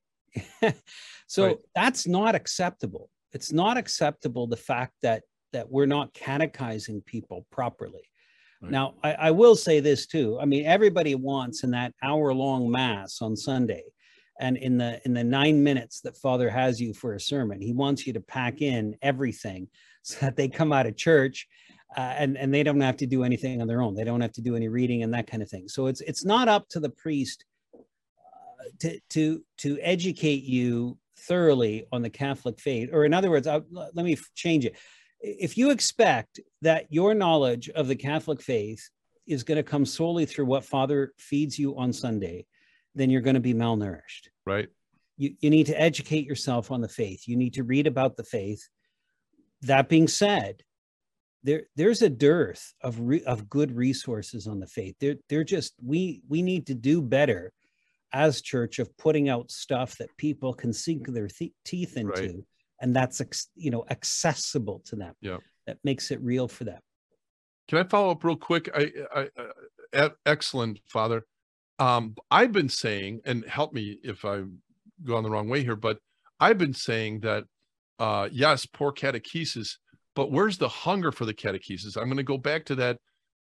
so 1.28 1.46
right. 1.46 1.58
that's 1.76 2.08
not 2.08 2.36
acceptable. 2.36 3.10
It's 3.32 3.54
not 3.54 3.78
acceptable 3.78 4.48
the 4.48 4.58
fact 4.58 4.94
that 5.04 5.24
that 5.54 5.70
we're 5.72 5.86
not 5.86 6.14
catechizing 6.14 7.02
people 7.02 7.46
properly. 7.52 8.10
Right. 8.62 8.72
Now, 8.72 8.96
I, 9.04 9.14
I, 9.14 9.32
will 9.32 9.56
say 9.56 9.80
this 9.82 10.08
too. 10.08 10.40
I 10.42 10.46
mean, 10.46 10.66
everybody 10.66 11.14
wants 11.14 11.64
in 11.64 11.72
that 11.72 11.94
hour-long 12.02 12.72
mass 12.72 13.22
on 13.22 13.36
Sunday, 13.36 13.84
and 14.40 14.58
in 14.58 14.78
the 14.78 15.02
in 15.06 15.14
the 15.14 15.24
nine 15.24 15.64
minutes 15.64 16.02
that 16.02 16.18
Father 16.18 16.50
has 16.50 16.82
you 16.82 16.94
for 16.94 17.14
a 17.14 17.20
sermon, 17.20 17.62
he 17.62 17.74
wants 17.74 18.08
you 18.08 18.14
to 18.14 18.20
pack 18.22 18.62
in 18.62 18.96
everything 19.02 19.68
so 20.04 20.18
that 20.20 20.36
they 20.36 20.48
come 20.48 20.74
out 20.74 20.86
of 20.86 20.98
church 20.98 21.48
uh, 21.96 22.16
and 22.18 22.38
and 22.38 22.54
they 22.54 22.64
don't 22.64 22.82
have 22.82 22.98
to 22.98 23.06
do 23.06 23.24
anything 23.24 23.62
on 23.62 23.68
their 23.68 23.82
own. 23.82 23.96
They 23.96 24.04
don't 24.04 24.22
have 24.22 24.34
to 24.34 24.42
do 24.42 24.56
any 24.56 24.68
reading 24.68 25.04
and 25.04 25.14
that 25.14 25.28
kind 25.28 25.44
of 25.44 25.50
thing. 25.50 25.68
So 25.68 25.88
it's 25.88 26.02
it's 26.02 26.26
not 26.26 26.48
up 26.48 26.68
to 26.70 26.80
the 26.80 26.90
priest 26.90 27.46
uh, 27.74 28.70
to 28.80 29.00
to 29.12 29.44
to 29.60 29.80
educate 29.82 30.44
you 30.44 30.98
thoroughly 31.18 31.86
on 31.92 32.02
the 32.02 32.10
Catholic 32.10 32.60
faith, 32.60 32.90
or 32.92 33.06
in 33.06 33.14
other 33.14 33.30
words, 33.30 33.48
I'll, 33.48 33.64
let 33.72 34.04
me 34.04 34.18
change 34.36 34.66
it 34.66 34.76
if 35.24 35.58
you 35.58 35.72
expect 35.72 36.42
that 36.62 36.86
your 36.90 37.14
knowledge 37.14 37.70
of 37.70 37.88
the 37.88 37.96
Catholic 37.96 38.42
faith 38.42 38.90
is 39.26 39.44
going 39.44 39.56
to 39.56 39.64
come 39.64 39.86
solely 39.86 40.26
through 40.26 40.46
what 40.46 40.66
Father 40.66 41.14
feeds 41.18 41.58
you 41.58 41.78
on 41.78 41.94
Sunday, 41.94 42.46
then 42.96 43.10
you're 43.10 43.22
going 43.22 43.36
to 43.36 43.40
be 43.40 43.54
malnourished. 43.54 44.30
Right. 44.46 44.70
You, 45.18 45.36
you 45.40 45.50
need 45.50 45.68
to 45.68 45.80
educate 45.80 46.26
yourself 46.26 46.72
on 46.72 46.82
the 46.82 46.90
faith. 46.90 47.28
You 47.28 47.36
need 47.36 47.54
to 47.56 47.64
read 47.64 47.88
about 47.88 48.18
the 48.18 48.24
faith. 48.24 48.68
That 49.62 49.90
being 49.90 50.08
said, 50.08 50.64
there 51.44 51.64
there's 51.76 52.02
a 52.02 52.10
dearth 52.10 52.74
of 52.82 53.00
re, 53.00 53.24
of 53.24 53.50
good 53.50 53.76
resources 53.76 54.48
on 54.48 54.60
the 54.60 54.68
faith. 54.68 54.96
They're 55.00 55.18
they're 55.30 55.44
just 55.44 55.74
we 55.84 56.22
we 56.28 56.42
need 56.42 56.68
to 56.68 56.74
do 56.74 57.02
better 57.02 57.52
as 58.12 58.42
church 58.42 58.80
of 58.80 58.96
putting 58.98 59.30
out 59.30 59.52
stuff 59.52 59.98
that 59.98 60.10
people 60.18 60.54
can 60.54 60.72
sink 60.74 61.08
their 61.08 61.28
th- 61.28 61.54
teeth 61.66 61.98
into 61.98 62.12
right 62.12 62.36
and 62.84 62.96
that's 62.96 63.48
you 63.56 63.72
know 63.72 63.84
accessible 63.90 64.82
to 64.86 64.96
them 64.96 65.16
yeah 65.22 65.38
that 65.66 65.78
makes 65.84 66.12
it 66.12 66.22
real 66.22 66.48
for 66.48 66.66
them 66.66 66.80
can 67.68 67.80
i 67.80 67.84
follow 67.84 68.12
up 68.12 68.24
real 68.24 68.36
quick 68.36 68.70
i, 68.76 68.92
I 69.16 69.30
uh, 69.98 70.10
excellent 70.26 70.80
father 70.88 71.26
um 71.80 72.16
i've 72.32 72.52
been 72.52 72.70
saying 72.70 73.20
and 73.26 73.46
help 73.46 73.74
me 73.74 73.98
if 74.04 74.24
i'm 74.24 74.60
going 75.04 75.24
the 75.24 75.30
wrong 75.30 75.50
way 75.50 75.64
here 75.64 75.76
but 75.76 75.98
i've 76.40 76.58
been 76.58 76.74
saying 76.74 77.20
that 77.20 77.44
uh 78.00 78.28
yes 78.32 78.66
poor 78.66 78.92
catechesis 78.92 79.78
but 80.16 80.32
where's 80.32 80.58
the 80.58 80.70
hunger 80.70 81.12
for 81.12 81.26
the 81.26 81.34
catechesis? 81.34 81.98
I'm 81.98 82.06
going 82.06 82.18
to 82.18 82.24
go 82.24 82.38
back 82.38 82.66
to 82.66 82.76
that 82.76 83.00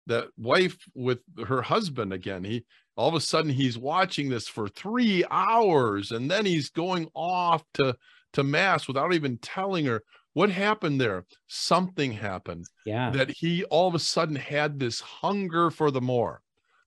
that 0.06 0.28
wife 0.36 0.76
with 0.94 1.20
her 1.46 1.62
husband 1.62 2.12
again. 2.12 2.42
He 2.44 2.64
all 2.96 3.08
of 3.08 3.14
a 3.14 3.20
sudden 3.20 3.50
he's 3.50 3.78
watching 3.78 4.28
this 4.28 4.48
for 4.48 4.68
three 4.68 5.24
hours 5.30 6.10
and 6.10 6.30
then 6.30 6.46
he's 6.46 6.70
going 6.70 7.08
off 7.14 7.62
to 7.74 7.96
to 8.34 8.44
mass 8.44 8.86
without 8.86 9.12
even 9.12 9.38
telling 9.38 9.86
her. 9.86 10.02
What 10.32 10.50
happened 10.50 11.00
there? 11.00 11.24
Something 11.48 12.12
happened 12.12 12.66
yeah. 12.86 13.10
that 13.10 13.30
he 13.30 13.64
all 13.64 13.88
of 13.88 13.96
a 13.96 13.98
sudden 13.98 14.36
had 14.36 14.78
this 14.78 15.00
hunger 15.00 15.72
for 15.72 15.90
the 15.90 16.00
more 16.00 16.40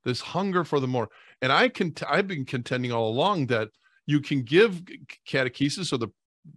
this 0.06 0.22
hunger 0.22 0.64
for 0.64 0.80
the 0.80 0.88
more 0.88 1.10
and 1.42 1.52
i 1.52 1.68
can 1.68 1.94
i've 2.10 2.28
been 2.28 2.46
contending 2.46 2.92
all 2.92 3.10
along 3.10 3.48
that 3.48 3.70
you 4.06 4.20
can 4.20 4.44
give 4.44 4.82
catechesis 5.28 5.94
or 5.94 5.98
the 5.98 6.10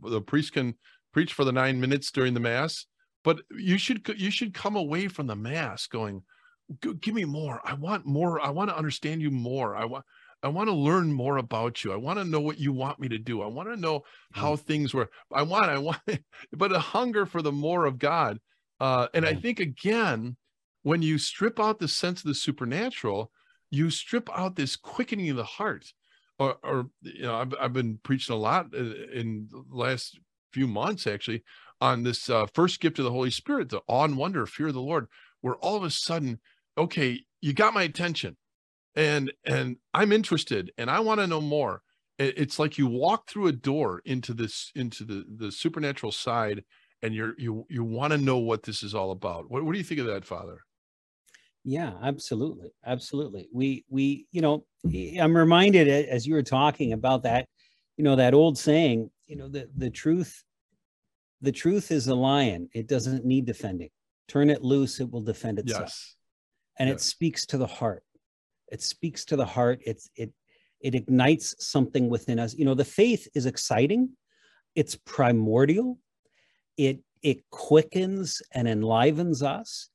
the 0.03 0.21
priest 0.21 0.53
can 0.53 0.75
preach 1.12 1.33
for 1.33 1.45
the 1.45 1.53
nine 1.53 1.81
minutes 1.81 2.11
during 2.11 2.35
the 2.35 2.41
mass 2.41 2.87
but 3.25 3.41
you 3.51 3.79
should 3.79 4.07
you 4.17 4.31
should 4.31 4.55
come 4.55 4.77
away 4.77 5.09
from 5.09 5.27
the 5.27 5.37
mass 5.37 5.87
going 5.87 6.23
give 7.01 7.15
me 7.15 7.25
more 7.25 7.61
i 7.65 7.75
want 7.75 8.05
more 8.05 8.41
i 8.41 8.51
want 8.51 8.69
to 8.69 8.77
understand 8.77 9.23
you 9.23 9.31
more 9.31 9.77
i 9.77 9.85
want 9.85 10.05
I 10.43 10.49
want 10.49 10.69
to 10.69 10.75
learn 10.75 11.12
more 11.12 11.39
about 11.39 11.83
you. 11.83 11.93
I 11.93 11.97
want 11.97 12.19
to 12.19 12.25
know 12.25 12.41
what 12.41 12.61
you 12.61 12.73
want 12.73 13.01
me 13.01 13.09
to 13.09 13.19
do. 13.19 13.43
I 13.43 13.47
want 13.47 13.69
to 13.69 13.77
know 13.77 14.03
how 14.33 14.55
mm. 14.55 14.61
things 14.61 14.93
were. 14.93 15.11
I 15.33 15.43
want, 15.43 15.71
I 15.71 15.79
want, 15.79 16.01
but 16.53 16.73
a 16.73 16.79
hunger 16.79 17.27
for 17.27 17.43
the 17.43 17.53
more 17.53 17.85
of 17.85 17.99
God. 17.99 18.39
Uh, 18.79 19.09
and 19.15 19.25
mm. 19.25 19.29
I 19.29 19.35
think 19.35 19.61
again, 19.61 20.37
when 20.83 21.03
you 21.03 21.19
strip 21.19 21.59
out 21.59 21.79
the 21.79 21.89
sense 21.89 22.21
of 22.21 22.29
the 22.29 22.35
supernatural, 22.35 23.33
you 23.71 23.91
strip 23.91 24.29
out 24.37 24.57
this 24.57 24.77
quickening 24.77 25.31
of 25.31 25.37
the 25.37 25.45
heart. 25.45 25.93
Or, 26.39 26.57
or 26.63 26.87
you 27.01 27.23
know, 27.23 27.37
I've, 27.37 27.55
I've 27.59 27.73
been 27.73 27.99
preaching 28.03 28.35
a 28.35 28.39
lot 28.39 28.67
uh, 28.75 28.85
in 29.13 29.49
the 29.51 29.65
last 29.71 30.19
few 30.53 30.67
months 30.67 31.07
actually 31.07 31.43
on 31.81 32.03
this 32.03 32.29
uh, 32.29 32.47
first 32.55 32.81
gift 32.81 32.99
of 32.99 33.07
the 33.07 33.11
Holy 33.11 33.31
Spirit, 33.31 33.71
the 33.71 33.81
awe 33.89 34.05
and 34.05 34.19
wonder, 34.19 34.45
fear 34.47 34.69
of 34.69 34.75
the 34.75 34.81
Lord, 34.81 35.07
where 35.41 35.55
all 35.57 35.77
of 35.77 35.83
a 35.83 35.91
sudden, 35.91 36.41
okay, 36.77 37.21
you 37.41 37.55
got 37.55 37.75
my 37.75 37.85
attention 37.85 38.37
and 38.97 39.33
and 39.45 39.77
i'm 39.95 40.11
interested 40.11 40.73
and 40.79 40.91
i 40.91 40.99
want 40.99 41.21
to 41.21 41.27
know 41.27 41.41
more 41.41 41.83
it's 42.19 42.59
like 42.59 42.79
you 42.79 42.87
walk 42.87 43.29
through 43.29 43.47
a 43.47 43.53
door 43.53 44.01
into 44.07 44.33
this 44.33 44.73
into 44.75 45.05
the 45.05 45.25
the 45.37 45.53
supernatural 45.53 46.11
side 46.11 46.65
and 47.03 47.15
you're 47.15 47.35
you 47.37 47.67
you 47.69 47.85
want 47.85 48.13
to 48.13 48.19
know 48.19 48.39
what 48.39 48.63
this 48.63 48.83
is 48.83 48.95
all 48.95 49.11
about 49.11 49.51
what, 49.51 49.63
what 49.63 49.73
do 49.73 49.79
you 49.79 49.85
think 49.85 50.01
of 50.01 50.07
that 50.07 50.25
father 50.25 50.61
yeah 51.69 51.93
absolutely 52.03 52.71
absolutely. 52.87 53.49
We 53.53 53.85
we 53.89 54.27
you 54.31 54.41
know 54.41 54.65
i'm 55.21 55.37
reminded 55.37 55.89
as 55.89 56.27
you 56.27 56.35
were 56.35 56.43
talking 56.43 56.93
about 56.93 57.25
that 57.25 57.49
you 57.97 58.05
know 58.05 58.17
that 58.17 58.35
old 58.35 58.57
saying 58.57 59.11
you 59.27 59.37
know 59.37 59.49
the 59.49 59.69
the 59.77 59.91
truth 59.91 60.45
the 61.41 61.53
truth 61.53 61.91
is 61.91 62.07
a 62.07 62.15
lion. 62.15 62.69
It 62.75 62.87
doesn't 62.87 63.25
need 63.25 63.45
defending. 63.47 63.91
Turn 64.29 64.51
it 64.51 64.63
loose 64.63 65.01
it 65.01 65.11
will 65.11 65.23
defend 65.23 65.59
itself. 65.59 65.83
Yes. 65.83 66.17
and 66.79 66.89
yes. 66.89 66.97
it 66.97 67.05
speaks 67.05 67.47
to 67.47 67.59
the 67.59 67.67
heart. 67.67 68.03
It 68.69 68.83
speaks 68.83 69.25
to 69.27 69.37
the 69.37 69.47
heart. 69.47 69.81
It's 69.87 70.11
it 70.17 70.33
it 70.81 70.95
ignites 70.95 71.55
something 71.65 72.09
within 72.09 72.39
us. 72.39 72.55
You 72.55 72.65
know 72.65 72.75
the 72.75 72.85
faith 72.85 73.29
is 73.35 73.47
exciting. 73.47 74.11
It's 74.75 74.97
primordial. 74.97 75.99
It 76.77 77.01
it 77.23 77.49
quickens 77.51 78.43
and 78.53 78.67
enlivens 78.67 79.43
us. 79.43 79.89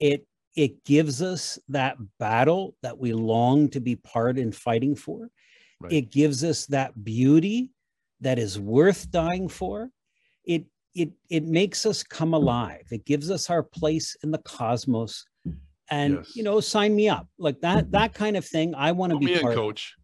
It 0.00 0.26
it 0.56 0.84
gives 0.84 1.22
us 1.22 1.58
that 1.68 1.96
battle 2.18 2.74
that 2.82 2.98
we 2.98 3.12
long 3.12 3.68
to 3.68 3.80
be 3.80 3.94
part 3.96 4.38
in 4.38 4.50
fighting 4.50 4.96
for 4.96 5.28
right. 5.80 5.92
it 5.92 6.10
gives 6.10 6.42
us 6.42 6.66
that 6.66 7.04
beauty 7.04 7.70
that 8.20 8.38
is 8.38 8.58
worth 8.58 9.10
dying 9.10 9.48
for 9.48 9.90
it 10.44 10.64
it 10.94 11.10
it 11.30 11.44
makes 11.44 11.84
us 11.86 12.02
come 12.02 12.34
alive 12.34 12.86
it 12.90 13.04
gives 13.04 13.30
us 13.30 13.50
our 13.50 13.62
place 13.62 14.16
in 14.22 14.30
the 14.30 14.38
cosmos 14.38 15.26
and 15.90 16.14
yes. 16.14 16.34
you 16.34 16.42
know 16.42 16.58
sign 16.60 16.96
me 16.96 17.08
up 17.08 17.28
like 17.38 17.60
that 17.60 17.84
mm-hmm. 17.84 17.92
that 17.92 18.14
kind 18.14 18.36
of 18.36 18.44
thing 18.44 18.74
i 18.74 18.90
want 18.92 19.12
to 19.12 19.18
be 19.18 19.26
me 19.26 19.38
part 19.38 19.52
in, 19.52 19.58
coach 19.58 19.94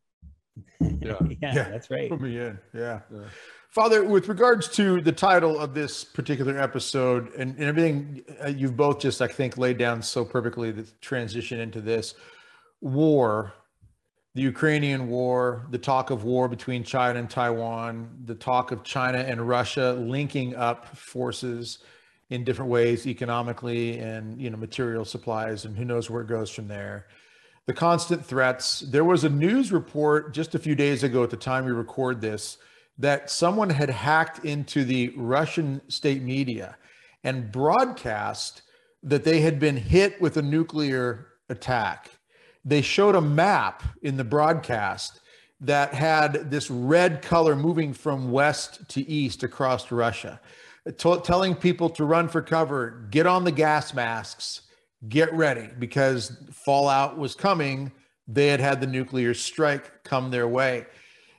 Yeah. 0.81 1.17
yeah, 1.41 1.55
yeah, 1.55 1.69
that's 1.71 1.91
right. 1.91 2.11
Put 2.11 2.21
me 2.21 2.39
in. 2.39 2.59
Yeah. 2.75 3.01
yeah. 3.13 3.25
Father, 3.73 4.05
with 4.05 4.29
regards 4.29 4.69
to 4.69 5.01
the 5.01 5.13
title 5.13 5.59
of 5.59 5.73
this 5.73 6.05
particular 6.05 6.59
episode 6.59 7.33
and, 7.33 7.57
and 7.57 7.65
everything 7.65 8.23
uh, 8.45 8.49
you've 8.49 8.77
both 8.77 9.01
just, 9.01 9.23
I 9.23 9.27
think, 9.27 9.57
laid 9.57 9.79
down 9.79 10.03
so 10.03 10.27
perfectly 10.27 10.71
the 10.73 10.87
transition 11.01 11.59
into 11.59 11.81
this 11.81 12.15
war, 12.83 13.55
the 14.35 14.43
Ukrainian 14.43 15.09
war, 15.09 15.67
the 15.71 15.79
talk 15.79 16.11
of 16.11 16.23
war 16.23 16.49
between 16.51 16.85
China 16.85 17.19
and 17.19 17.31
Taiwan, 17.31 18.11
the 18.27 18.35
talk 18.35 18.73
of 18.73 18.85
China 18.85 19.21
and 19.21 19.49
Russia 19.49 19.97
linking 19.99 20.55
up 20.55 20.95
forces 20.95 21.79
in 22.29 22.45
different 22.45 22.71
ways 22.71 23.07
economically 23.07 24.01
and 24.01 24.39
you 24.39 24.51
know 24.51 24.59
material 24.59 25.07
supplies 25.07 25.65
and 25.65 25.79
who 25.79 25.87
knows 25.87 26.11
where 26.11 26.21
it 26.21 26.29
goes 26.29 26.51
from 26.51 26.69
there. 26.69 27.07
The 27.65 27.73
constant 27.73 28.23
threats. 28.23 28.81
There 28.81 29.05
was 29.05 29.25
a 29.25 29.31
news 29.31 29.73
report 29.73 30.35
just 30.35 30.55
a 30.55 30.59
few 30.59 30.75
days 30.75 31.05
ago 31.05 31.23
at 31.23 31.31
the 31.31 31.39
time 31.39 31.65
we 31.65 31.73
record 31.73 32.21
this 32.21 32.59
that 32.99 33.31
someone 33.31 33.71
had 33.71 33.91
hacked 33.91 34.45
into 34.45 34.85
the 34.85 35.13
Russian 35.17 35.81
state 35.89 36.23
media 36.23 36.77
and 37.25 37.51
broadcast 37.51 38.63
that 39.03 39.25
they 39.25 39.41
had 39.41 39.59
been 39.59 39.77
hit 39.77 40.21
with 40.21 40.37
a 40.37 40.43
nuclear 40.43 41.29
attack. 41.49 42.11
They 42.65 42.83
showed 42.83 43.15
a 43.15 43.21
map 43.21 43.83
in 44.03 44.17
the 44.17 44.25
broadcast 44.25 45.21
that 45.61 45.95
had 45.95 46.51
this 46.51 46.71
red 46.71 47.23
color 47.23 47.57
moving 47.57 47.93
from 47.93 48.31
west 48.31 48.89
to 48.91 49.09
east 49.09 49.43
across 49.43 49.91
Russia, 49.91 50.41
t- 50.99 51.17
telling 51.25 51.55
people 51.55 51.89
to 51.91 52.05
run 52.05 52.29
for 52.29 52.43
cover, 52.43 53.07
get 53.11 53.27
on 53.27 53.45
the 53.45 53.53
gas 53.53 53.95
masks, 53.95 54.63
get 55.09 55.33
ready 55.33 55.69
because 55.79 56.37
fallout 56.53 57.17
was 57.17 57.35
coming. 57.35 57.93
They 58.29 58.49
had 58.49 58.61
had 58.61 58.81
the 58.81 58.87
nuclear 58.87 59.35
strike 59.35 60.05
come 60.05 60.31
their 60.31 60.49
way. 60.49 60.87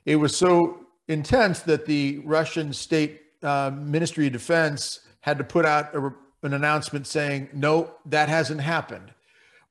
It 0.04 0.16
was 0.16 0.36
so 0.36 0.83
intense 1.08 1.60
that 1.60 1.86
the 1.86 2.20
Russian 2.24 2.72
state 2.72 3.22
uh, 3.42 3.70
Ministry 3.74 4.26
of 4.26 4.32
Defense 4.32 5.00
had 5.20 5.38
to 5.38 5.44
put 5.44 5.66
out 5.66 5.94
a, 5.94 6.12
an 6.42 6.54
announcement 6.54 7.06
saying, 7.06 7.48
no, 7.52 7.90
that 8.06 8.28
hasn't 8.28 8.60
happened. 8.60 9.12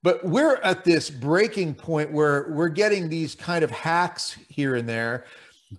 But 0.04 0.24
we're 0.26 0.56
at 0.58 0.84
this 0.84 1.10
breaking 1.10 1.76
point 1.76 2.12
where 2.12 2.48
we're 2.50 2.70
getting 2.70 3.08
these 3.08 3.36
kind 3.36 3.64
of 3.64 3.72
hacks 3.72 4.38
here 4.50 4.76
and 4.76 4.88
there. 4.88 5.26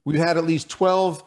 We've 0.05 0.19
had 0.19 0.39
at 0.39 0.45
least 0.45 0.71
12 0.71 1.23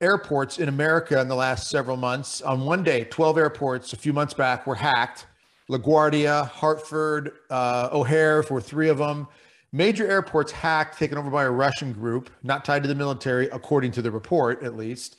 airports 0.00 0.58
in 0.58 0.68
America 0.68 1.20
in 1.20 1.28
the 1.28 1.34
last 1.34 1.68
several 1.68 1.98
months. 1.98 2.40
On 2.40 2.64
one 2.64 2.82
day, 2.82 3.04
12 3.04 3.36
airports 3.36 3.92
a 3.92 3.96
few 3.96 4.14
months 4.14 4.32
back 4.32 4.66
were 4.66 4.74
hacked. 4.74 5.26
LaGuardia, 5.70 6.48
Hartford, 6.48 7.32
uh, 7.50 7.90
O'Hare 7.92 8.42
for 8.42 8.60
three 8.60 8.88
of 8.88 8.98
them. 8.98 9.28
Major 9.72 10.06
airports 10.08 10.50
hacked, 10.50 10.98
taken 10.98 11.16
over 11.16 11.30
by 11.30 11.44
a 11.44 11.50
Russian 11.50 11.92
group, 11.92 12.30
not 12.42 12.64
tied 12.64 12.82
to 12.82 12.88
the 12.88 12.94
military, 12.94 13.48
according 13.50 13.92
to 13.92 14.02
the 14.02 14.10
report, 14.10 14.64
at 14.64 14.76
least. 14.76 15.16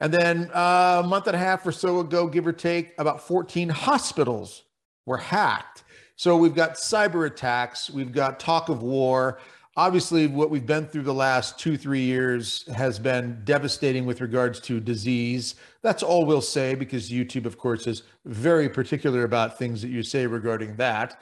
And 0.00 0.14
then 0.14 0.50
uh, 0.54 1.02
a 1.04 1.06
month 1.06 1.26
and 1.26 1.34
a 1.34 1.38
half 1.38 1.66
or 1.66 1.72
so 1.72 1.98
ago, 1.98 2.28
give 2.28 2.46
or 2.46 2.52
take, 2.52 2.94
about 2.98 3.20
14 3.20 3.68
hospitals 3.68 4.62
were 5.04 5.16
hacked. 5.16 5.82
So 6.14 6.36
we've 6.36 6.54
got 6.54 6.74
cyber 6.74 7.26
attacks, 7.26 7.90
we've 7.90 8.12
got 8.12 8.38
talk 8.38 8.68
of 8.68 8.82
war. 8.82 9.40
Obviously, 9.76 10.26
what 10.26 10.50
we've 10.50 10.66
been 10.66 10.86
through 10.86 11.04
the 11.04 11.14
last 11.14 11.58
two, 11.58 11.76
three 11.76 12.00
years 12.00 12.66
has 12.74 12.98
been 12.98 13.40
devastating 13.44 14.06
with 14.06 14.20
regards 14.20 14.58
to 14.60 14.80
disease. 14.80 15.54
That's 15.82 16.02
all 16.02 16.26
we'll 16.26 16.40
say 16.40 16.74
because 16.74 17.10
YouTube, 17.10 17.46
of 17.46 17.58
course, 17.58 17.86
is 17.86 18.02
very 18.24 18.68
particular 18.68 19.22
about 19.22 19.56
things 19.56 19.80
that 19.82 19.88
you 19.88 20.02
say 20.02 20.26
regarding 20.26 20.74
that. 20.76 21.20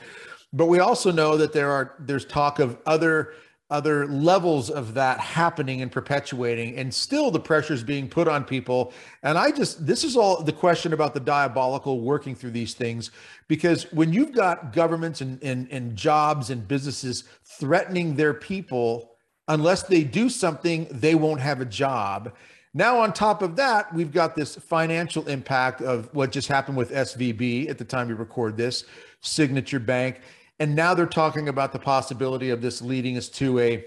But 0.53 0.67
we 0.67 0.79
also 0.79 1.11
know 1.11 1.37
that 1.37 1.53
there 1.53 1.71
are 1.71 1.95
there's 1.99 2.25
talk 2.25 2.59
of 2.59 2.79
other 2.87 3.35
other 3.69 4.07
levels 4.07 4.71
of 4.71 4.95
that 4.95 5.19
happening 5.19 5.83
and 5.83 5.91
perpetuating 5.91 6.77
and 6.77 6.95
still 6.95 7.33
the 7.33 7.41
pressures 7.41 7.83
being 7.83 8.09
put 8.09 8.29
on 8.29 8.45
people. 8.45 8.93
And 9.25 9.37
i 9.37 9.51
just 9.51 9.85
this 9.85 10.05
is 10.05 10.17
all 10.17 10.43
the 10.43 10.53
question 10.53 10.93
about 10.93 11.15
the 11.15 11.21
diabolical 11.21 12.01
working 12.01 12.37
through 12.37 12.53
these 12.53 12.75
things 12.75 13.11
because 13.49 13.91
when 13.93 14.13
you've 14.13 14.33
got 14.33 14.73
governments 14.73 15.21
and, 15.21 15.43
and, 15.43 15.67
and 15.73 15.97
jobs 15.97 16.51
and 16.51 16.67
businesses 16.69 17.25
threatening 17.45 18.15
their 18.15 18.35
people 18.35 19.17
unless 19.49 19.83
they 19.83 20.05
do 20.05 20.29
something 20.29 20.87
they 20.91 21.17
won't 21.17 21.41
have 21.41 21.61
a 21.61 21.65
job 21.65 22.33
now 22.77 23.01
on 23.01 23.13
top 23.13 23.43
of 23.43 23.57
that 23.57 23.93
we've 23.95 24.13
got 24.13 24.37
this 24.37 24.55
financial 24.57 25.27
impact 25.29 25.81
of 25.81 26.13
what 26.15 26.31
just 26.31 26.49
happened 26.49 26.77
with 26.77 26.91
svb 26.93 27.69
at 27.69 27.79
the 27.79 27.85
time 27.85 28.09
we 28.09 28.15
record 28.15 28.57
this 28.57 28.85
signature 29.21 29.81
bank 29.81 30.21
and 30.59 30.75
now 30.75 30.95
they're 30.95 31.07
talking 31.07 31.49
about 31.49 31.73
the 31.73 31.79
possibility 31.79 32.51
of 32.51 32.63
this 32.63 32.81
leading 32.81 33.17
us 33.17 33.29
to 33.29 33.59
a, 33.59 33.85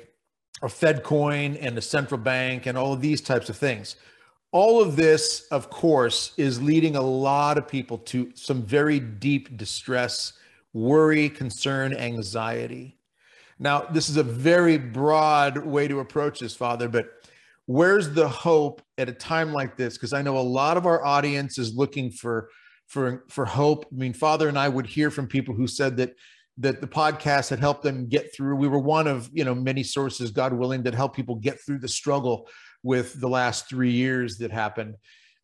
a 0.61 0.69
Fed 0.69 1.03
coin 1.03 1.55
and 1.57 1.77
a 1.77 1.81
central 1.81 2.19
bank 2.19 2.67
and 2.67 2.77
all 2.77 2.93
of 2.93 3.01
these 3.01 3.21
types 3.21 3.49
of 3.49 3.57
things. 3.57 3.95
All 4.51 4.81
of 4.81 4.95
this, 4.95 5.47
of 5.51 5.69
course, 5.69 6.33
is 6.37 6.61
leading 6.61 6.95
a 6.95 7.01
lot 7.01 7.57
of 7.57 7.67
people 7.67 7.97
to 7.99 8.31
some 8.35 8.63
very 8.63 8.99
deep 8.99 9.57
distress, 9.57 10.33
worry, 10.73 11.29
concern, 11.29 11.93
anxiety. 11.93 12.97
Now, 13.57 13.81
this 13.81 14.09
is 14.09 14.17
a 14.17 14.23
very 14.23 14.77
broad 14.77 15.57
way 15.57 15.87
to 15.87 15.99
approach 15.99 16.39
this, 16.39 16.55
Father, 16.55 16.87
but 16.87 17.18
where's 17.69 18.09
the 18.09 18.27
hope 18.27 18.81
at 18.97 19.09
a 19.09 19.13
time 19.13 19.53
like 19.53 19.77
this? 19.77 19.93
Because 19.93 20.11
I 20.11 20.23
know 20.23 20.39
a 20.39 20.41
lot 20.41 20.75
of 20.75 20.87
our 20.87 21.05
audience 21.05 21.59
is 21.59 21.75
looking 21.75 22.09
for 22.09 22.49
for 22.87 23.25
for 23.29 23.45
hope. 23.45 23.85
I 23.91 23.95
mean, 23.95 24.13
Father 24.13 24.49
and 24.49 24.57
I 24.57 24.67
would 24.67 24.87
hear 24.87 25.11
from 25.11 25.27
people 25.27 25.53
who 25.53 25.67
said 25.67 25.95
that 25.97 26.15
that 26.57 26.81
the 26.81 26.87
podcast 26.87 27.51
had 27.51 27.59
helped 27.59 27.83
them 27.83 28.09
get 28.09 28.35
through. 28.35 28.55
We 28.55 28.67
were 28.67 28.79
one 28.79 29.05
of 29.05 29.29
you 29.31 29.45
know 29.45 29.53
many 29.53 29.83
sources, 29.83 30.31
God 30.31 30.51
willing, 30.51 30.81
that 30.81 30.95
help 30.95 31.15
people 31.15 31.35
get 31.35 31.61
through 31.63 31.77
the 31.77 31.87
struggle 31.87 32.49
with 32.81 33.21
the 33.21 33.29
last 33.29 33.69
three 33.69 33.91
years 33.91 34.39
that 34.39 34.49
happened. 34.49 34.95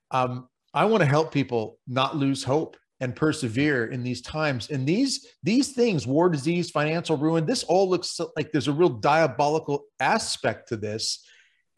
Um, 0.09 0.49
I 0.73 0.85
want 0.85 1.01
to 1.01 1.07
help 1.07 1.31
people 1.31 1.77
not 1.87 2.17
lose 2.17 2.43
hope 2.43 2.75
and 3.01 3.15
persevere 3.15 3.91
in 3.91 4.01
these 4.01 4.23
times. 4.23 4.71
And 4.71 4.87
these 4.87 5.27
these 5.43 5.73
things, 5.73 6.07
war, 6.07 6.29
disease, 6.29 6.71
financial 6.71 7.17
ruin, 7.17 7.45
this 7.45 7.63
all 7.65 7.87
looks 7.87 8.19
like 8.35 8.51
there's 8.51 8.67
a 8.67 8.73
real 8.73 8.89
diabolical 8.89 9.83
aspect 9.99 10.69
to 10.69 10.75
this. 10.75 11.23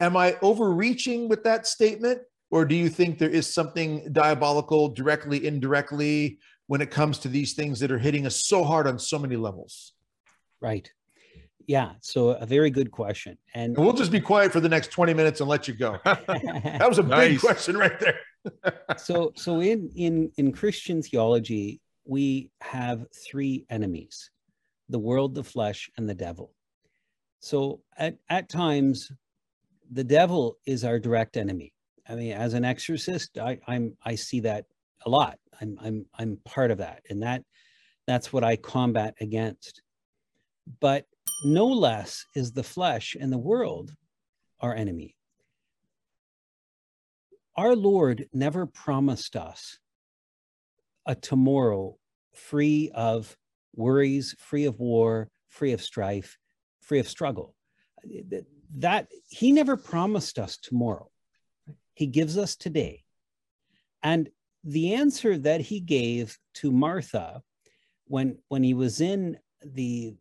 Am 0.00 0.16
I 0.16 0.36
overreaching 0.42 1.28
with 1.28 1.44
that 1.44 1.66
statement? 1.66 2.20
Or 2.50 2.64
do 2.64 2.74
you 2.74 2.88
think 2.88 3.18
there 3.18 3.28
is 3.28 3.52
something 3.52 4.10
diabolical 4.12 4.88
directly, 4.88 5.46
indirectly, 5.46 6.38
when 6.66 6.80
it 6.80 6.90
comes 6.90 7.18
to 7.20 7.28
these 7.28 7.54
things 7.54 7.80
that 7.80 7.90
are 7.90 7.98
hitting 7.98 8.26
us 8.26 8.46
so 8.46 8.64
hard 8.64 8.86
on 8.86 8.98
so 8.98 9.18
many 9.18 9.36
levels? 9.36 9.92
Right. 10.60 10.90
Yeah. 11.66 11.92
So 12.00 12.30
a 12.30 12.46
very 12.46 12.70
good 12.70 12.90
question. 12.90 13.36
And, 13.54 13.76
and 13.76 13.84
we'll 13.84 13.94
just 13.94 14.10
be 14.10 14.20
quiet 14.20 14.52
for 14.52 14.60
the 14.60 14.68
next 14.68 14.88
20 14.88 15.12
minutes 15.12 15.40
and 15.40 15.50
let 15.50 15.68
you 15.68 15.74
go. 15.74 15.98
that 16.04 16.86
was 16.88 16.98
a 16.98 17.02
nice. 17.02 17.32
big 17.32 17.40
question 17.40 17.76
right 17.76 18.00
there. 18.00 18.20
so 18.96 19.32
so 19.36 19.60
in 19.60 19.90
in 19.94 20.30
in 20.38 20.52
Christian 20.52 21.02
theology, 21.02 21.80
we 22.06 22.50
have 22.62 23.04
three 23.12 23.66
enemies: 23.68 24.30
the 24.88 24.98
world, 24.98 25.34
the 25.34 25.44
flesh, 25.44 25.90
and 25.98 26.08
the 26.08 26.14
devil. 26.14 26.52
So 27.40 27.82
at, 27.96 28.16
at 28.30 28.48
times, 28.48 29.12
the 29.90 30.04
devil 30.04 30.56
is 30.66 30.84
our 30.84 30.98
direct 30.98 31.36
enemy. 31.36 31.72
I 32.08 32.14
mean, 32.14 32.32
as 32.32 32.54
an 32.54 32.64
exorcist, 32.64 33.38
I, 33.38 33.58
I'm 33.66 33.96
I 34.04 34.14
see 34.14 34.40
that 34.40 34.64
a 35.06 35.10
lot. 35.10 35.38
I'm 35.60 35.78
I'm 35.80 36.06
I'm 36.18 36.38
part 36.44 36.70
of 36.70 36.78
that, 36.78 37.02
and 37.10 37.22
that 37.22 37.42
that's 38.06 38.32
what 38.32 38.44
I 38.44 38.56
combat 38.56 39.14
against. 39.20 39.82
But 40.80 41.04
no 41.44 41.66
less 41.66 42.24
is 42.34 42.52
the 42.52 42.62
flesh 42.62 43.16
and 43.18 43.32
the 43.32 43.38
world 43.38 43.94
our 44.60 44.74
enemy. 44.74 45.14
Our 47.56 47.74
Lord 47.74 48.28
never 48.32 48.66
promised 48.66 49.36
us 49.36 49.78
a 51.06 51.14
tomorrow 51.14 51.96
free 52.34 52.90
of 52.94 53.36
worries, 53.74 54.34
free 54.38 54.64
of 54.64 54.78
war, 54.78 55.28
free 55.48 55.72
of 55.72 55.82
strife, 55.82 56.38
free 56.80 56.98
of 56.98 57.08
struggle. 57.08 57.54
That 58.76 59.08
he 59.28 59.52
never 59.52 59.76
promised 59.76 60.38
us 60.38 60.56
tomorrow. 60.56 61.10
He 61.94 62.06
gives 62.06 62.36
us 62.36 62.54
today. 62.54 63.04
And 64.02 64.28
the 64.64 64.94
answer 64.94 65.38
that 65.38 65.60
he 65.60 65.80
gave 65.80 66.38
to 66.54 66.70
Martha 66.70 67.42
when 68.06 68.38
when 68.48 68.62
he 68.62 68.74
was 68.74 69.00
in 69.00 69.38
the 69.62 70.14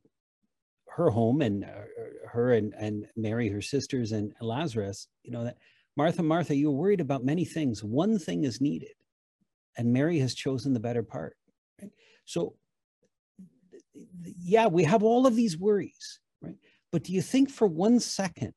her 0.87 1.09
home 1.11 1.41
and 1.41 1.63
uh, 1.63 2.27
her 2.27 2.53
and, 2.53 2.73
and 2.73 3.05
Mary, 3.15 3.49
her 3.49 3.61
sisters, 3.61 4.11
and 4.11 4.33
Lazarus, 4.41 5.07
you 5.23 5.31
know, 5.31 5.43
that 5.43 5.57
Martha, 5.95 6.23
Martha, 6.23 6.55
you're 6.55 6.71
worried 6.71 7.01
about 7.01 7.23
many 7.23 7.45
things. 7.45 7.83
One 7.83 8.17
thing 8.17 8.43
is 8.43 8.61
needed, 8.61 8.93
and 9.77 9.93
Mary 9.93 10.19
has 10.19 10.33
chosen 10.33 10.73
the 10.73 10.79
better 10.79 11.03
part. 11.03 11.37
Right? 11.79 11.91
So, 12.25 12.55
yeah, 14.39 14.67
we 14.67 14.83
have 14.83 15.03
all 15.03 15.27
of 15.27 15.35
these 15.35 15.57
worries? 15.57 16.19
But 16.97 17.03
do 17.03 17.13
you 17.13 17.21
think 17.21 17.51
for 17.51 17.67
one 17.67 17.99
second 17.99 18.55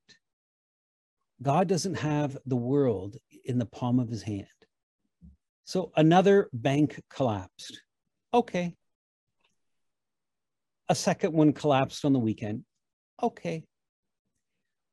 God 1.43 1.69
doesn't 1.69 1.97
have 1.97 2.39
the 2.47 2.57
world 2.57 3.19
in 3.45 3.59
the 3.59 3.67
palm 3.67 4.01
of 4.01 4.09
his 4.09 4.23
hand? 4.23 4.47
So 5.67 5.93
another 5.95 6.49
bank 6.55 6.99
collapsed. 7.11 7.83
Okay. 8.33 8.75
A 10.89 10.95
second 10.95 11.35
one 11.35 11.53
collapsed 11.53 12.07
on 12.07 12.15
the 12.15 12.19
weekend. 12.19 12.65
Okay. 13.23 13.65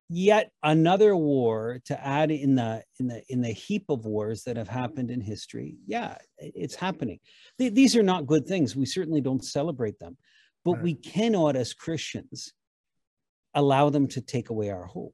yet 0.09 0.51
another 0.61 1.15
war 1.15 1.79
to 1.85 2.05
add 2.05 2.31
in 2.31 2.55
the 2.55 2.83
in 2.99 3.07
the 3.07 3.23
in 3.29 3.39
the 3.41 3.53
heap 3.53 3.85
of 3.87 4.05
wars 4.05 4.43
that 4.43 4.57
have 4.57 4.67
happened 4.67 5.09
in 5.09 5.21
history 5.21 5.77
yeah 5.85 6.17
it's 6.37 6.75
happening 6.75 7.19
these 7.57 7.95
are 7.95 8.03
not 8.03 8.25
good 8.27 8.45
things 8.45 8.75
we 8.75 8.85
certainly 8.85 9.21
don't 9.21 9.43
celebrate 9.43 9.97
them 9.99 10.17
but 10.63 10.81
we 10.81 10.93
cannot 10.93 11.55
as 11.55 11.73
christians 11.73 12.53
allow 13.57 13.89
them 13.89 14.07
to 14.07 14.21
take 14.21 14.49
away 14.49 14.69
our 14.69 14.85
hope 14.85 15.13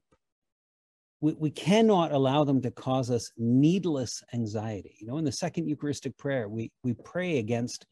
we, 1.20 1.32
we 1.34 1.50
cannot 1.50 2.12
allow 2.12 2.44
them 2.44 2.60
to 2.62 2.70
cause 2.70 3.10
us 3.10 3.30
needless 3.36 4.22
anxiety 4.32 4.96
you 5.00 5.06
know 5.06 5.18
in 5.18 5.24
the 5.24 5.32
second 5.32 5.68
eucharistic 5.68 6.16
prayer 6.16 6.48
we 6.48 6.70
we 6.84 6.94
pray 7.04 7.38
against 7.38 7.86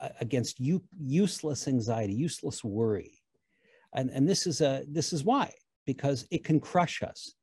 uh, 0.00 0.08
against 0.20 0.60
u- 0.60 0.84
useless 1.00 1.66
anxiety 1.66 2.14
useless 2.14 2.62
worry 2.62 3.12
and 3.94 4.10
and 4.10 4.28
this 4.28 4.46
is 4.46 4.60
a 4.60 4.84
this 4.88 5.12
is 5.12 5.24
why 5.24 5.50
because 5.86 6.26
it 6.30 6.44
can 6.44 6.60
crush 6.60 7.02
us. 7.02 7.34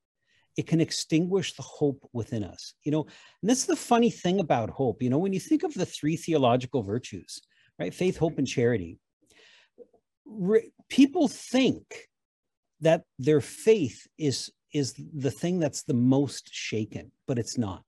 It 0.57 0.67
can 0.67 0.81
extinguish 0.81 1.53
the 1.53 1.63
hope 1.63 2.07
within 2.13 2.43
us. 2.43 2.73
You 2.83 2.91
know, 2.91 3.01
and 3.41 3.49
that's 3.49 3.65
the 3.65 3.75
funny 3.75 4.09
thing 4.09 4.39
about 4.39 4.69
hope. 4.69 5.01
You 5.01 5.09
know, 5.09 5.17
when 5.17 5.33
you 5.33 5.39
think 5.39 5.63
of 5.63 5.73
the 5.73 5.85
three 5.85 6.17
theological 6.17 6.83
virtues, 6.83 7.41
right? 7.77 7.93
Faith, 7.93 8.17
hope, 8.17 8.37
and 8.37 8.47
charity, 8.47 8.99
people 10.89 11.27
think 11.27 12.08
that 12.81 13.03
their 13.17 13.41
faith 13.41 14.07
is 14.17 14.51
is 14.73 14.93
the 15.15 15.31
thing 15.31 15.59
that's 15.59 15.83
the 15.83 15.93
most 15.93 16.49
shaken, 16.53 17.11
but 17.27 17.39
it's 17.39 17.57
not. 17.57 17.83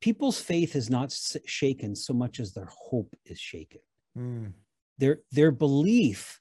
People's 0.00 0.40
faith 0.40 0.74
is 0.74 0.90
not 0.90 1.16
shaken 1.46 1.94
so 1.94 2.12
much 2.12 2.40
as 2.40 2.52
their 2.52 2.68
hope 2.70 3.14
is 3.24 3.38
shaken. 3.38 3.80
Mm. 4.18 4.52
Their 4.98 5.20
their 5.30 5.50
belief 5.50 6.40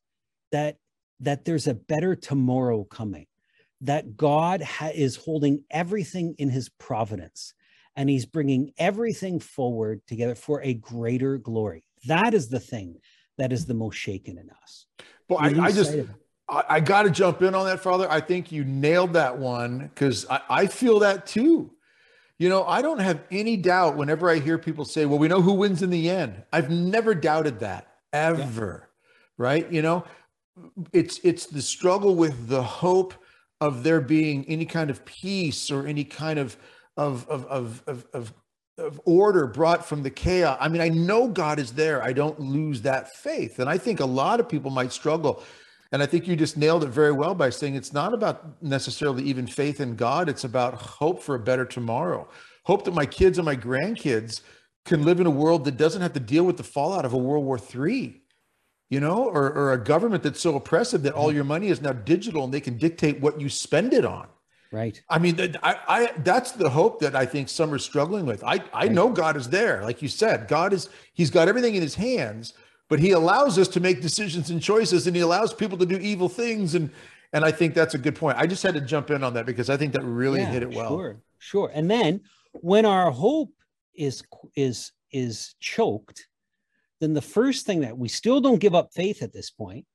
that 0.51 0.77
that 1.19 1.45
there's 1.45 1.67
a 1.67 1.73
better 1.73 2.15
tomorrow 2.15 2.83
coming, 2.83 3.27
that 3.81 4.17
God 4.17 4.61
ha- 4.61 4.91
is 4.93 5.15
holding 5.15 5.63
everything 5.71 6.35
in 6.37 6.49
his 6.49 6.69
providence 6.69 7.53
and 7.95 8.09
he's 8.09 8.25
bringing 8.25 8.73
everything 8.77 9.39
forward 9.39 10.01
together 10.07 10.35
for 10.35 10.61
a 10.61 10.73
greater 10.73 11.37
glory. 11.37 11.85
That 12.07 12.33
is 12.33 12.49
the 12.49 12.59
thing 12.59 12.97
that 13.37 13.53
is 13.53 13.65
the 13.65 13.73
most 13.73 13.95
shaken 13.95 14.37
in 14.37 14.49
us. 14.49 14.85
Well, 15.29 15.39
I, 15.39 15.47
I, 15.47 15.71
just, 15.71 15.95
I, 16.53 16.75
I 16.75 16.79
got 16.79 17.03
to 17.03 17.09
jump 17.09 17.41
in 17.41 17.55
on 17.55 17.65
that, 17.65 17.79
Father. 17.79 18.09
I 18.09 18.21
think 18.21 18.51
you 18.51 18.63
nailed 18.63 19.13
that 19.13 19.37
one 19.37 19.89
because 19.93 20.25
I, 20.29 20.41
I 20.49 20.67
feel 20.67 20.99
that 20.99 21.25
too. 21.25 21.71
You 22.39 22.49
know, 22.49 22.65
I 22.65 22.81
don't 22.81 22.99
have 22.99 23.21
any 23.31 23.57
doubt 23.57 23.95
whenever 23.95 24.29
I 24.29 24.39
hear 24.39 24.57
people 24.57 24.85
say, 24.85 25.05
well, 25.05 25.19
we 25.19 25.27
know 25.27 25.41
who 25.41 25.53
wins 25.53 25.81
in 25.81 25.89
the 25.89 26.09
end. 26.09 26.43
I've 26.51 26.69
never 26.69 27.13
doubted 27.15 27.59
that 27.59 27.87
ever. 28.11 28.89
Yeah. 28.89 28.89
Right. 29.37 29.71
You 29.71 29.81
know, 29.81 30.05
it's 30.91 31.19
it's 31.23 31.47
the 31.47 31.61
struggle 31.61 32.15
with 32.15 32.47
the 32.47 32.61
hope 32.61 33.13
of 33.61 33.83
there 33.83 34.01
being 34.01 34.45
any 34.47 34.65
kind 34.65 34.89
of 34.89 35.03
peace 35.05 35.71
or 35.71 35.87
any 35.87 36.03
kind 36.03 36.37
of 36.37 36.57
of 36.97 37.27
of 37.29 37.45
of 37.45 37.83
of, 37.87 38.05
of, 38.13 38.33
of 38.77 39.01
order 39.05 39.47
brought 39.47 39.85
from 39.85 40.03
the 40.03 40.09
chaos. 40.09 40.57
I 40.59 40.67
mean, 40.67 40.81
I 40.81 40.89
know 40.89 41.27
God 41.27 41.59
is 41.59 41.71
there. 41.71 42.03
I 42.03 42.13
don't 42.13 42.39
lose 42.39 42.81
that 42.81 43.15
faith. 43.15 43.59
And 43.59 43.69
I 43.69 43.77
think 43.77 43.99
a 43.99 44.05
lot 44.05 44.39
of 44.39 44.49
people 44.49 44.71
might 44.71 44.91
struggle. 44.91 45.43
And 45.93 46.03
I 46.03 46.05
think 46.05 46.27
you 46.27 46.35
just 46.35 46.57
nailed 46.57 46.83
it 46.83 46.89
very 46.89 47.13
well 47.13 47.33
by 47.33 47.49
saying 47.49 47.75
it's 47.75 47.93
not 47.93 48.13
about 48.13 48.61
necessarily 48.61 49.23
even 49.23 49.47
faith 49.47 49.79
in 49.79 49.95
God. 49.95 50.27
It's 50.27 50.43
about 50.43 50.73
hope 50.73 51.23
for 51.23 51.35
a 51.35 51.39
better 51.39 51.63
tomorrow. 51.63 52.27
Hope 52.65 52.83
that 52.83 52.93
my 52.93 53.05
kids 53.05 53.37
and 53.37 53.45
my 53.45 53.55
grandkids 53.55 54.41
can 54.83 55.03
live 55.03 55.21
in 55.21 55.27
a 55.27 55.31
world 55.31 55.63
that 55.63 55.77
doesn't 55.77 56.01
have 56.01 56.13
to 56.13 56.19
deal 56.19 56.43
with 56.43 56.57
the 56.57 56.63
fallout 56.63 57.05
of 57.05 57.13
a 57.13 57.17
World 57.17 57.45
War 57.45 57.57
III 57.73 58.19
you 58.93 58.99
know, 58.99 59.27
or, 59.27 59.51
or 59.51 59.73
a 59.73 59.83
government 59.83 60.21
that's 60.21 60.39
so 60.39 60.55
oppressive 60.55 61.01
that 61.01 61.13
all 61.13 61.29
mm-hmm. 61.29 61.37
your 61.37 61.43
money 61.45 61.69
is 61.69 61.81
now 61.81 61.93
digital 61.93 62.43
and 62.43 62.53
they 62.53 62.61
can 62.61 62.77
dictate 62.77 63.19
what 63.19 63.41
you 63.41 63.49
spend 63.49 63.91
it 63.91 64.05
on. 64.05 64.27
Right. 64.71 65.01
I 65.09 65.17
mean, 65.17 65.39
I, 65.63 65.79
I 65.87 66.11
that's 66.19 66.51
the 66.51 66.69
hope 66.69 66.99
that 66.99 67.15
I 67.15 67.25
think 67.25 67.49
some 67.49 67.73
are 67.73 67.79
struggling 67.79 68.27
with. 68.27 68.43
I, 68.43 68.63
I 68.71 68.83
right. 68.83 68.91
know 68.91 69.09
God 69.09 69.35
is 69.35 69.49
there. 69.49 69.81
Like 69.81 70.03
you 70.03 70.07
said, 70.07 70.47
God 70.47 70.73
is, 70.73 70.89
he's 71.13 71.31
got 71.31 71.47
everything 71.47 71.73
in 71.73 71.81
his 71.81 71.95
hands, 71.95 72.53
but 72.89 72.99
he 72.99 73.11
allows 73.11 73.57
us 73.57 73.67
to 73.69 73.79
make 73.79 74.01
decisions 74.01 74.49
and 74.49 74.61
choices 74.61 75.07
and 75.07 75.15
he 75.15 75.21
allows 75.21 75.53
people 75.53 75.77
to 75.77 75.85
do 75.85 75.97
evil 75.97 76.29
things. 76.29 76.75
And, 76.75 76.89
and 77.31 77.43
I 77.43 77.51
think 77.51 77.73
that's 77.73 77.93
a 77.93 77.97
good 77.97 78.15
point. 78.15 78.37
I 78.37 78.45
just 78.45 78.63
had 78.63 78.73
to 78.75 78.81
jump 78.81 79.09
in 79.09 79.23
on 79.23 79.33
that 79.33 79.45
because 79.45 79.69
I 79.69 79.77
think 79.77 79.93
that 79.93 80.03
really 80.03 80.41
yeah, 80.41 80.51
hit 80.51 80.63
it 80.63 80.73
well. 80.73 80.89
Sure. 80.89 81.17
Sure. 81.39 81.71
And 81.73 81.89
then 81.89 82.21
when 82.53 82.85
our 82.85 83.11
hope 83.11 83.51
is, 83.95 84.23
is, 84.55 84.91
is 85.11 85.55
choked, 85.59 86.27
then 86.99 87.13
the 87.13 87.21
first 87.21 87.65
thing 87.65 87.81
that 87.81 87.97
we 87.97 88.07
still 88.07 88.39
don't 88.39 88.59
give 88.59 88.75
up 88.75 88.93
faith 88.93 89.21
at 89.21 89.33
this 89.33 89.49
point, 89.49 89.85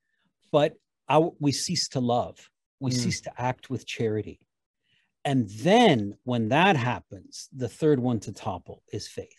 but 0.53 0.75
our, 1.09 1.33
we 1.39 1.53
cease 1.53 1.89
to 1.89 2.01
love, 2.01 2.51
we 2.81 2.91
mm. 2.91 2.95
cease 2.95 3.21
to 3.23 3.41
act 3.41 3.71
with 3.71 3.87
charity. 3.87 4.41
And 5.25 5.49
then 5.49 6.17
when 6.25 6.49
that 6.51 6.77
happens, 6.77 7.49
the 7.55 7.69
third 7.69 8.01
one 8.01 8.21
to 8.21 8.33
topple 8.33 8.83
is 8.93 9.09
faith, 9.09 9.38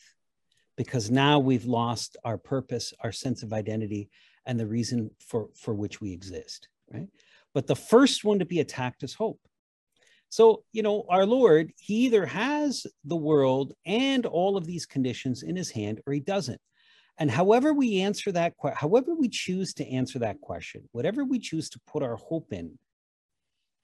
because 0.80 1.12
now 1.12 1.40
we've 1.40 1.66
lost 1.66 2.16
our 2.24 2.38
purpose, 2.38 2.94
our 3.02 3.12
sense 3.12 3.44
of 3.44 3.52
identity, 3.52 4.10
and 4.46 4.58
the 4.58 4.66
reason 4.66 5.12
for, 5.20 5.50
for 5.54 5.74
which 5.74 6.00
we 6.00 6.14
exist, 6.14 6.70
right? 6.90 7.10
But 7.54 7.68
the 7.68 7.76
first 7.76 8.24
one 8.24 8.40
to 8.40 8.46
be 8.46 8.62
attacked 8.62 9.04
is 9.04 9.14
hope. 9.14 9.42
So, 10.30 10.64
you 10.72 10.82
know, 10.82 11.04
our 11.10 11.26
Lord, 11.26 11.74
he 11.78 12.06
either 12.06 12.26
has 12.28 12.88
the 13.04 13.18
world 13.18 13.74
and 13.86 14.26
all 14.26 14.56
of 14.56 14.66
these 14.66 14.86
conditions 14.86 15.44
in 15.44 15.58
his 15.58 15.70
hand 15.70 16.00
or 16.08 16.14
he 16.14 16.22
doesn't. 16.22 16.62
And 17.18 17.30
however 17.30 17.74
we 17.74 18.00
answer 18.00 18.32
that, 18.32 18.56
question, 18.56 18.78
however 18.80 19.14
we 19.14 19.28
choose 19.28 19.74
to 19.74 19.86
answer 19.86 20.20
that 20.20 20.40
question, 20.40 20.88
whatever 20.94 21.26
we 21.26 21.40
choose 21.40 21.70
to 21.72 21.80
put 21.88 22.04
our 22.04 22.16
hope 22.16 22.54
in, 22.54 22.80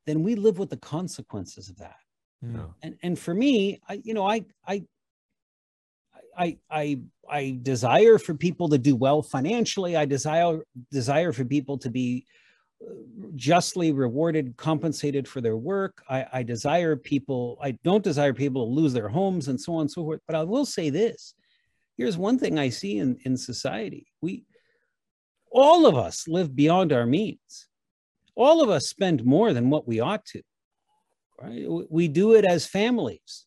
then 0.05 0.23
we 0.23 0.36
live 0.36 0.60
with 0.60 0.69
the 0.69 0.77
consequences 0.77 1.67
of 1.67 1.75
that. 1.79 1.97
Yeah. 2.41 2.67
And 2.81 2.95
and 3.03 3.19
for 3.19 3.34
me, 3.34 3.81
I 3.89 3.99
you 4.01 4.13
know, 4.13 4.25
I 4.25 4.45
I 4.65 4.86
I 6.37 6.57
I 6.69 6.99
I 7.29 7.59
desire 7.61 8.17
for 8.17 8.33
people 8.33 8.69
to 8.69 8.77
do 8.77 8.95
well 8.95 9.21
financially. 9.21 9.95
I 9.95 10.05
desire 10.05 10.59
desire 10.91 11.31
for 11.31 11.45
people 11.45 11.77
to 11.79 11.89
be 11.89 12.25
uh, 12.81 12.93
justly 13.35 13.91
rewarded, 13.91 14.55
compensated 14.57 15.27
for 15.27 15.41
their 15.41 15.57
work. 15.57 16.03
I, 16.09 16.25
I 16.31 16.43
desire 16.43 16.95
people. 16.95 17.57
I 17.61 17.71
don't 17.83 18.03
desire 18.03 18.33
people 18.33 18.65
to 18.65 18.71
lose 18.71 18.93
their 18.93 19.09
homes 19.09 19.47
and 19.47 19.59
so 19.59 19.75
on 19.75 19.81
and 19.81 19.91
so 19.91 20.03
forth. 20.03 20.21
But 20.27 20.35
I 20.35 20.43
will 20.43 20.65
say 20.65 20.89
this: 20.89 21.33
here's 21.97 22.17
one 22.17 22.37
thing 22.37 22.59
I 22.59 22.69
see 22.69 22.97
in, 22.97 23.17
in 23.23 23.37
society. 23.37 24.07
We 24.21 24.45
all 25.51 25.85
of 25.85 25.95
us 25.95 26.27
live 26.27 26.55
beyond 26.55 26.91
our 26.91 27.05
means. 27.05 27.67
All 28.35 28.61
of 28.61 28.69
us 28.69 28.87
spend 28.87 29.23
more 29.23 29.53
than 29.53 29.69
what 29.69 29.87
we 29.87 30.01
ought 30.01 30.25
to. 30.25 30.41
Right? 31.41 31.65
We 31.89 32.07
do 32.07 32.33
it 32.33 32.45
as 32.45 32.65
families. 32.67 33.45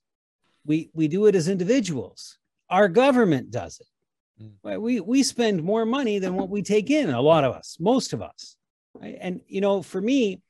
We 0.64 0.90
we 0.94 1.08
do 1.08 1.26
it 1.26 1.34
as 1.34 1.48
individuals. 1.48 2.37
Our 2.70 2.88
government 2.88 3.50
does 3.50 3.80
it. 3.80 4.44
Mm. 4.44 4.52
Right? 4.62 4.80
We 4.80 5.00
we 5.00 5.22
spend 5.22 5.62
more 5.62 5.84
money 5.84 6.18
than 6.18 6.34
what 6.34 6.48
we 6.48 6.62
take 6.62 6.90
in. 6.90 7.10
A 7.10 7.20
lot 7.20 7.44
of 7.44 7.54
us, 7.54 7.76
most 7.80 8.12
of 8.12 8.22
us. 8.22 8.56
Right? 8.94 9.16
And 9.20 9.40
you 9.46 9.60
know, 9.60 9.82
for 9.82 10.00
me, 10.00 10.42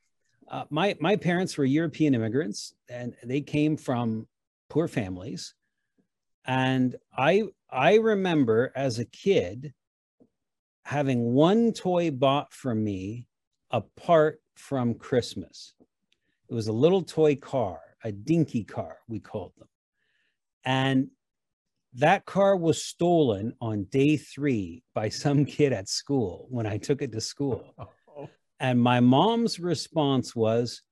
uh, 0.49 0.65
my 0.71 0.97
my 1.01 1.17
parents 1.17 1.57
were 1.57 1.65
European 1.65 2.15
immigrants, 2.15 2.75
and 2.89 3.15
they 3.23 3.41
came 3.41 3.77
from 3.77 4.27
poor 4.69 4.89
families. 4.89 5.55
And 6.47 6.97
I 7.17 7.45
I 7.71 7.97
remember 7.97 8.73
as 8.75 8.99
a 8.99 9.05
kid 9.05 9.75
having 10.85 11.35
one 11.35 11.73
toy 11.73 12.11
bought 12.11 12.53
for 12.53 12.75
me 12.75 13.27
apart 13.71 14.41
from 14.55 14.95
Christmas. 14.95 15.75
It 16.49 16.55
was 16.55 16.69
a 16.69 16.73
little 16.73 17.03
toy 17.03 17.37
car, 17.37 17.81
a 18.03 18.11
dinky 18.11 18.65
car, 18.65 18.97
we 19.07 19.21
called 19.21 19.53
them. 19.59 19.69
And 20.65 21.11
that 21.95 22.27
car 22.27 22.57
was 22.57 22.85
stolen 22.85 23.55
on 23.61 23.85
day 23.85 24.17
three 24.17 24.83
by 24.95 25.09
some 25.09 25.45
kid 25.45 25.73
at 25.73 25.89
school 25.89 26.47
when 26.51 26.67
I 26.67 26.79
took 26.79 27.03
it 27.03 27.13
to 27.13 27.21
school. 27.21 27.75
And 28.61 28.81
my 28.81 28.99
mom's 28.99 29.61
response 29.61 30.35
was, 30.35 30.83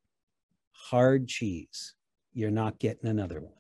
hard 0.71 1.27
cheese. 1.27 1.95
You're 2.33 2.51
not 2.51 2.79
getting 2.79 3.11
another 3.11 3.41
one. 3.41 3.53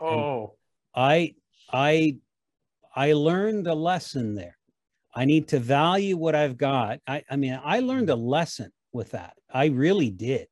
Oh. 0.00 0.56
And 0.94 1.04
I 1.04 1.34
I 1.72 2.16
I 2.94 3.12
learned 3.14 3.66
a 3.66 3.74
lesson 3.74 4.34
there. 4.34 4.56
I 5.14 5.24
need 5.24 5.48
to 5.48 5.58
value 5.58 6.16
what 6.16 6.34
I've 6.34 6.56
got. 6.56 7.00
I, 7.06 7.22
I 7.28 7.36
mean, 7.36 7.58
I 7.62 7.80
learned 7.80 8.10
a 8.10 8.14
lesson 8.14 8.70
with 8.92 9.10
that. 9.10 9.34
I 9.52 9.66
really 9.66 10.10
did. 10.10 10.46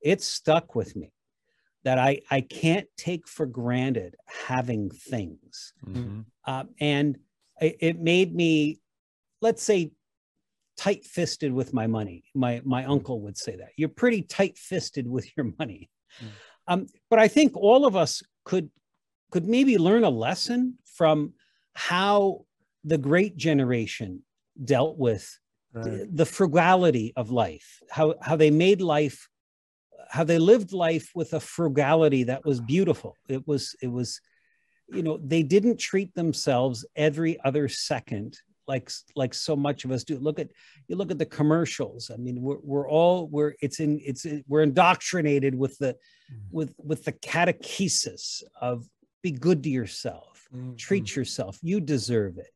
It 0.00 0.22
stuck 0.22 0.74
with 0.74 0.96
me 0.96 1.12
that 1.84 1.98
I, 1.98 2.20
I 2.30 2.40
can't 2.40 2.86
take 2.96 3.28
for 3.28 3.46
granted 3.46 4.16
having 4.26 4.90
things. 4.90 5.74
Mm-hmm. 5.86 6.20
Uh, 6.46 6.64
and 6.80 7.18
it, 7.60 7.76
it, 7.80 8.00
made 8.00 8.34
me, 8.34 8.80
let's 9.40 9.62
say, 9.62 9.92
tight 10.76 11.04
fisted 11.04 11.52
with 11.52 11.72
my 11.72 11.86
money. 11.86 12.24
My, 12.34 12.60
my 12.64 12.84
uncle 12.84 13.20
would 13.20 13.36
say 13.36 13.56
that. 13.56 13.70
You're 13.76 13.90
pretty 13.90 14.22
tight 14.22 14.58
fisted 14.58 15.06
with 15.06 15.28
your 15.36 15.52
money. 15.58 15.90
Mm. 16.22 16.28
Um, 16.66 16.86
but 17.10 17.18
I 17.18 17.28
think 17.28 17.56
all 17.56 17.84
of 17.86 17.94
us 17.94 18.22
could 18.44 18.70
could 19.30 19.48
maybe 19.48 19.78
learn 19.78 20.04
a 20.04 20.10
lesson 20.10 20.78
from 20.84 21.32
how 21.74 22.44
the 22.84 22.96
great 22.96 23.36
generation 23.36 24.22
dealt 24.64 24.96
with 24.96 25.38
right. 25.72 26.06
the 26.16 26.24
frugality 26.24 27.12
of 27.16 27.30
life, 27.32 27.82
how, 27.90 28.14
how 28.22 28.36
they 28.36 28.52
made 28.52 28.80
life 28.80 29.28
how 30.10 30.24
they 30.24 30.38
lived 30.38 30.72
life 30.72 31.10
with 31.14 31.32
a 31.34 31.40
frugality 31.40 32.24
that 32.24 32.44
was 32.44 32.60
beautiful. 32.60 33.16
It 33.28 33.46
was 33.46 33.74
it 33.82 33.88
was, 33.88 34.20
you 34.88 35.02
know, 35.02 35.18
they 35.22 35.42
didn't 35.42 35.78
treat 35.78 36.14
themselves 36.14 36.84
every 36.96 37.38
other 37.44 37.68
second 37.68 38.38
like 38.66 38.90
like 39.14 39.34
so 39.34 39.56
much 39.56 39.84
of 39.84 39.90
us 39.90 40.04
do. 40.04 40.18
Look 40.18 40.38
at 40.38 40.48
you 40.88 40.96
look 40.96 41.10
at 41.10 41.18
the 41.18 41.26
commercials. 41.26 42.10
I 42.12 42.16
mean, 42.16 42.40
we're 42.40 42.58
we're 42.62 42.88
all 42.88 43.26
we're 43.28 43.54
it's 43.60 43.80
in 43.80 44.00
it's 44.04 44.26
we're 44.48 44.62
indoctrinated 44.62 45.54
with 45.54 45.76
the 45.78 45.94
mm-hmm. 45.94 46.36
with 46.50 46.74
with 46.78 47.04
the 47.04 47.12
catechesis 47.12 48.42
of 48.60 48.86
be 49.22 49.32
good 49.32 49.62
to 49.62 49.70
yourself, 49.70 50.46
mm-hmm. 50.54 50.76
treat 50.76 51.16
yourself, 51.16 51.58
you 51.62 51.80
deserve 51.80 52.38
it, 52.38 52.50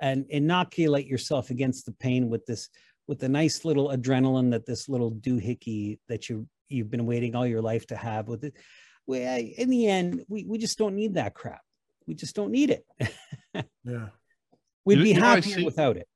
and 0.00 0.26
inoculate 0.28 1.06
yourself 1.06 1.50
against 1.50 1.86
the 1.86 1.92
pain 1.92 2.28
with 2.28 2.44
this 2.46 2.68
with 3.06 3.18
the 3.18 3.28
nice 3.28 3.64
little 3.64 3.88
adrenaline 3.88 4.50
that 4.50 4.66
this 4.66 4.88
little 4.88 5.12
doohickey 5.12 5.98
that 6.08 6.28
you 6.28 6.46
you've 6.68 6.90
been 6.90 7.06
waiting 7.06 7.34
all 7.34 7.46
your 7.46 7.62
life 7.62 7.86
to 7.88 7.96
have 7.96 8.28
with 8.28 8.44
it. 8.44 8.54
We, 9.06 9.20
in 9.58 9.70
the 9.70 9.86
end, 9.86 10.24
we, 10.28 10.44
we 10.44 10.58
just 10.58 10.78
don't 10.78 10.94
need 10.94 11.14
that 11.14 11.34
crap. 11.34 11.60
We 12.06 12.14
just 12.14 12.34
don't 12.34 12.50
need 12.50 12.70
it. 12.70 12.86
yeah. 13.84 14.08
We'd 14.84 14.98
you, 14.98 15.04
be 15.04 15.12
happier 15.12 15.56
see, 15.56 15.64
without 15.64 15.96
it. 15.96 16.06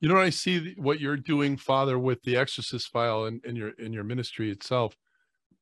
You 0.00 0.08
know, 0.08 0.16
I 0.16 0.30
see 0.30 0.74
what 0.76 1.00
you're 1.00 1.16
doing, 1.16 1.56
Father, 1.56 1.98
with 1.98 2.22
the 2.22 2.36
Exorcist 2.36 2.90
file 2.90 3.24
and 3.24 3.44
in, 3.44 3.50
in 3.50 3.56
your 3.56 3.68
in 3.70 3.92
your 3.92 4.04
ministry 4.04 4.50
itself. 4.50 4.94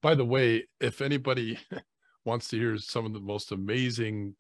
By 0.00 0.14
the 0.14 0.24
way, 0.24 0.66
if 0.80 1.00
anybody 1.00 1.59
wants 2.24 2.48
to 2.48 2.59
hear 2.59 2.76
some 2.78 3.04
of 3.04 3.12
the 3.12 3.20
most 3.20 3.52
amazing 3.52 4.36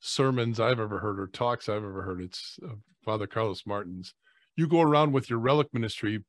sermons 0.00 0.60
I've 0.60 0.80
ever 0.80 0.98
heard 0.98 1.18
or 1.18 1.26
talks 1.26 1.68
I've 1.68 1.84
ever 1.84 2.02
heard, 2.02 2.22
it's 2.22 2.58
uh, 2.64 2.74
Father 3.04 3.26
Carlos 3.26 3.66
Martins. 3.66 4.14
You 4.56 4.68
go 4.68 4.80
around 4.80 5.12
with 5.12 5.28
your 5.28 5.40
relic 5.40 5.68
ministry, 5.72 6.24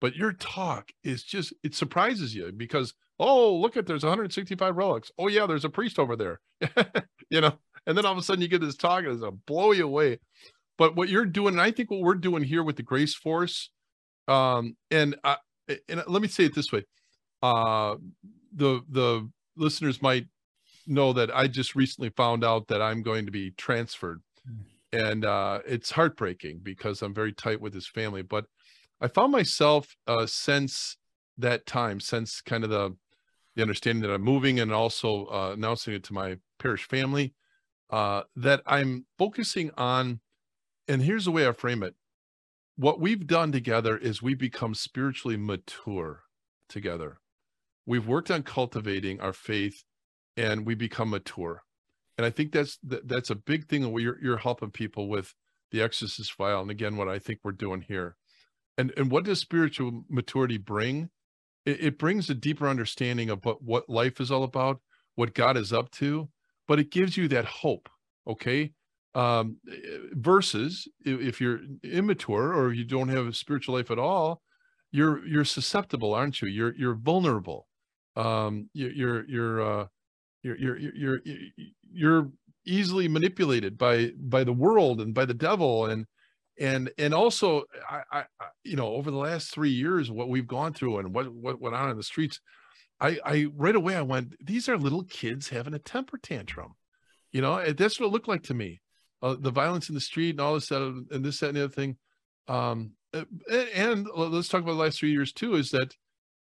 but 0.00 0.16
your 0.16 0.32
talk 0.32 0.90
is 1.04 1.22
just 1.22 1.52
it 1.62 1.74
surprises 1.74 2.34
you 2.34 2.52
because 2.56 2.94
oh 3.18 3.54
look 3.56 3.76
at 3.76 3.86
there's 3.86 4.04
165 4.04 4.76
relics. 4.76 5.10
Oh 5.18 5.28
yeah, 5.28 5.46
there's 5.46 5.64
a 5.64 5.70
priest 5.70 5.98
over 5.98 6.16
there. 6.16 6.40
you 7.30 7.40
know, 7.40 7.58
and 7.86 7.96
then 7.96 8.06
all 8.06 8.12
of 8.12 8.18
a 8.18 8.22
sudden 8.22 8.42
you 8.42 8.48
get 8.48 8.60
this 8.60 8.76
talk 8.76 9.04
and 9.04 9.12
it's 9.12 9.22
a 9.22 9.30
blow 9.30 9.72
you 9.72 9.84
away. 9.84 10.18
But 10.76 10.94
what 10.94 11.08
you're 11.08 11.26
doing, 11.26 11.54
and 11.54 11.60
I 11.60 11.72
think 11.72 11.90
what 11.90 12.00
we're 12.00 12.14
doing 12.14 12.44
here 12.44 12.62
with 12.62 12.76
the 12.76 12.84
Grace 12.84 13.14
Force, 13.14 13.70
um, 14.28 14.76
and 14.90 15.16
I, 15.24 15.36
and 15.88 16.04
let 16.06 16.22
me 16.22 16.28
say 16.28 16.44
it 16.44 16.54
this 16.54 16.70
way, 16.70 16.84
uh, 17.42 17.96
the 18.54 18.80
the 18.88 19.28
listeners 19.56 20.00
might 20.00 20.26
know 20.86 21.12
that 21.12 21.34
I 21.34 21.48
just 21.48 21.74
recently 21.74 22.10
found 22.10 22.44
out 22.44 22.68
that 22.68 22.80
I'm 22.80 23.02
going 23.02 23.26
to 23.26 23.32
be 23.32 23.50
transferred, 23.52 24.20
hmm. 24.46 24.62
and 24.92 25.24
uh, 25.24 25.60
it's 25.66 25.90
heartbreaking 25.90 26.60
because 26.62 27.02
I'm 27.02 27.12
very 27.12 27.32
tight 27.32 27.60
with 27.60 27.74
his 27.74 27.88
family. 27.88 28.22
But 28.22 28.46
I 29.00 29.08
found 29.08 29.32
myself 29.32 29.96
uh, 30.06 30.26
since 30.26 30.96
that 31.36 31.66
time, 31.66 32.00
since 32.00 32.40
kind 32.40 32.64
of 32.64 32.70
the 32.70 32.96
the 33.54 33.62
understanding 33.62 34.02
that 34.02 34.14
I'm 34.14 34.22
moving 34.22 34.60
and 34.60 34.72
also 34.72 35.26
uh, 35.26 35.50
announcing 35.52 35.92
it 35.92 36.04
to 36.04 36.12
my 36.12 36.36
parish 36.60 36.86
family, 36.86 37.34
uh, 37.90 38.22
that 38.36 38.62
I'm 38.66 39.06
focusing 39.18 39.72
on, 39.76 40.20
and 40.86 41.02
here's 41.02 41.24
the 41.24 41.32
way 41.32 41.48
I 41.48 41.50
frame 41.50 41.82
it. 41.82 41.96
What 42.76 43.00
we've 43.00 43.26
done 43.26 43.50
together 43.50 43.96
is 43.96 44.22
we 44.22 44.34
become 44.34 44.76
spiritually 44.76 45.36
mature 45.36 46.22
together. 46.68 47.18
We've 47.84 48.06
worked 48.06 48.30
on 48.30 48.44
cultivating 48.44 49.20
our 49.20 49.32
faith 49.32 49.82
and 50.36 50.64
we 50.64 50.76
become 50.76 51.10
mature. 51.10 51.64
And 52.16 52.24
I 52.24 52.30
think 52.30 52.52
that's 52.52 52.78
that's 52.82 53.30
a 53.30 53.34
big 53.34 53.66
thing 53.66 53.82
you're, 53.98 54.22
you're 54.22 54.36
helping 54.36 54.70
people 54.70 55.08
with 55.08 55.34
the 55.72 55.82
exorcist 55.82 56.32
file. 56.32 56.60
And 56.60 56.70
again, 56.70 56.96
what 56.96 57.08
I 57.08 57.18
think 57.18 57.40
we're 57.42 57.52
doing 57.52 57.80
here. 57.80 58.16
And, 58.78 58.92
and 58.96 59.10
what 59.10 59.24
does 59.24 59.40
spiritual 59.40 60.04
maturity 60.08 60.56
bring? 60.56 61.10
It, 61.66 61.84
it 61.84 61.98
brings 61.98 62.30
a 62.30 62.34
deeper 62.34 62.68
understanding 62.68 63.28
of 63.28 63.44
what, 63.44 63.62
what 63.62 63.88
life 63.88 64.20
is 64.20 64.30
all 64.30 64.44
about, 64.44 64.80
what 65.16 65.34
God 65.34 65.56
is 65.56 65.72
up 65.72 65.90
to, 65.92 66.28
but 66.68 66.78
it 66.78 66.90
gives 66.90 67.16
you 67.16 67.28
that 67.28 67.44
hope. 67.44 67.88
Okay. 68.26 68.72
Um, 69.14 69.56
versus 70.12 70.86
if 71.04 71.40
you're 71.40 71.60
immature 71.82 72.54
or 72.54 72.72
you 72.72 72.84
don't 72.84 73.08
have 73.08 73.26
a 73.26 73.32
spiritual 73.32 73.74
life 73.74 73.90
at 73.90 73.98
all, 73.98 74.42
you're 74.92 75.26
you're 75.26 75.44
susceptible, 75.44 76.14
aren't 76.14 76.40
you? 76.40 76.48
You're 76.48 76.74
you're 76.76 76.94
vulnerable. 76.94 77.66
Um, 78.16 78.68
you're 78.74 79.26
you're 79.26 79.60
uh, 79.60 79.86
you're 80.42 80.56
you're 80.56 80.78
you're 80.78 81.20
you're 81.90 82.30
easily 82.64 83.08
manipulated 83.08 83.76
by 83.76 84.12
by 84.18 84.44
the 84.44 84.52
world 84.52 85.00
and 85.00 85.14
by 85.14 85.24
the 85.24 85.34
devil 85.34 85.86
and 85.86 86.06
and 86.60 86.90
and 86.98 87.14
also 87.14 87.64
I, 87.88 88.02
I 88.10 88.24
you 88.64 88.76
know 88.76 88.88
over 88.88 89.10
the 89.10 89.16
last 89.16 89.50
three 89.50 89.70
years 89.70 90.10
what 90.10 90.28
we've 90.28 90.46
gone 90.46 90.72
through 90.72 90.98
and 90.98 91.14
what 91.14 91.32
what 91.32 91.60
went 91.60 91.76
on 91.76 91.90
in 91.90 91.96
the 91.96 92.02
streets 92.02 92.40
I, 93.00 93.18
I 93.24 93.46
right 93.54 93.76
away 93.76 93.96
I 93.96 94.02
went, 94.02 94.34
these 94.44 94.68
are 94.68 94.76
little 94.76 95.04
kids 95.04 95.48
having 95.48 95.74
a 95.74 95.78
temper 95.78 96.18
tantrum. 96.18 96.74
You 97.32 97.42
know, 97.42 97.72
that's 97.72 98.00
what 98.00 98.06
it 98.06 98.12
looked 98.12 98.28
like 98.28 98.44
to 98.44 98.54
me. 98.54 98.80
Uh, 99.22 99.36
the 99.38 99.50
violence 99.50 99.88
in 99.88 99.94
the 99.94 100.00
street 100.00 100.30
and 100.30 100.40
all 100.40 100.54
this, 100.54 100.68
that, 100.68 101.06
and 101.10 101.24
this, 101.24 101.40
that, 101.40 101.48
and 101.48 101.56
the 101.56 101.64
other 101.64 101.72
thing. 101.72 101.96
Um, 102.46 102.92
and 103.44 104.08
let's 104.14 104.48
talk 104.48 104.62
about 104.62 104.72
the 104.72 104.78
last 104.78 104.98
three 104.98 105.10
years 105.10 105.32
too, 105.32 105.54
is 105.54 105.70
that 105.70 105.94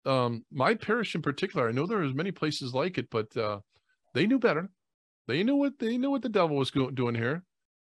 um, 0.06 0.44
my 0.52 0.76
parish 0.76 1.16
in 1.16 1.22
particular, 1.22 1.68
I 1.68 1.72
know 1.72 1.86
there 1.86 2.00
many 2.14 2.32
places 2.32 2.74
like 2.74 2.98
it, 2.98 3.10
but 3.10 3.36
uh, 3.36 3.60
they 4.14 4.26
knew 4.26 4.40
better. 4.40 4.70
They 5.28 5.44
knew 5.44 5.56
what 5.56 5.78
they 5.78 5.98
knew 5.98 6.10
what 6.10 6.24
the 6.24 6.30
devil 6.30 6.56
was 6.56 6.72
doing 6.72 7.16
here, 7.16 7.44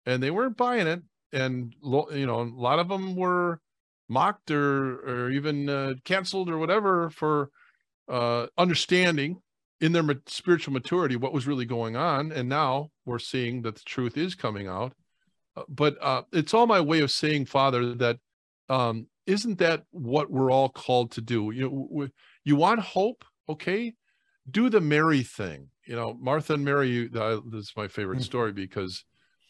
and 0.06 0.22
they 0.22 0.30
weren't 0.30 0.56
buying 0.56 0.86
it. 0.86 1.02
And 1.32 1.74
you 1.82 2.26
know, 2.26 2.42
a 2.42 2.44
lot 2.44 2.78
of 2.78 2.88
them 2.88 3.16
were 3.16 3.60
mocked 4.08 4.50
or 4.50 4.96
or 5.00 5.30
even 5.30 5.68
uh, 5.68 5.94
canceled 6.04 6.50
or 6.50 6.58
whatever 6.58 7.10
for 7.10 7.50
uh, 8.08 8.46
understanding 8.58 9.40
in 9.80 9.92
their 9.92 10.04
spiritual 10.26 10.72
maturity 10.72 11.16
what 11.16 11.32
was 11.32 11.46
really 11.46 11.64
going 11.64 11.96
on. 11.96 12.30
And 12.30 12.48
now 12.48 12.90
we're 13.04 13.18
seeing 13.18 13.62
that 13.62 13.74
the 13.74 13.82
truth 13.84 14.16
is 14.16 14.34
coming 14.34 14.68
out. 14.68 14.92
Uh, 15.56 15.62
but 15.68 15.96
uh, 16.00 16.22
it's 16.32 16.54
all 16.54 16.66
my 16.66 16.80
way 16.80 17.00
of 17.00 17.10
saying, 17.10 17.46
Father, 17.46 17.94
that 17.94 18.18
um, 18.68 19.08
not 19.26 19.58
that 19.58 19.82
what 19.90 20.30
we're 20.30 20.50
all 20.50 20.68
called 20.68 21.12
to 21.12 21.20
do? 21.20 21.50
You 21.50 21.62
know, 21.62 21.88
we, 21.90 22.08
you 22.44 22.56
want 22.56 22.80
hope, 22.80 23.24
okay? 23.48 23.92
Do 24.50 24.70
the 24.70 24.80
Mary 24.80 25.22
thing. 25.22 25.68
You 25.86 25.96
know, 25.96 26.16
Martha 26.20 26.54
and 26.54 26.64
Mary. 26.64 27.08
This 27.08 27.42
is 27.52 27.72
my 27.76 27.88
favorite 27.88 28.16
mm-hmm. 28.16 28.24
story 28.24 28.52
because, 28.52 29.04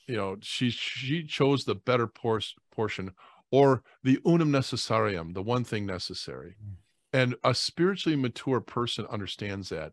you 0.07 0.17
know, 0.17 0.37
she 0.43 0.71
she 0.71 1.25
chose 1.25 1.65
the 1.65 1.75
better 1.75 2.07
por- 2.07 2.41
portion 2.71 3.13
or 3.51 3.83
the 4.03 4.19
unum 4.25 4.51
necessarium, 4.51 5.35
the 5.35 5.43
one 5.43 5.65
thing 5.65 5.87
necessary. 5.87 6.57
Mm-hmm 6.63 6.75
and 7.13 7.35
a 7.45 7.55
spiritually 7.55 8.17
mature 8.17 8.61
person 8.61 9.07
understands 9.11 9.69
that. 9.69 9.93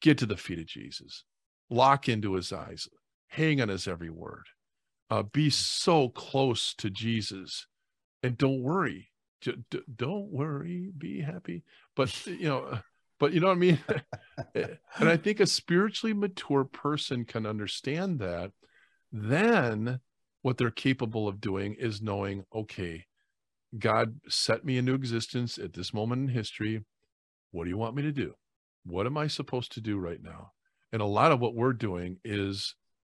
Get 0.00 0.18
to 0.18 0.26
the 0.26 0.36
feet 0.36 0.58
of 0.58 0.66
Jesus, 0.66 1.24
lock 1.70 2.08
into 2.08 2.34
his 2.34 2.52
eyes, 2.52 2.88
hang 3.28 3.60
on 3.60 3.68
his 3.68 3.86
every 3.86 4.10
word, 4.10 4.46
uh, 5.10 5.22
be 5.22 5.48
so 5.48 6.08
close 6.08 6.74
to 6.74 6.90
Jesus, 6.90 7.66
and 8.22 8.36
don't 8.36 8.62
worry. 8.62 9.10
don't 9.96 10.30
worry, 10.30 10.90
be 10.96 11.20
happy. 11.20 11.62
But, 11.94 12.26
you 12.26 12.48
know, 12.48 12.80
but 13.20 13.32
you 13.32 13.40
know 13.40 13.46
what 13.46 13.56
I 13.56 13.60
mean? 13.60 13.78
and 14.54 15.08
I 15.08 15.16
think 15.16 15.38
a 15.38 15.46
spiritually 15.46 16.14
mature 16.14 16.64
person 16.64 17.24
can 17.24 17.46
understand 17.46 18.18
that. 18.18 18.50
Then 19.12 20.00
what 20.40 20.58
they're 20.58 20.70
capable 20.70 21.28
of 21.28 21.40
doing 21.40 21.74
is 21.74 22.02
knowing, 22.02 22.44
okay, 22.54 23.06
God 23.78 24.20
set 24.28 24.64
me 24.64 24.78
into 24.78 24.94
existence 24.94 25.58
at 25.58 25.74
this 25.74 25.94
moment 25.94 26.22
in 26.22 26.34
history. 26.34 26.84
What 27.50 27.64
do 27.64 27.70
you 27.70 27.78
want 27.78 27.94
me 27.94 28.02
to 28.02 28.12
do? 28.12 28.34
What 28.84 29.06
am 29.06 29.16
I 29.16 29.26
supposed 29.28 29.72
to 29.72 29.80
do 29.80 29.98
right 29.98 30.22
now? 30.22 30.52
And 30.92 31.00
a 31.00 31.06
lot 31.06 31.32
of 31.32 31.40
what 31.40 31.54
we're 31.54 31.72
doing 31.72 32.18
is 32.24 32.74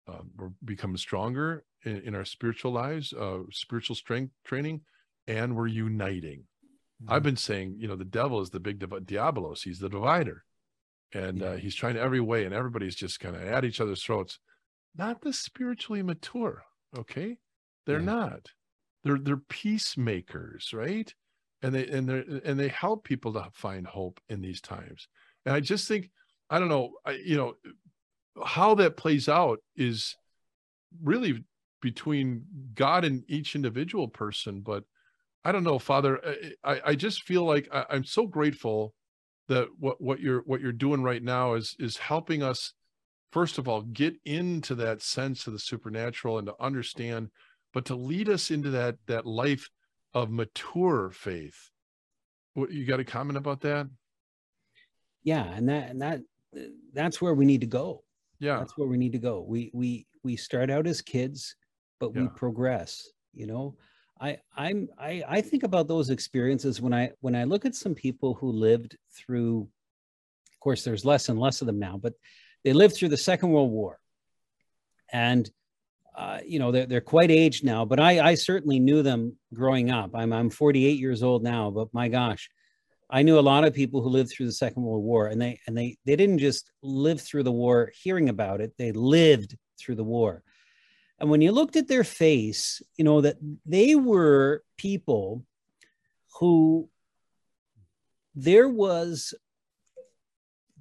um, 0.06 0.30
we're 0.36 0.50
becoming 0.64 0.96
stronger 0.96 1.64
in, 1.84 1.96
in 2.02 2.14
our 2.14 2.24
spiritual 2.24 2.72
lives, 2.72 3.12
uh, 3.12 3.40
spiritual 3.50 3.96
strength 3.96 4.32
training, 4.44 4.82
and 5.26 5.56
we're 5.56 5.66
uniting. 5.66 6.44
Mm-hmm. 7.02 7.12
I've 7.12 7.22
been 7.22 7.36
saying, 7.36 7.76
you 7.78 7.88
know, 7.88 7.96
the 7.96 8.04
devil 8.04 8.40
is 8.40 8.50
the 8.50 8.60
big 8.60 8.78
div- 8.78 8.90
diabolos. 8.90 9.62
He's 9.64 9.78
the 9.78 9.88
divider, 9.88 10.44
and 11.12 11.42
uh, 11.42 11.46
yeah. 11.46 11.52
uh, 11.52 11.56
he's 11.56 11.74
trying 11.74 11.96
every 11.96 12.20
way, 12.20 12.44
and 12.44 12.54
everybody's 12.54 12.94
just 12.94 13.18
kind 13.18 13.34
of 13.34 13.42
at 13.42 13.64
each 13.64 13.80
other's 13.80 14.02
throats. 14.02 14.38
Not 14.96 15.20
the 15.20 15.32
spiritually 15.32 16.02
mature. 16.02 16.64
Okay, 16.96 17.38
they're 17.86 17.98
yeah. 17.98 18.04
not 18.04 18.48
they're 19.04 19.18
they're 19.18 19.36
peacemakers 19.36 20.72
right 20.72 21.14
and 21.62 21.74
they 21.74 21.86
and 21.86 22.08
they 22.08 22.24
and 22.44 22.58
they 22.58 22.68
help 22.68 23.04
people 23.04 23.32
to 23.34 23.46
find 23.52 23.86
hope 23.86 24.20
in 24.28 24.40
these 24.40 24.60
times 24.60 25.08
and 25.46 25.54
i 25.54 25.60
just 25.60 25.86
think 25.86 26.10
i 26.50 26.58
don't 26.58 26.68
know 26.68 26.92
I, 27.04 27.12
you 27.12 27.36
know 27.36 27.54
how 28.44 28.74
that 28.76 28.96
plays 28.96 29.28
out 29.28 29.60
is 29.76 30.16
really 31.02 31.44
between 31.80 32.44
god 32.74 33.04
and 33.04 33.22
each 33.28 33.54
individual 33.54 34.08
person 34.08 34.60
but 34.60 34.84
i 35.44 35.52
don't 35.52 35.64
know 35.64 35.78
father 35.78 36.20
i 36.64 36.80
i 36.86 36.94
just 36.94 37.22
feel 37.22 37.44
like 37.44 37.68
I, 37.72 37.84
i'm 37.90 38.04
so 38.04 38.26
grateful 38.26 38.94
that 39.48 39.68
what 39.78 40.00
what 40.00 40.20
you're 40.20 40.40
what 40.46 40.62
you're 40.62 40.72
doing 40.72 41.02
right 41.02 41.22
now 41.22 41.54
is 41.54 41.76
is 41.78 41.98
helping 41.98 42.42
us 42.42 42.72
first 43.34 43.58
of 43.58 43.66
all 43.66 43.82
get 43.82 44.14
into 44.24 44.74
that 44.76 45.02
sense 45.02 45.46
of 45.46 45.52
the 45.52 45.58
supernatural 45.58 46.38
and 46.38 46.46
to 46.46 46.54
understand 46.60 47.28
but 47.72 47.84
to 47.84 47.96
lead 47.96 48.28
us 48.28 48.52
into 48.52 48.70
that 48.70 48.96
that 49.06 49.26
life 49.26 49.68
of 50.14 50.30
mature 50.30 51.10
faith. 51.10 51.70
What, 52.54 52.70
you 52.70 52.86
got 52.86 53.00
a 53.00 53.04
comment 53.04 53.36
about 53.36 53.60
that? 53.62 53.88
yeah 55.24 55.44
and 55.54 55.68
that 55.68 55.90
and 55.90 56.00
that 56.02 56.20
that's 56.92 57.20
where 57.20 57.34
we 57.34 57.44
need 57.44 57.62
to 57.62 57.66
go 57.66 58.04
yeah 58.38 58.58
that's 58.58 58.78
where 58.78 58.86
we 58.86 58.96
need 58.96 59.12
to 59.12 59.18
go 59.18 59.44
we 59.48 59.70
we 59.74 60.06
we 60.22 60.36
start 60.36 60.70
out 60.70 60.86
as 60.86 61.00
kids 61.00 61.56
but 61.98 62.14
yeah. 62.14 62.22
we 62.22 62.28
progress 62.36 63.08
you 63.32 63.46
know 63.46 63.74
i 64.20 64.36
i'm 64.56 64.86
i 64.98 65.22
i 65.28 65.40
think 65.40 65.62
about 65.62 65.88
those 65.88 66.10
experiences 66.10 66.80
when 66.80 66.94
i 66.94 67.10
when 67.20 67.34
i 67.34 67.42
look 67.42 67.64
at 67.64 67.74
some 67.74 67.94
people 67.94 68.34
who 68.34 68.52
lived 68.52 68.96
through 69.16 69.62
of 70.52 70.60
course 70.60 70.84
there's 70.84 71.04
less 71.04 71.28
and 71.28 71.40
less 71.40 71.60
of 71.62 71.66
them 71.66 71.78
now 71.78 71.98
but 72.00 72.12
they 72.64 72.72
lived 72.72 72.96
through 72.96 73.08
the 73.08 73.16
second 73.16 73.50
world 73.50 73.70
war 73.70 73.98
and 75.12 75.50
uh, 76.16 76.38
you 76.46 76.58
know 76.58 76.70
they're, 76.70 76.86
they're 76.86 77.00
quite 77.00 77.30
aged 77.30 77.64
now 77.64 77.84
but 77.84 78.00
i 78.00 78.30
i 78.30 78.34
certainly 78.34 78.78
knew 78.78 79.02
them 79.02 79.36
growing 79.52 79.90
up 79.90 80.10
i'm 80.14 80.32
i'm 80.32 80.50
48 80.50 80.98
years 80.98 81.22
old 81.22 81.42
now 81.42 81.70
but 81.70 81.92
my 81.92 82.08
gosh 82.08 82.48
I 83.10 83.22
knew 83.22 83.38
a 83.38 83.40
lot 83.40 83.64
of 83.64 83.74
people 83.74 84.00
who 84.02 84.08
lived 84.08 84.30
through 84.30 84.46
the 84.46 84.52
Second 84.52 84.82
World 84.82 85.04
War, 85.04 85.28
and 85.28 85.40
they 85.40 85.60
and 85.66 85.76
they 85.76 85.98
they 86.04 86.16
didn't 86.16 86.38
just 86.38 86.72
live 86.82 87.20
through 87.20 87.44
the 87.44 87.52
war 87.52 87.92
hearing 87.94 88.28
about 88.28 88.60
it; 88.60 88.74
they 88.76 88.92
lived 88.92 89.56
through 89.78 89.96
the 89.96 90.04
war. 90.04 90.42
And 91.20 91.30
when 91.30 91.40
you 91.40 91.52
looked 91.52 91.76
at 91.76 91.86
their 91.86 92.04
face, 92.04 92.82
you 92.96 93.04
know 93.04 93.20
that 93.20 93.36
they 93.64 93.94
were 93.94 94.64
people 94.76 95.44
who 96.40 96.88
there 98.34 98.68
was 98.68 99.32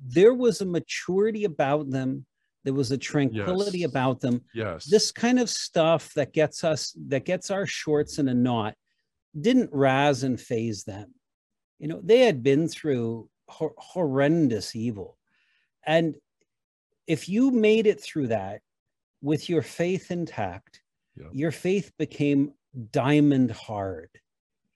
there 0.06 0.34
was 0.34 0.62
a 0.62 0.66
maturity 0.66 1.46
about 1.46 1.90
them. 1.90 2.26
There 2.64 2.74
was 2.74 2.92
a 2.92 2.98
tranquility 2.98 3.80
yes. 3.80 3.90
about 3.90 4.20
them. 4.22 4.42
Yes. 4.54 4.86
This 4.86 5.12
kind 5.12 5.40
of 5.40 5.50
stuff 5.50 6.14
that 6.14 6.34
gets 6.34 6.64
us 6.64 6.96
that 7.08 7.26
gets 7.26 7.52
our 7.52 7.66
shorts 7.66 8.20
in 8.20 8.30
a 8.30 8.34
knot 8.34 8.76
didn't 9.40 9.70
razz 9.74 10.24
and 10.24 10.40
faze 10.40 10.84
them. 10.84 11.14
You 11.80 11.88
know 11.90 12.02
they 12.02 12.20
had 12.20 12.44
been 12.44 12.68
through 12.68 13.30
hor- 13.48 13.76
horrendous 13.78 14.76
evil. 14.76 15.18
And 15.86 16.16
if 17.08 17.28
you 17.28 17.52
made 17.52 17.88
it 17.88 18.02
through 18.02 18.28
that 18.28 18.62
with 19.22 19.50
your 19.50 19.62
faith 19.62 20.12
intact 20.12 20.84
yeah. 21.16 21.28
your 21.32 21.52
faith 21.52 21.92
became 21.98 22.54
diamond 22.92 23.52
hard 23.52 24.10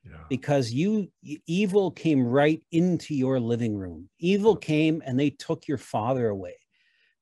yeah. 0.10 0.18
because 0.30 0.72
you 0.72 1.10
evil 1.46 1.92
came 1.92 2.26
right 2.26 2.62
into 2.72 3.16
your 3.16 3.40
living 3.40 3.76
room. 3.78 4.10
Evil 4.20 4.56
came 4.56 5.02
and 5.06 5.20
they 5.20 5.30
took 5.30 5.68
your 5.68 5.78
father 5.78 6.30
away. 6.30 6.56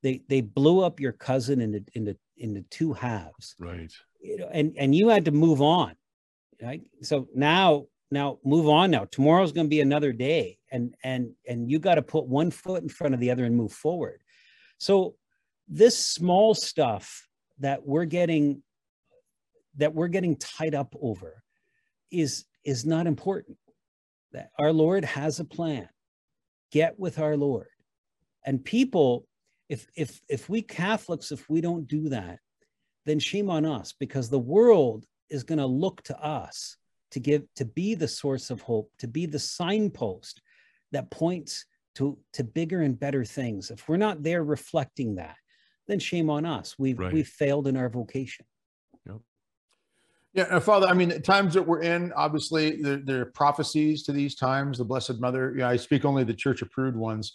They 0.03 0.21
they 0.29 0.41
blew 0.41 0.83
up 0.83 0.99
your 0.99 1.13
cousin 1.13 1.61
into 1.61 1.83
into 1.93 2.17
into 2.37 2.61
two 2.69 2.93
halves. 2.93 3.55
Right. 3.59 3.91
You 4.21 4.37
know 4.37 4.49
and 4.51 4.73
and 4.77 4.93
you 4.95 5.09
had 5.09 5.25
to 5.25 5.31
move 5.31 5.61
on 5.61 5.95
right? 6.61 6.81
So 7.01 7.27
now 7.33 7.85
now 8.11 8.39
move 8.43 8.69
on 8.69 8.91
now. 8.91 9.05
Tomorrow's 9.05 9.51
going 9.51 9.65
to 9.67 9.69
be 9.69 9.81
another 9.81 10.11
day 10.11 10.57
and 10.71 10.95
and 11.03 11.31
and 11.47 11.69
you 11.69 11.79
got 11.79 11.95
to 11.95 12.01
put 12.01 12.25
one 12.27 12.51
foot 12.51 12.83
in 12.83 12.89
front 12.89 13.13
of 13.13 13.19
the 13.19 13.31
other 13.31 13.45
and 13.45 13.55
move 13.55 13.71
forward. 13.71 14.21
So 14.77 15.15
this 15.67 15.97
small 15.97 16.53
stuff 16.53 17.27
that 17.59 17.85
we're 17.85 18.05
getting 18.05 18.61
that 19.77 19.93
we're 19.93 20.07
getting 20.07 20.37
tied 20.37 20.75
up 20.75 20.95
over 21.01 21.43
is 22.11 22.45
is 22.65 22.85
not 22.85 23.07
important. 23.07 23.57
That 24.33 24.49
our 24.59 24.73
lord 24.73 25.05
has 25.05 25.39
a 25.39 25.45
plan. 25.45 25.87
Get 26.71 26.99
with 26.99 27.19
our 27.19 27.37
lord. 27.37 27.67
And 28.45 28.63
people 28.63 29.27
if 29.69 29.87
if 29.95 30.21
if 30.29 30.49
we 30.49 30.61
catholics 30.61 31.31
if 31.31 31.49
we 31.49 31.59
don't 31.59 31.87
do 31.87 32.09
that 32.09 32.37
then 33.05 33.17
shame 33.17 33.49
on 33.49 33.65
us 33.65 33.93
because 33.99 34.29
the 34.29 34.37
world 34.37 35.05
is 35.29 35.43
going 35.43 35.57
to 35.57 35.65
look 35.65 36.03
to 36.03 36.15
us 36.23 36.77
to 37.11 37.19
give 37.19 37.43
to 37.55 37.65
be 37.65 37.95
the 37.95 38.07
source 38.07 38.51
of 38.51 38.61
hope 38.61 38.91
to 38.99 39.07
be 39.07 39.25
the 39.25 39.39
signpost 39.39 40.41
that 40.91 41.09
points 41.09 41.65
to 41.95 42.17
to 42.33 42.43
bigger 42.43 42.81
and 42.81 42.99
better 42.99 43.25
things. 43.25 43.71
If 43.71 43.87
we're 43.87 43.97
not 43.97 44.21
there 44.21 44.43
reflecting 44.43 45.15
that 45.15 45.37
then 45.87 45.99
shame 45.99 46.29
on 46.29 46.45
us. 46.45 46.75
We've 46.77 46.97
right. 46.97 47.13
we've 47.13 47.27
failed 47.27 47.67
in 47.67 47.77
our 47.77 47.89
vocation. 47.89 48.45
Yeah 50.35 50.59
father 50.59 50.87
i 50.87 50.93
mean 50.93 51.09
the 51.09 51.19
times 51.19 51.53
that 51.53 51.65
we're 51.65 51.81
in 51.81 52.11
obviously 52.13 52.81
there, 52.81 52.97
there 52.97 53.21
are 53.21 53.25
prophecies 53.25 54.03
to 54.03 54.11
these 54.11 54.35
times 54.35 54.77
the 54.77 54.85
blessed 54.85 55.19
mother 55.19 55.51
you 55.51 55.59
know 55.59 55.67
i 55.67 55.75
speak 55.75 56.05
only 56.05 56.23
the 56.23 56.33
church 56.33 56.61
approved 56.61 56.97
ones 56.97 57.33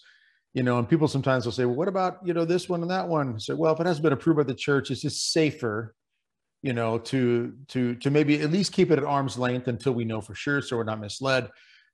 you 0.54 0.62
know 0.62 0.78
and 0.78 0.88
people 0.88 1.08
sometimes 1.08 1.44
will 1.44 1.52
say 1.52 1.64
well 1.64 1.76
what 1.76 1.88
about 1.88 2.18
you 2.24 2.34
know 2.34 2.44
this 2.44 2.68
one 2.68 2.82
and 2.82 2.90
that 2.90 3.06
one 3.06 3.34
I 3.34 3.38
say 3.38 3.54
well 3.54 3.72
if 3.72 3.80
it 3.80 3.86
hasn't 3.86 4.02
been 4.02 4.12
approved 4.12 4.38
by 4.38 4.44
the 4.44 4.54
church 4.54 4.90
it's 4.90 5.02
just 5.02 5.32
safer 5.32 5.94
you 6.62 6.72
know, 6.72 6.98
to 6.98 7.54
to 7.68 7.94
to 7.96 8.10
maybe 8.10 8.40
at 8.40 8.50
least 8.50 8.72
keep 8.72 8.90
it 8.90 8.98
at 8.98 9.04
arm's 9.04 9.38
length 9.38 9.68
until 9.68 9.92
we 9.92 10.04
know 10.04 10.20
for 10.20 10.34
sure, 10.34 10.60
so 10.60 10.76
we're 10.76 10.84
not 10.84 11.00
misled. 11.00 11.48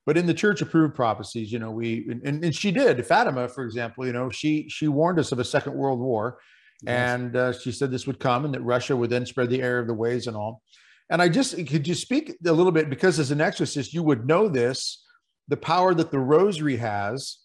But 0.05 0.17
in 0.17 0.27
the 0.27 0.35
church 0.35 0.61
approved 0.61 0.95
prophecies, 0.95 1.53
you 1.53 1.59
know, 1.59 1.71
we 1.71 2.09
and, 2.25 2.45
and 2.45 2.55
she 2.55 2.73
did. 2.73 3.05
Fatima, 3.07 3.49
for 3.49 3.65
example, 3.65 4.07
you 4.07 4.13
know, 4.13 4.29
she 4.29 4.69
she 4.69 4.89
warned 4.89 5.19
us 5.19 5.33
of 5.33 5.39
a 5.39 5.45
second 5.45 5.75
world 5.75 6.01
war, 6.01 6.39
yes. 6.83 7.15
and 7.15 7.37
uh, 7.37 7.53
she 7.53 7.71
said 7.71 7.91
this 7.91 8.07
would 8.07 8.19
come 8.19 8.45
and 8.45 8.55
that 8.55 8.63
Russia 8.63 8.97
would 8.97 9.11
then 9.11 9.27
spread 9.27 9.51
the 9.51 9.63
error 9.63 9.79
of 9.79 9.87
the 9.87 9.95
ways 9.95 10.27
and 10.27 10.37
all. 10.37 10.63
And 11.11 11.23
I 11.23 11.29
just 11.29 11.55
could 11.69 11.87
you 11.87 11.95
speak 11.95 12.37
a 12.45 12.53
little 12.53 12.73
bit 12.73 12.91
because 12.91 13.19
as 13.19 13.31
an 13.31 13.41
exorcist, 13.41 13.93
you 13.93 14.03
would 14.03 14.27
know 14.27 14.49
this, 14.49 15.05
the 15.49 15.57
power 15.57 15.95
that 15.95 16.11
the 16.11 16.19
rosary 16.19 16.77
has 16.77 17.39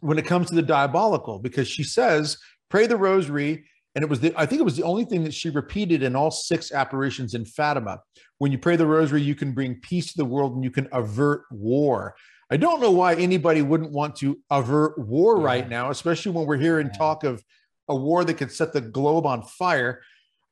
when 0.00 0.18
it 0.18 0.26
comes 0.26 0.48
to 0.48 0.54
the 0.54 0.62
diabolical, 0.62 1.38
because 1.38 1.66
she 1.66 1.82
says, 1.82 2.36
pray 2.70 2.86
the 2.86 2.96
rosary 2.96 3.64
and 3.94 4.02
it 4.02 4.10
was 4.10 4.20
the 4.20 4.34
i 4.36 4.44
think 4.46 4.60
it 4.60 4.64
was 4.64 4.76
the 4.76 4.82
only 4.82 5.04
thing 5.04 5.24
that 5.24 5.34
she 5.34 5.50
repeated 5.50 6.02
in 6.02 6.16
all 6.16 6.30
six 6.30 6.72
apparitions 6.72 7.34
in 7.34 7.44
fatima 7.44 8.00
when 8.38 8.52
you 8.52 8.58
pray 8.58 8.76
the 8.76 8.86
rosary 8.86 9.22
you 9.22 9.34
can 9.34 9.52
bring 9.52 9.76
peace 9.76 10.06
to 10.06 10.16
the 10.16 10.24
world 10.24 10.54
and 10.54 10.64
you 10.64 10.70
can 10.70 10.88
avert 10.92 11.44
war 11.50 12.14
i 12.50 12.56
don't 12.56 12.80
know 12.80 12.90
why 12.90 13.14
anybody 13.14 13.62
wouldn't 13.62 13.92
want 13.92 14.16
to 14.16 14.38
avert 14.50 14.98
war 14.98 15.38
yeah. 15.38 15.44
right 15.44 15.68
now 15.68 15.90
especially 15.90 16.32
when 16.32 16.46
we're 16.46 16.56
hearing 16.56 16.88
yeah. 16.88 16.98
talk 16.98 17.24
of 17.24 17.42
a 17.88 17.94
war 17.94 18.24
that 18.24 18.34
could 18.34 18.50
set 18.50 18.72
the 18.72 18.80
globe 18.80 19.26
on 19.26 19.42
fire 19.42 20.00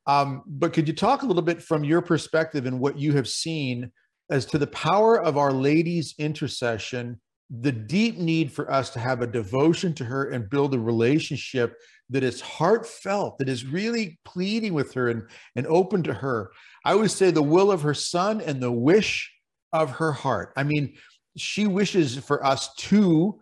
um, 0.06 0.42
but 0.46 0.72
could 0.72 0.88
you 0.88 0.94
talk 0.94 1.22
a 1.22 1.26
little 1.26 1.42
bit 1.42 1.62
from 1.62 1.84
your 1.84 2.02
perspective 2.02 2.66
and 2.66 2.80
what 2.80 2.98
you 2.98 3.12
have 3.12 3.28
seen 3.28 3.90
as 4.30 4.46
to 4.46 4.58
the 4.58 4.66
power 4.68 5.20
of 5.20 5.36
our 5.36 5.52
lady's 5.52 6.14
intercession 6.18 7.20
the 7.60 7.72
deep 7.72 8.16
need 8.16 8.50
for 8.50 8.70
us 8.70 8.88
to 8.90 8.98
have 8.98 9.20
a 9.20 9.26
devotion 9.26 9.92
to 9.92 10.04
her 10.04 10.30
and 10.30 10.48
build 10.48 10.74
a 10.74 10.78
relationship 10.78 11.76
that 12.08 12.22
is 12.22 12.40
heartfelt, 12.40 13.38
that 13.38 13.48
is 13.48 13.66
really 13.66 14.18
pleading 14.24 14.72
with 14.72 14.94
her 14.94 15.10
and, 15.10 15.22
and 15.54 15.66
open 15.66 16.02
to 16.02 16.14
her. 16.14 16.50
I 16.84 16.92
always 16.92 17.12
say 17.12 17.30
the 17.30 17.42
will 17.42 17.70
of 17.70 17.82
her 17.82 17.94
son 17.94 18.40
and 18.40 18.62
the 18.62 18.72
wish 18.72 19.30
of 19.72 19.90
her 19.90 20.12
heart. 20.12 20.52
I 20.56 20.62
mean, 20.62 20.94
she 21.36 21.66
wishes 21.66 22.16
for 22.16 22.44
us 22.44 22.74
to 22.74 23.38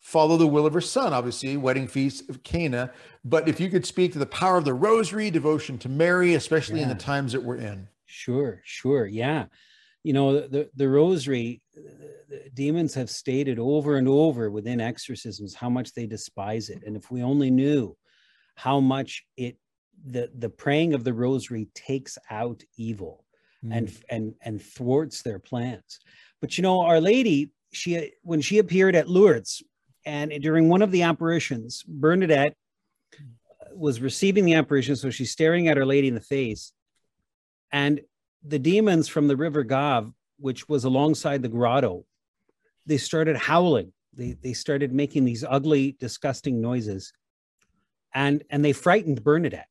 follow 0.00 0.36
the 0.36 0.46
will 0.46 0.66
of 0.66 0.74
her 0.74 0.80
son, 0.80 1.12
obviously, 1.12 1.56
wedding 1.56 1.86
feast 1.86 2.28
of 2.28 2.42
Cana. 2.42 2.92
But 3.24 3.48
if 3.48 3.60
you 3.60 3.68
could 3.70 3.86
speak 3.86 4.12
to 4.12 4.18
the 4.18 4.26
power 4.26 4.56
of 4.56 4.64
the 4.64 4.74
rosary, 4.74 5.30
devotion 5.30 5.78
to 5.78 5.88
Mary, 5.88 6.34
especially 6.34 6.78
yeah. 6.78 6.84
in 6.84 6.88
the 6.88 6.94
times 6.94 7.32
that 7.32 7.42
we're 7.42 7.56
in. 7.56 7.88
Sure, 8.06 8.60
sure. 8.64 9.06
Yeah. 9.06 9.46
You 10.02 10.14
know, 10.14 10.40
the, 10.40 10.70
the 10.74 10.88
rosary, 10.88 11.60
the 11.74 12.50
demons 12.54 12.94
have 12.94 13.10
stated 13.10 13.58
over 13.58 13.96
and 13.96 14.08
over 14.08 14.50
within 14.50 14.80
exorcisms 14.80 15.54
how 15.54 15.68
much 15.68 15.92
they 15.92 16.06
despise 16.06 16.70
it. 16.70 16.82
And 16.86 16.96
if 16.96 17.10
we 17.10 17.22
only 17.22 17.50
knew 17.50 17.96
how 18.56 18.80
much 18.80 19.24
it 19.36 19.56
the 20.04 20.30
the 20.36 20.48
praying 20.48 20.94
of 20.94 21.04
the 21.04 21.12
rosary 21.12 21.68
takes 21.74 22.18
out 22.30 22.62
evil 22.76 23.24
mm. 23.64 23.76
and 23.76 23.92
and 24.08 24.34
and 24.42 24.62
thwarts 24.62 25.22
their 25.22 25.38
plans 25.38 26.00
but 26.40 26.56
you 26.56 26.62
know 26.62 26.80
our 26.80 27.00
lady 27.00 27.50
she 27.72 28.12
when 28.22 28.40
she 28.40 28.58
appeared 28.58 28.94
at 28.94 29.08
lourdes 29.08 29.62
and 30.04 30.30
during 30.42 30.68
one 30.68 30.82
of 30.82 30.90
the 30.90 31.02
apparitions 31.02 31.82
bernadette 31.86 32.54
was 33.74 34.00
receiving 34.00 34.44
the 34.44 34.54
apparition 34.54 34.96
so 34.96 35.10
she's 35.10 35.30
staring 35.30 35.68
at 35.68 35.76
her 35.76 35.86
lady 35.86 36.08
in 36.08 36.14
the 36.14 36.20
face 36.20 36.72
and 37.72 38.00
the 38.42 38.58
demons 38.58 39.08
from 39.08 39.28
the 39.28 39.36
river 39.36 39.62
Gave 39.62 40.10
which 40.38 40.68
was 40.68 40.84
alongside 40.84 41.42
the 41.42 41.48
grotto 41.48 42.04
they 42.86 42.96
started 42.96 43.36
howling 43.36 43.92
they, 44.12 44.32
they 44.42 44.52
started 44.52 44.92
making 44.92 45.24
these 45.24 45.44
ugly 45.48 45.96
disgusting 46.00 46.60
noises 46.60 47.12
and 48.14 48.44
and 48.50 48.64
they 48.64 48.72
frightened 48.72 49.22
Bernadette. 49.22 49.66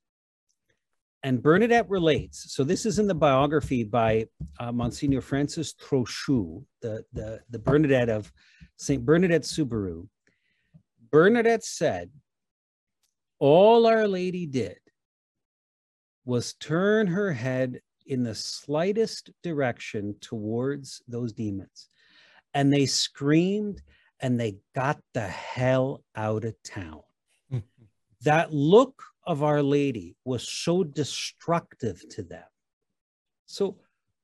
And 1.21 1.43
Bernadette 1.43 1.89
relates. 1.89 2.53
So 2.53 2.63
this 2.63 2.85
is 2.85 2.97
in 2.97 3.07
the 3.07 3.15
biography 3.15 3.83
by 3.83 4.27
uh, 4.59 4.71
Monsignor 4.71 5.21
Francis 5.21 5.73
Trochu, 5.73 6.63
the 6.81 7.03
the 7.13 7.41
the 7.49 7.59
Bernadette 7.59 8.09
of 8.09 8.31
Saint 8.77 9.05
Bernadette 9.05 9.43
Soubirous. 9.43 10.07
Bernadette 11.11 11.63
said, 11.63 12.11
"All 13.39 13.85
Our 13.85 14.07
Lady 14.07 14.45
did 14.45 14.79
was 16.25 16.53
turn 16.53 17.07
her 17.07 17.31
head 17.31 17.81
in 18.05 18.23
the 18.23 18.35
slightest 18.35 19.31
direction 19.43 20.15
towards 20.19 21.01
those 21.07 21.33
demons, 21.33 21.89
and 22.53 22.71
they 22.71 22.85
screamed 22.85 23.81
and 24.19 24.39
they 24.39 24.57
got 24.75 25.01
the 25.13 25.27
hell 25.27 26.03
out 26.15 26.45
of 26.45 26.61
town." 26.63 27.01
that 28.21 28.53
look 28.53 29.03
of 29.25 29.43
Our 29.43 29.63
Lady 29.63 30.15
was 30.25 30.47
so 30.47 30.83
destructive 30.83 32.03
to 32.09 32.23
them. 32.23 32.47
So 33.45 33.77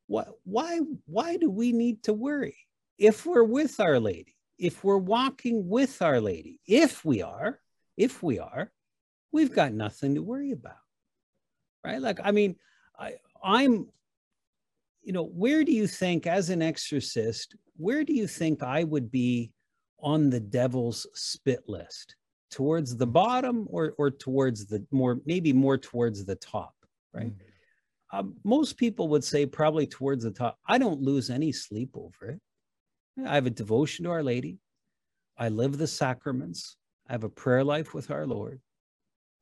why 0.08 0.26
why 0.44 0.80
why 1.06 1.38
do 1.38 1.50
we 1.50 1.72
need 1.72 2.04
to 2.04 2.14
worry 2.14 2.58
if 2.98 3.26
we're 3.26 3.44
with 3.44 3.80
Our 3.80 4.00
Lady? 4.00 4.35
If 4.58 4.84
we're 4.84 4.98
walking 4.98 5.68
with 5.68 6.02
Our 6.02 6.22
Lady, 6.22 6.60
if 6.68 7.04
we 7.04 7.22
are, 7.22 7.60
if 7.98 8.24
we 8.24 8.40
are, 8.40 8.72
we've 9.32 9.54
got 9.54 9.74
nothing 9.74 10.16
to 10.16 10.24
worry 10.24 10.52
about. 10.52 10.74
Right? 11.84 12.02
Like, 12.02 12.20
I 12.24 12.32
mean, 12.32 12.56
I, 12.98 13.16
I'm, 13.44 13.88
you 15.04 15.14
know, 15.14 15.26
where 15.26 15.64
do 15.64 15.72
you 15.72 15.88
think, 15.88 16.26
as 16.26 16.50
an 16.50 16.62
exorcist, 16.62 17.56
where 17.78 18.04
do 18.04 18.14
you 18.14 18.28
think 18.28 18.64
I 18.64 18.84
would 18.84 19.12
be 19.12 19.52
on 20.00 20.30
the 20.30 20.40
devil's 20.40 21.06
spit 21.14 21.64
list? 21.68 22.16
Towards 22.52 22.96
the 22.96 23.08
bottom 23.08 23.68
or, 23.70 23.94
or 23.98 24.10
towards 24.10 24.66
the 24.66 24.86
more, 24.92 25.20
maybe 25.26 25.52
more 25.52 25.78
towards 25.78 26.24
the 26.24 26.36
top, 26.36 26.74
right? 27.14 27.28
Mm-hmm. 27.28 28.18
Um, 28.18 28.36
most 28.46 28.78
people 28.78 29.10
would 29.10 29.24
say 29.24 29.46
probably 29.46 29.86
towards 29.86 30.24
the 30.24 30.32
top. 30.32 30.58
I 30.66 30.78
don't 30.78 31.02
lose 31.02 31.30
any 31.30 31.52
sleep 31.52 31.90
over 31.96 32.30
it. 32.32 32.40
I 33.24 33.36
have 33.36 33.46
a 33.46 33.52
devotion 33.52 34.06
to 34.06 34.12
Our 34.12 34.24
Lady. 34.24 34.60
I 35.38 35.50
live 35.50 35.78
the 35.78 35.88
sacraments. 35.88 36.78
I 37.08 37.14
have 37.14 37.24
a 37.24 37.30
prayer 37.30 37.64
life 37.64 37.94
with 37.94 38.12
our 38.12 38.26
Lord. 38.26 38.62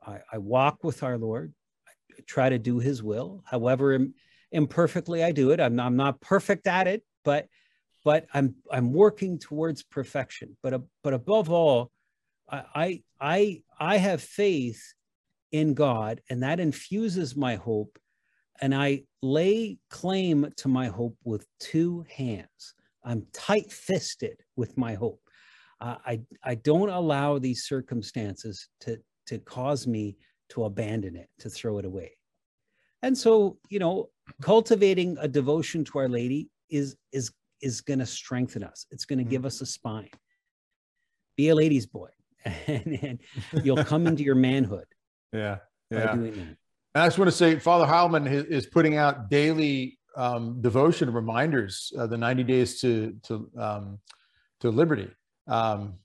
I, 0.05 0.19
I 0.31 0.37
walk 0.37 0.83
with 0.83 1.03
our 1.03 1.17
Lord. 1.17 1.53
I 1.87 2.21
try 2.27 2.49
to 2.49 2.59
do 2.59 2.79
his 2.79 3.01
will. 3.01 3.43
However 3.45 3.93
Im- 3.93 4.13
imperfectly 4.51 5.23
I 5.23 5.31
do 5.31 5.51
it. 5.51 5.59
I'm 5.59 5.75
not, 5.75 5.87
I'm 5.87 5.95
not 5.95 6.21
perfect 6.21 6.67
at 6.67 6.87
it, 6.87 7.03
but 7.23 7.47
but 8.03 8.27
I'm 8.33 8.55
I'm 8.69 8.91
working 8.91 9.39
towards 9.39 9.81
perfection. 9.83 10.57
But 10.61 10.81
but 11.03 11.13
above 11.13 11.49
all, 11.49 11.91
I 12.49 13.01
I 13.19 13.61
I 13.79 13.97
have 13.97 14.21
faith 14.21 14.93
in 15.51 15.73
God, 15.73 16.21
and 16.29 16.43
that 16.43 16.59
infuses 16.59 17.35
my 17.35 17.55
hope, 17.55 17.97
and 18.59 18.75
I 18.75 19.03
lay 19.21 19.77
claim 19.89 20.51
to 20.57 20.67
my 20.67 20.87
hope 20.87 21.15
with 21.23 21.47
two 21.59 22.05
hands. 22.09 22.75
I'm 23.03 23.25
tight 23.33 23.71
fisted 23.71 24.37
with 24.55 24.77
my 24.77 24.93
hope. 24.93 25.21
Uh, 25.81 25.95
I, 26.05 26.21
I 26.43 26.55
don't 26.55 26.89
allow 26.89 27.39
these 27.39 27.65
circumstances 27.65 28.69
to, 28.81 28.99
to 29.27 29.39
cause 29.39 29.85
me 29.87 30.17
to 30.49 30.65
abandon 30.65 31.15
it, 31.15 31.29
to 31.39 31.49
throw 31.49 31.77
it 31.79 31.85
away. 31.85 32.11
And 33.01 33.17
so, 33.17 33.57
you 33.69 33.79
know, 33.79 34.09
cultivating 34.41 35.17
a 35.19 35.27
devotion 35.27 35.83
to 35.85 35.99
Our 35.99 36.07
Lady 36.07 36.49
is, 36.69 36.95
is, 37.11 37.31
is 37.61 37.81
going 37.81 37.99
to 37.99 38.05
strengthen 38.05 38.63
us. 38.63 38.85
It's 38.91 39.05
going 39.05 39.19
to 39.19 39.25
mm-hmm. 39.25 39.31
give 39.31 39.45
us 39.45 39.61
a 39.61 39.65
spine. 39.65 40.09
Be 41.35 41.49
a 41.49 41.55
lady's 41.55 41.87
boy, 41.87 42.09
and, 42.45 42.99
and 43.01 43.19
you'll 43.63 43.83
come 43.83 44.07
into 44.07 44.23
your 44.23 44.35
manhood. 44.35 44.85
Yeah. 45.33 45.57
Yeah. 45.89 46.15
I 46.93 47.07
just 47.07 47.17
want 47.17 47.31
to 47.31 47.35
say, 47.35 47.57
Father 47.57 47.91
Heilman 47.91 48.27
is 48.31 48.67
putting 48.67 48.97
out 48.97 49.31
daily 49.31 49.97
um, 50.15 50.61
devotion 50.61 51.11
reminders, 51.11 51.91
uh, 51.97 52.07
the 52.07 52.17
90 52.17 52.43
days 52.43 52.81
to 52.81 53.15
to 53.23 53.49
um, 53.57 53.99
to 54.59 54.69
liberty, 54.69 55.09
um, 55.47 55.95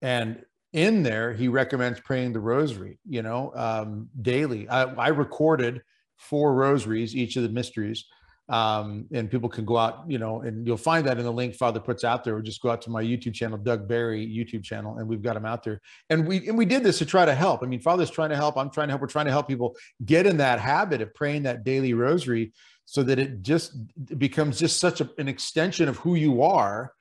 and 0.00 0.44
in 0.72 1.02
there 1.02 1.32
he 1.32 1.48
recommends 1.48 2.00
praying 2.00 2.32
the 2.32 2.40
Rosary. 2.40 2.98
You 3.08 3.22
know, 3.22 3.52
um, 3.54 4.08
daily. 4.20 4.68
I, 4.68 4.84
I, 4.84 5.08
recorded 5.08 5.82
four 6.16 6.54
rosaries, 6.54 7.14
each 7.14 7.36
of 7.36 7.42
the 7.42 7.48
mysteries, 7.48 8.04
um, 8.48 9.06
and 9.12 9.30
people 9.30 9.48
can 9.48 9.64
go 9.64 9.76
out. 9.76 10.04
You 10.08 10.18
know, 10.18 10.42
and 10.42 10.66
you'll 10.66 10.76
find 10.76 11.06
that 11.06 11.18
in 11.18 11.24
the 11.24 11.32
link 11.32 11.54
Father 11.54 11.80
puts 11.80 12.04
out 12.04 12.24
there. 12.24 12.36
Or 12.36 12.42
just 12.42 12.62
go 12.62 12.70
out 12.70 12.82
to 12.82 12.90
my 12.90 13.02
YouTube 13.02 13.34
channel, 13.34 13.58
Doug 13.58 13.88
Barry 13.88 14.26
YouTube 14.26 14.64
channel, 14.64 14.98
and 14.98 15.08
we've 15.08 15.22
got 15.22 15.34
them 15.34 15.44
out 15.44 15.62
there. 15.62 15.80
And 16.10 16.26
we 16.26 16.48
and 16.48 16.56
we 16.56 16.64
did 16.64 16.82
this 16.82 16.98
to 16.98 17.06
try 17.06 17.24
to 17.24 17.34
help. 17.34 17.62
I 17.62 17.66
mean, 17.66 17.80
Father's 17.80 18.10
trying 18.10 18.30
to 18.30 18.36
help. 18.36 18.56
I'm 18.56 18.70
trying 18.70 18.88
to 18.88 18.92
help. 18.92 19.00
We're 19.00 19.08
trying 19.08 19.26
to 19.26 19.32
help 19.32 19.48
people 19.48 19.76
get 20.04 20.26
in 20.26 20.38
that 20.38 20.58
habit 20.60 21.02
of 21.02 21.14
praying 21.14 21.42
that 21.44 21.64
daily 21.64 21.94
Rosary 21.94 22.52
so 22.84 23.02
that 23.02 23.18
it 23.18 23.42
just 23.42 23.76
becomes 24.18 24.58
just 24.58 24.80
such 24.80 25.00
a, 25.00 25.08
an 25.18 25.28
extension 25.28 25.88
of 25.88 25.96
who 25.98 26.14
you 26.14 26.42
are. 26.42 26.92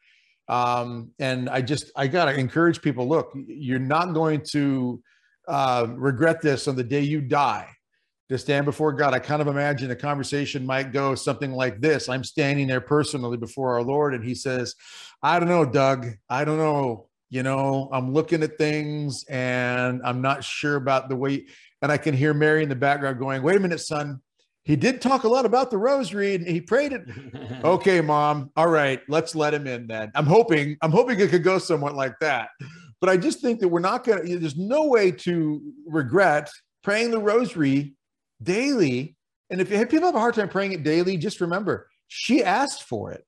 Um, 0.48 1.12
and 1.20 1.50
i 1.50 1.62
just 1.62 1.92
i 1.96 2.08
gotta 2.08 2.38
encourage 2.38 2.82
people 2.82 3.08
look 3.08 3.32
you're 3.48 3.80
not 3.80 4.14
going 4.14 4.42
to 4.52 5.02
uh, 5.48 5.88
regret 5.90 6.42
this 6.42 6.68
on 6.68 6.76
the 6.76 6.84
day 6.84 7.02
you 7.02 7.22
die. 7.22 7.70
To 8.30 8.38
stand 8.38 8.66
before 8.66 8.94
god 8.94 9.14
i 9.14 9.20
kind 9.20 9.42
of 9.42 9.48
imagine 9.48 9.90
the 9.90 9.96
conversation 9.96 10.66
might 10.66 10.92
go 10.92 11.16
something 11.16 11.52
like 11.52 11.82
this. 11.82 12.10
I'm 12.10 12.24
standing 12.24 12.68
there 12.68 12.82
personally 12.82 13.38
before 13.38 13.76
our 13.76 13.84
lord 13.84 14.14
and 14.14 14.24
he 14.24 14.36
says 14.36 14.76
i 15.22 15.40
don't 15.40 15.50
know 15.50 15.66
doug. 15.66 16.08
I 16.30 16.46
don't 16.46 16.58
know. 16.58 17.08
You 17.30 17.44
know 17.44 17.90
i'm 17.94 18.14
looking 18.14 18.44
at 18.44 18.58
things 18.58 19.24
and 19.30 20.02
i'm 20.04 20.22
not 20.22 20.44
sure 20.44 20.76
about 20.76 21.08
the 21.08 21.16
way 21.16 21.46
and 21.82 21.90
i 21.92 21.98
can 21.98 22.14
hear 22.14 22.34
mary 22.34 22.62
in 22.62 22.68
the 22.68 22.76
background 22.76 23.20
going 23.20 23.42
wait 23.42 23.56
a 23.56 23.60
minute 23.60 23.80
son 23.80 24.22
he 24.64 24.76
did 24.76 25.02
talk 25.02 25.24
a 25.24 25.28
lot 25.28 25.46
about 25.46 25.72
the 25.72 25.78
rosary 25.78 26.36
and 26.36 26.46
he 26.46 26.62
prayed 26.62 26.94
it. 26.94 27.04
okay, 27.64 28.02
mom. 28.02 28.52
All 28.56 28.68
right, 28.68 29.02
let's 29.08 29.36
let 29.36 29.54
him 29.54 29.68
in 29.68 29.88
then. 29.88 30.12
I'm 30.16 30.26
hoping, 30.26 30.78
I'm 30.82 30.92
hoping 30.92 31.20
it 31.20 31.30
could 31.30 31.44
go 31.44 31.58
somewhat 31.58 31.96
like 31.96 32.14
that. 32.20 32.50
But 33.00 33.10
I 33.10 33.18
just 33.18 33.42
think 33.42 33.60
that 33.60 33.68
we're 33.68 33.80
not 33.80 34.04
going 34.04 34.26
to, 34.26 34.38
there's 34.38 34.58
no 34.58 34.86
way 34.86 35.12
to 35.12 35.62
regret 35.88 36.50
praying 36.84 37.12
the 37.12 37.20
rosary 37.20 37.94
daily. 38.42 39.16
And 39.50 39.60
if 39.60 39.70
people 39.70 40.06
have 40.06 40.16
a 40.16 40.20
hard 40.20 40.36
time 40.36 40.50
praying 40.50 40.74
it 40.74 40.84
daily, 40.84 41.18
just 41.18 41.42
remember 41.42 41.88
she 42.08 42.44
asked 42.44 42.84
for 42.84 43.12
it. 43.12 43.26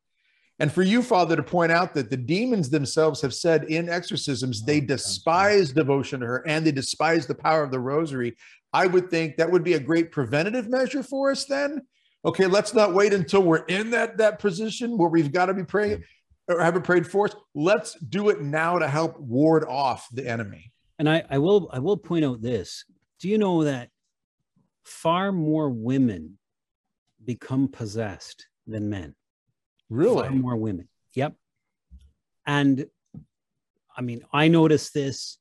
And 0.60 0.72
for 0.72 0.84
you, 0.84 1.02
Father, 1.02 1.36
to 1.36 1.44
point 1.44 1.72
out 1.72 1.94
that 1.96 2.10
the 2.10 2.18
demons 2.18 2.70
themselves 2.70 3.22
have 3.22 3.34
said 3.34 3.64
in 3.66 3.90
exorcisms, 3.90 4.64
they 4.64 4.82
oh, 4.82 4.86
despise 4.86 5.72
devotion 5.72 6.20
to 6.20 6.26
her 6.26 6.48
and 6.48 6.66
they 6.66 6.72
despise 6.72 7.26
the 7.26 7.36
power 7.36 7.64
of 7.64 7.72
the 7.72 7.80
rosary. 7.80 8.36
I 8.74 8.88
would 8.88 9.10
think 9.10 9.38
that 9.38 9.52
would 9.52 9.64
be 9.64 9.74
a 9.74 9.80
great 9.80 10.12
preventative 10.12 10.68
measure 10.68 11.04
for 11.04 11.32
us 11.32 11.46
then. 11.46 11.84
Okay, 12.26 12.48
let's 12.48 12.74
not 12.74 12.94
wait 12.94 13.14
until 13.14 13.44
we're 13.44 13.66
in 13.66 13.92
that 13.92 14.18
that 14.18 14.40
position 14.40 14.98
where 14.98 15.10
we've 15.10 15.32
got 15.32 15.48
to 15.48 15.54
be 15.54 15.64
praying 15.64 16.04
or 16.48 16.62
have 16.62 16.76
it 16.76 16.84
prayed 16.84 17.08
for 17.08 17.28
us. 17.28 17.36
Let's 17.54 18.00
do 18.00 18.30
it 18.30 18.42
now 18.42 18.80
to 18.80 18.88
help 18.88 19.20
ward 19.20 19.66
off 19.66 20.08
the 20.12 20.28
enemy. 20.28 20.72
And 21.00 21.10
I, 21.10 21.24
I 21.30 21.38
will 21.38 21.70
I 21.72 21.80
will 21.80 21.98
point 21.98 22.26
out 22.26 22.42
this. 22.42 22.86
Do 23.20 23.30
you 23.30 23.38
know 23.38 23.64
that 23.64 23.90
far 24.84 25.32
more 25.32 25.70
women 25.70 26.38
become 27.24 27.68
possessed 27.68 28.48
than 28.68 28.90
men? 28.90 29.16
Really? 29.90 30.28
Far 30.28 30.32
more 30.32 30.56
women. 30.56 30.88
Yep. 31.14 31.36
And 32.46 32.86
I 33.96 34.02
mean, 34.02 34.24
I 34.34 34.48
noticed 34.48 34.94
this 34.94 35.38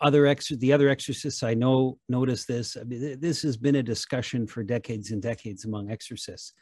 other 0.00 0.26
ex 0.26 0.48
the 0.48 0.72
other 0.72 0.88
exorcists 0.88 1.42
I 1.42 1.54
know 1.54 1.98
notice 2.08 2.44
this. 2.46 2.76
I 2.76 2.84
mean, 2.84 3.20
this 3.20 3.42
has 3.42 3.56
been 3.56 3.76
a 3.76 3.82
discussion 3.82 4.46
for 4.46 4.62
decades 4.62 5.10
and 5.10 5.20
decades 5.20 5.64
among 5.64 5.90
exorcists, 5.90 6.52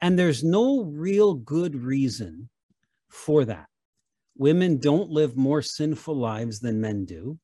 and 0.00 0.18
there's 0.18 0.44
no 0.44 0.82
real 0.82 1.34
good 1.34 1.74
reason 1.74 2.48
for 3.08 3.44
that. 3.44 3.66
Women 4.36 4.78
don't 4.78 5.10
live 5.10 5.36
more 5.36 5.62
sinful 5.62 6.16
lives 6.16 6.60
than 6.60 6.80
men 6.80 7.04
do. 7.04 7.38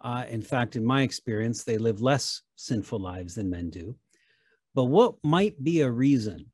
Uh, 0.00 0.24
in 0.28 0.42
fact, 0.42 0.76
in 0.76 0.84
my 0.84 1.02
experience, 1.02 1.62
they 1.62 1.78
live 1.78 2.00
less 2.00 2.42
sinful 2.56 2.98
lives 2.98 3.34
than 3.34 3.50
men 3.50 3.70
do. 3.70 3.94
But 4.74 4.84
what 4.84 5.14
might 5.22 5.62
be 5.62 5.82
a 5.82 5.90
reason? 5.90 6.46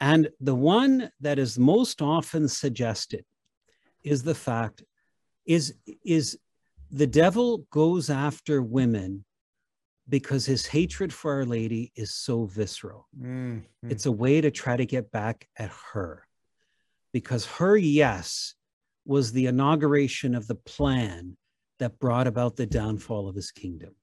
And 0.00 0.28
the 0.40 0.54
one 0.54 1.10
that 1.20 1.38
is 1.38 1.58
most 1.58 2.02
often 2.02 2.46
suggested 2.48 3.24
is 4.02 4.22
the 4.22 4.34
fact 4.34 4.84
is 5.46 5.74
is 6.04 6.38
the 6.90 7.06
devil 7.06 7.66
goes 7.70 8.10
after 8.10 8.62
women 8.62 9.24
because 10.08 10.44
his 10.44 10.66
hatred 10.66 11.12
for 11.12 11.34
Our 11.34 11.44
Lady 11.44 11.92
is 11.96 12.14
so 12.14 12.44
visceral. 12.44 13.08
Mm-hmm. 13.18 13.90
It's 13.90 14.06
a 14.06 14.12
way 14.12 14.40
to 14.40 14.50
try 14.50 14.76
to 14.76 14.84
get 14.84 15.10
back 15.10 15.48
at 15.56 15.70
her 15.92 16.26
because 17.12 17.46
her 17.46 17.76
yes 17.76 18.54
was 19.06 19.32
the 19.32 19.46
inauguration 19.46 20.34
of 20.34 20.46
the 20.46 20.54
plan 20.54 21.36
that 21.78 21.98
brought 21.98 22.26
about 22.26 22.56
the 22.56 22.66
downfall 22.66 23.28
of 23.28 23.34
his 23.34 23.50
kingdom. 23.50 23.94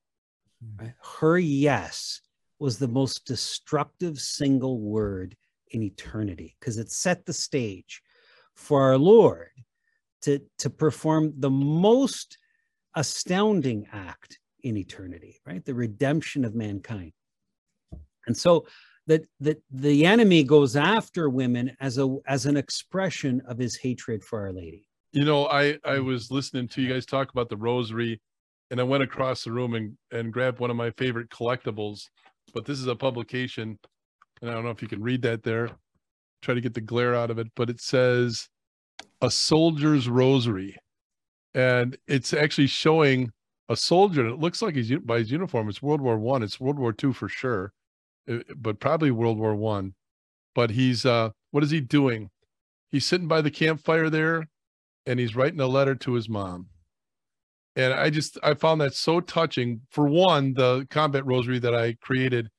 Mm-hmm. 0.63 0.87
Her 1.19 1.37
yes 1.37 2.21
was 2.59 2.77
the 2.77 2.87
most 2.87 3.25
destructive 3.25 4.19
single 4.19 4.79
word 4.79 5.35
in 5.71 5.83
eternity 5.83 6.55
because 6.59 6.77
it 6.77 6.91
set 6.91 7.25
the 7.25 7.33
stage 7.33 8.01
for 8.55 8.81
our 8.83 8.97
Lord 8.97 9.49
to, 10.21 10.39
to 10.59 10.69
perform 10.69 11.33
the 11.37 11.49
most 11.49 12.37
astounding 12.95 13.87
act 13.91 14.39
in 14.63 14.77
eternity, 14.77 15.41
right? 15.45 15.63
The 15.63 15.73
redemption 15.73 16.45
of 16.45 16.55
mankind. 16.55 17.13
And 18.27 18.37
so 18.37 18.65
that 19.07 19.25
the, 19.39 19.57
the 19.71 20.05
enemy 20.05 20.43
goes 20.43 20.75
after 20.75 21.29
women 21.29 21.75
as 21.79 21.97
a 21.97 22.17
as 22.27 22.45
an 22.45 22.57
expression 22.57 23.41
of 23.47 23.57
his 23.57 23.75
hatred 23.75 24.23
for 24.23 24.41
Our 24.41 24.53
Lady. 24.53 24.87
You 25.11 25.25
know, 25.25 25.47
I 25.47 25.77
I 25.83 25.95
mm. 25.95 26.05
was 26.05 26.31
listening 26.31 26.67
to 26.69 26.81
you 26.81 26.93
guys 26.93 27.05
talk 27.05 27.31
about 27.31 27.49
the 27.49 27.57
rosary, 27.57 28.21
and 28.69 28.79
I 28.79 28.83
went 28.83 29.03
across 29.03 29.43
the 29.43 29.51
room 29.51 29.73
and 29.73 29.97
and 30.11 30.31
grabbed 30.31 30.59
one 30.59 30.69
of 30.69 30.77
my 30.77 30.91
favorite 30.91 31.29
collectibles. 31.29 32.03
But 32.53 32.65
this 32.65 32.79
is 32.79 32.87
a 32.87 32.95
publication, 32.95 33.79
and 34.41 34.51
I 34.51 34.53
don't 34.53 34.63
know 34.63 34.71
if 34.71 34.81
you 34.81 34.87
can 34.87 35.01
read 35.01 35.23
that 35.23 35.43
there. 35.43 35.69
Try 36.41 36.55
to 36.55 36.61
get 36.61 36.73
the 36.73 36.81
glare 36.81 37.15
out 37.15 37.31
of 37.31 37.39
it, 37.39 37.47
but 37.55 37.69
it 37.69 37.81
says 37.81 38.47
a 39.21 39.29
soldier's 39.29 40.09
rosary 40.09 40.75
and 41.53 41.97
it's 42.07 42.33
actually 42.33 42.67
showing 42.67 43.31
a 43.69 43.75
soldier. 43.75 44.21
And 44.21 44.31
it 44.31 44.39
looks 44.39 44.61
like 44.61 44.75
he's 44.75 44.91
by 44.99 45.19
his 45.19 45.31
uniform. 45.31 45.69
It's 45.69 45.81
World 45.81 46.01
War 46.01 46.17
One. 46.17 46.43
It's 46.43 46.59
World 46.59 46.79
War 46.79 46.93
Two 46.93 47.13
for 47.13 47.29
sure, 47.29 47.73
uh, 48.29 48.39
but 48.55 48.79
probably 48.79 49.11
World 49.11 49.37
War 49.37 49.55
One. 49.55 49.93
But 50.53 50.71
he's 50.71 51.05
uh, 51.05 51.29
what 51.51 51.63
is 51.63 51.71
he 51.71 51.81
doing? 51.81 52.29
He's 52.89 53.05
sitting 53.05 53.27
by 53.27 53.41
the 53.41 53.51
campfire 53.51 54.09
there, 54.09 54.49
and 55.05 55.19
he's 55.19 55.35
writing 55.35 55.61
a 55.61 55.67
letter 55.67 55.95
to 55.95 56.13
his 56.13 56.27
mom. 56.27 56.67
And 57.75 57.93
I 57.93 58.09
just 58.09 58.37
I 58.43 58.53
found 58.53 58.81
that 58.81 58.93
so 58.93 59.21
touching. 59.21 59.81
For 59.89 60.07
one, 60.07 60.53
the 60.53 60.85
combat 60.89 61.25
rosary 61.25 61.59
that 61.59 61.73
I 61.73 61.93
created 62.01 62.49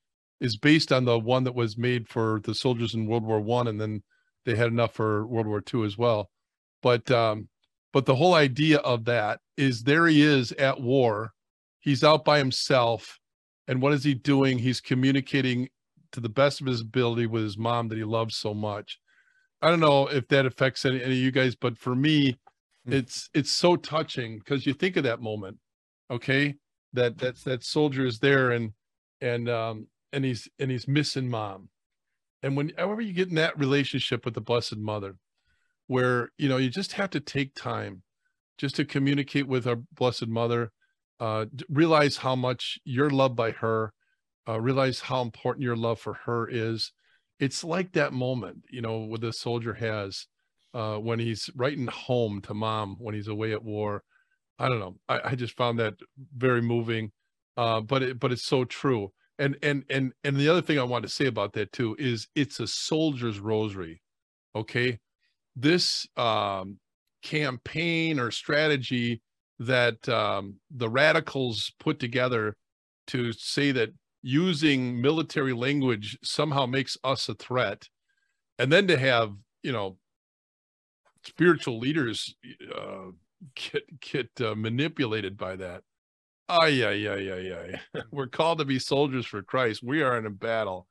is 0.41 0.57
based 0.57 0.91
on 0.91 1.05
the 1.05 1.19
one 1.19 1.45
that 1.45 1.55
was 1.55 1.77
made 1.77 2.09
for 2.09 2.41
the 2.45 2.55
soldiers 2.55 2.95
in 2.95 3.07
World 3.07 3.25
War 3.25 3.41
One, 3.41 3.69
and 3.69 3.81
then 3.81 4.03
they 4.47 4.57
had 4.57 4.69
enough 4.69 4.95
for 4.95 5.27
World 5.27 5.47
War 5.47 5.61
Two 5.61 5.85
as 5.85 5.99
well. 5.99 6.31
But 6.83 7.11
um, 7.11 7.49
but 7.93 8.07
the 8.07 8.15
whole 8.15 8.35
idea 8.35 8.79
of 8.79 9.05
that 9.05 9.41
is 9.57 9.83
there 9.83 10.07
he 10.07 10.23
is 10.23 10.53
at 10.53 10.81
war. 10.81 11.33
He's 11.81 12.03
out 12.03 12.25
by 12.25 12.39
himself. 12.39 13.19
And 13.69 13.83
what 13.83 13.93
is 13.93 14.05
he 14.05 14.15
doing? 14.15 14.59
He's 14.59 14.81
communicating 14.81 15.69
to 16.13 16.21
the 16.21 16.29
best 16.29 16.61
of 16.61 16.67
his 16.67 16.81
ability 16.81 17.27
with 17.27 17.43
his 17.43 17.59
mom 17.59 17.89
that 17.89 17.99
he 17.99 18.05
loves 18.05 18.37
so 18.37 18.55
much. 18.55 18.99
I 19.61 19.71
don't 19.71 19.81
know 19.81 20.09
if 20.09 20.27
that 20.29 20.47
affects 20.47 20.85
any, 20.85 21.03
any 21.03 21.13
of 21.13 21.19
you 21.19 21.31
guys, 21.31 21.55
but 21.55 21.79
for 21.79 21.95
me, 21.95 22.33
mm. 22.89 22.93
it's 22.93 23.31
it's 23.35 23.51
so 23.51 23.77
touching 23.77 24.39
because 24.39 24.67
you 24.67 24.75
think 24.75 24.97
of 24.97 25.05
that 25.05 25.21
moment, 25.21 25.59
okay? 26.11 26.55
That 26.93 27.19
that's 27.19 27.45
that 27.45 27.63
soldier 27.63 28.05
is 28.05 28.19
there 28.19 28.51
and 28.51 28.73
and 29.21 29.49
um 29.49 29.87
and 30.13 30.25
he's 30.25 30.49
and 30.59 30.71
he's 30.71 30.89
missing 30.89 31.29
mom. 31.29 31.69
And 32.43 32.57
whenever 32.57 33.01
you 33.01 33.13
get 33.13 33.29
in 33.29 33.37
that 33.37 33.59
relationship 33.59 34.25
with 34.25 34.35
the 34.35 34.41
Blessed 34.41 34.79
Mother, 34.79 35.17
where 35.93 36.31
you 36.39 36.49
know 36.49 36.57
you 36.57 36.71
just 36.71 36.93
have 36.93 37.11
to 37.11 37.21
take 37.21 37.55
time 37.55 38.03
just 38.59 38.77
to 38.77 38.85
communicate 38.85 39.47
with 39.47 39.67
our 39.67 39.79
blessed 39.95 40.29
mother 40.29 40.73
uh, 41.21 41.45
realize 41.69 42.17
how 42.17 42.35
much 42.35 42.79
you're 42.85 43.11
loved 43.11 43.37
by 43.37 43.51
her 43.51 43.93
uh, 44.49 44.61
realize 44.61 45.01
how 45.01 45.23
important 45.23 45.63
your 45.63 45.77
love 45.77 46.01
for 46.01 46.15
her 46.25 46.49
is. 46.49 46.93
It's 47.39 47.63
like 47.63 47.93
that 47.93 48.13
moment 48.13 48.59
you 48.71 48.81
know 48.81 48.99
what 49.01 49.21
the 49.21 49.33
soldier 49.33 49.75
has 49.75 50.27
uh, 50.75 50.97
when 50.97 51.19
he's 51.19 51.51
writing 51.55 51.87
home 51.87 52.41
to 52.43 52.55
mom 52.55 52.97
when 52.99 53.15
he's 53.15 53.29
away 53.29 53.53
at 53.53 53.63
war. 53.63 54.03
I 54.59 54.69
don't 54.69 54.81
know. 54.81 54.97
I, 55.09 55.21
I 55.31 55.35
just 55.35 55.57
found 55.57 55.79
that 55.79 55.95
very 56.37 56.63
moving 56.63 57.13
uh, 57.57 57.81
but 57.81 58.03
it, 58.03 58.19
but 58.21 58.33
it's 58.33 58.47
so 58.47 58.65
true. 58.65 59.13
And 59.39 59.57
and 59.63 59.85
and 59.91 60.13
and 60.25 60.37
the 60.37 60.49
other 60.49 60.63
thing 60.63 60.79
i 60.79 60.85
want 60.85 61.05
to 61.05 61.09
say 61.09 61.27
about 61.27 61.55
that 61.55 61.73
too 61.73 61.97
is 61.99 62.29
it's 62.35 62.61
a 62.61 62.67
soldier's 62.67 63.41
rosary 63.41 64.03
okay 64.55 64.99
this 65.57 66.07
um, 66.17 66.79
campaign 67.23 68.19
or 68.19 68.31
strategy 68.31 69.21
that 69.59 70.09
um, 70.09 70.57
the 70.71 70.89
radicals 70.89 71.73
put 71.79 71.99
together 71.99 72.57
to 73.09 73.33
say 73.33 73.73
that 73.73 73.91
using 74.23 75.01
military 75.01 75.53
language 75.53 76.19
somehow 76.23 76.67
makes 76.67 76.97
us 77.05 77.29
a 77.29 77.35
threat. 77.35 77.89
And 78.59 78.73
then 78.73 78.87
to 78.89 78.97
have 78.97 79.33
you 79.63 79.73
know 79.73 79.97
spiritual 81.25 81.79
leaders 81.79 82.35
uh, 82.77 83.11
get 83.55 84.01
get 84.01 84.29
uh, 84.41 84.55
manipulated 84.55 85.37
by 85.37 85.57
that. 85.57 85.83
Oh 86.49 86.67
yeah 86.67 86.91
yeah 86.91 87.17
yeah 87.17 87.37
yeah 87.37 88.03
we're 88.11 88.27
called 88.27 88.59
to 88.59 88.65
be 88.65 88.79
soldiers 88.79 89.27
for 89.27 89.43
christ. 89.43 89.83
We 89.83 90.03
are 90.03 90.19
in 90.19 90.27
a 90.27 90.31
battle 90.31 90.87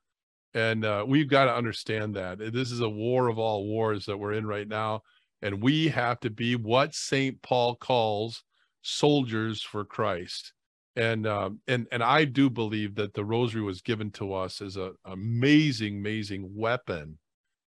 and 0.54 0.84
uh, 0.84 1.04
we've 1.06 1.28
got 1.28 1.46
to 1.46 1.54
understand 1.54 2.14
that 2.16 2.38
this 2.38 2.70
is 2.70 2.80
a 2.80 2.88
war 2.88 3.28
of 3.28 3.38
all 3.38 3.66
wars 3.66 4.06
that 4.06 4.18
we're 4.18 4.32
in 4.32 4.46
right 4.46 4.68
now 4.68 5.02
and 5.40 5.62
we 5.62 5.88
have 5.88 6.20
to 6.20 6.30
be 6.30 6.56
what 6.56 6.94
saint 6.94 7.40
paul 7.42 7.74
calls 7.74 8.44
soldiers 8.82 9.62
for 9.62 9.84
christ. 9.84 10.52
And 10.94 11.26
um, 11.26 11.60
and 11.66 11.86
and 11.90 12.02
i 12.02 12.24
do 12.24 12.50
believe 12.50 12.96
that 12.96 13.14
the 13.14 13.24
rosary 13.24 13.62
was 13.62 13.80
given 13.80 14.10
to 14.12 14.34
us 14.34 14.60
as 14.60 14.76
a 14.76 14.92
amazing 15.06 15.98
amazing 15.98 16.50
weapon 16.54 17.18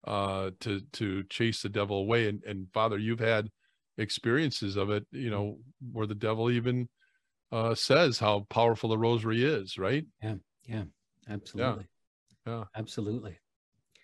uh, 0.05 0.51
to 0.59 0.81
to 0.93 1.23
chase 1.29 1.61
the 1.61 1.69
devil 1.69 1.99
away 1.99 2.27
and 2.27 2.43
and 2.43 2.67
father 2.73 2.97
you've 2.97 3.19
had 3.19 3.49
experiences 3.97 4.75
of 4.75 4.89
it 4.89 5.05
you 5.11 5.29
know 5.29 5.57
where 5.93 6.07
the 6.07 6.13
devil 6.13 6.51
even 6.51 6.89
uh, 7.53 7.73
says 7.73 8.19
how 8.19 8.45
powerful 8.49 8.89
the 8.89 8.97
rosary 8.97 9.45
is 9.45 9.77
right? 9.77 10.05
Yeah 10.21 10.35
yeah 10.67 10.83
absolutely. 11.29 11.83
yeah 11.83 11.94
absolutely. 12.75 13.37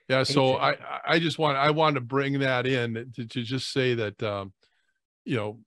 Yeah 0.09 0.23
so 0.23 0.57
i 0.57 0.75
i 1.07 1.19
just 1.19 1.39
want 1.39 1.57
i 1.57 1.69
want 1.71 1.95
to 1.95 2.01
bring 2.01 2.39
that 2.39 2.67
in 2.67 3.11
to, 3.15 3.25
to 3.25 3.43
just 3.43 3.71
say 3.71 3.93
that 3.93 4.21
um 4.21 4.51
you 5.23 5.37
know 5.37 5.59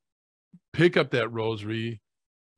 pick 0.73 0.97
up 0.97 1.11
that 1.13 1.33
rosary 1.33 2.01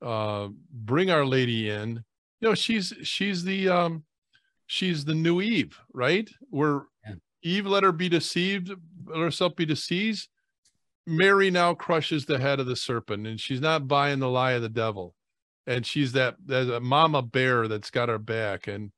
uh 0.03 0.49
bring 0.73 1.11
our 1.11 1.25
lady 1.25 1.71
in. 1.71 2.03
You 2.41 2.49
know 2.49 2.55
she's 2.55 2.93
she's 3.03 3.45
the 3.45 3.69
um 3.69 4.05
she's 4.67 5.05
the 5.05 5.15
new 5.15 5.41
eve 5.41 5.79
right? 5.93 6.29
Where 6.51 6.83
yeah. 7.07 7.15
eve 7.43 7.67
let 7.67 7.85
her 7.85 7.93
be 7.93 8.09
deceived 8.09 8.73
let 9.07 9.21
herself 9.21 9.55
be 9.55 9.65
deceived 9.65 10.29
mary 11.07 11.51
now 11.51 11.73
crushes 11.73 12.27
the 12.27 12.39
head 12.39 12.59
of 12.59 12.67
the 12.67 12.77
serpent 12.77 13.27
and 13.27 13.41
she's 13.41 13.61
not 13.61 13.87
buying 13.87 14.19
the 14.19 14.29
lie 14.29 14.53
of 14.53 14.63
the 14.63 14.69
devil. 14.69 15.15
And 15.67 15.85
she's 15.87 16.13
that 16.13 16.37
that 16.47 16.81
mama 16.83 17.23
bear 17.23 17.69
that's 17.69 17.91
got 17.91 18.09
her 18.09 18.19
back 18.19 18.67
and 18.67 18.91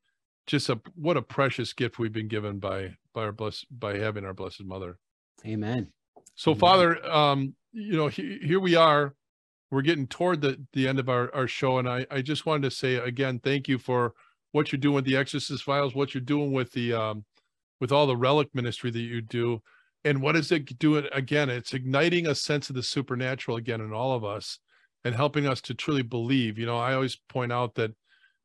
just 0.49 0.67
a 0.67 0.81
what 0.95 1.15
a 1.15 1.21
precious 1.21 1.73
gift 1.73 1.99
we've 1.99 2.11
been 2.11 2.27
given 2.27 2.57
by 2.57 2.95
by 3.13 3.21
our 3.21 3.31
blessed 3.31 3.67
by 3.69 3.97
having 3.97 4.25
our 4.25 4.33
blessed 4.33 4.65
mother. 4.65 4.97
Amen. 5.45 5.91
So 6.35 6.51
amen. 6.51 6.59
father 6.59 7.09
um 7.09 7.53
you 7.71 7.95
know 7.95 8.07
he, 8.07 8.39
here 8.41 8.59
we 8.59 8.75
are. 8.75 9.13
We're 9.69 9.83
getting 9.83 10.07
toward 10.07 10.41
the 10.41 10.59
the 10.73 10.87
end 10.87 10.97
of 10.97 11.07
our 11.07 11.33
our 11.35 11.47
show 11.47 11.77
and 11.77 11.87
i 11.87 12.03
i 12.09 12.21
just 12.23 12.47
wanted 12.47 12.63
to 12.63 12.75
say 12.75 12.95
again 12.95 13.39
thank 13.43 13.67
you 13.67 13.77
for 13.77 14.15
what 14.51 14.71
you're 14.71 14.79
doing 14.79 14.95
with 14.95 15.05
the 15.05 15.15
exorcist 15.15 15.63
files 15.63 15.93
what 15.93 16.15
you're 16.15 16.21
doing 16.21 16.51
with 16.51 16.71
the 16.71 16.93
um 16.93 17.23
with 17.79 17.91
all 17.91 18.07
the 18.07 18.17
relic 18.17 18.49
ministry 18.55 18.89
that 18.89 18.99
you 18.99 19.21
do 19.21 19.61
and 20.05 20.19
what 20.19 20.35
is 20.35 20.51
it 20.51 20.79
doing 20.79 21.05
again 21.13 21.51
it's 21.51 21.75
igniting 21.75 22.25
a 22.25 22.33
sense 22.33 22.71
of 22.71 22.75
the 22.75 22.81
supernatural 22.81 23.57
again 23.57 23.79
in 23.79 23.93
all 23.93 24.13
of 24.13 24.25
us 24.25 24.57
and 25.05 25.13
helping 25.13 25.47
us 25.47 25.61
to 25.61 25.73
truly 25.73 26.01
believe. 26.01 26.57
You 26.57 26.65
know 26.65 26.79
i 26.79 26.95
always 26.95 27.17
point 27.29 27.51
out 27.51 27.75
that 27.75 27.93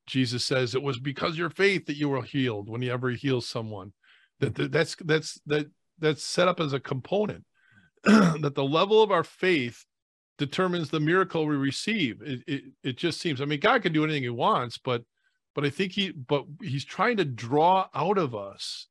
Jesus 0.06 0.44
says 0.44 0.74
it 0.74 0.82
was 0.82 0.98
because 0.98 1.38
your 1.38 1.50
faith 1.50 1.86
that 1.86 1.96
you 1.96 2.08
were 2.08 2.22
healed 2.22 2.68
whenever 2.68 2.82
he 2.82 2.90
ever 2.90 3.10
heals 3.10 3.48
someone. 3.48 3.92
That, 4.40 4.54
that 4.56 4.72
that's 4.72 4.96
that's 4.96 5.40
that 5.46 5.66
that's 5.98 6.24
set 6.24 6.48
up 6.48 6.60
as 6.60 6.72
a 6.72 6.80
component 6.80 7.44
that 8.04 8.54
the 8.54 8.64
level 8.64 9.02
of 9.02 9.10
our 9.10 9.24
faith 9.24 9.84
determines 10.36 10.90
the 10.90 11.00
miracle 11.00 11.46
we 11.46 11.56
receive. 11.56 12.20
It, 12.22 12.42
it 12.46 12.64
it 12.82 12.96
just 12.96 13.20
seems. 13.20 13.40
I 13.40 13.44
mean, 13.44 13.60
God 13.60 13.82
can 13.82 13.92
do 13.92 14.04
anything 14.04 14.24
He 14.24 14.30
wants, 14.30 14.78
but 14.78 15.02
but 15.54 15.64
I 15.64 15.70
think 15.70 15.92
He 15.92 16.10
but 16.10 16.44
He's 16.62 16.84
trying 16.84 17.16
to 17.18 17.24
draw 17.24 17.88
out 17.94 18.18
of 18.18 18.34
us 18.34 18.88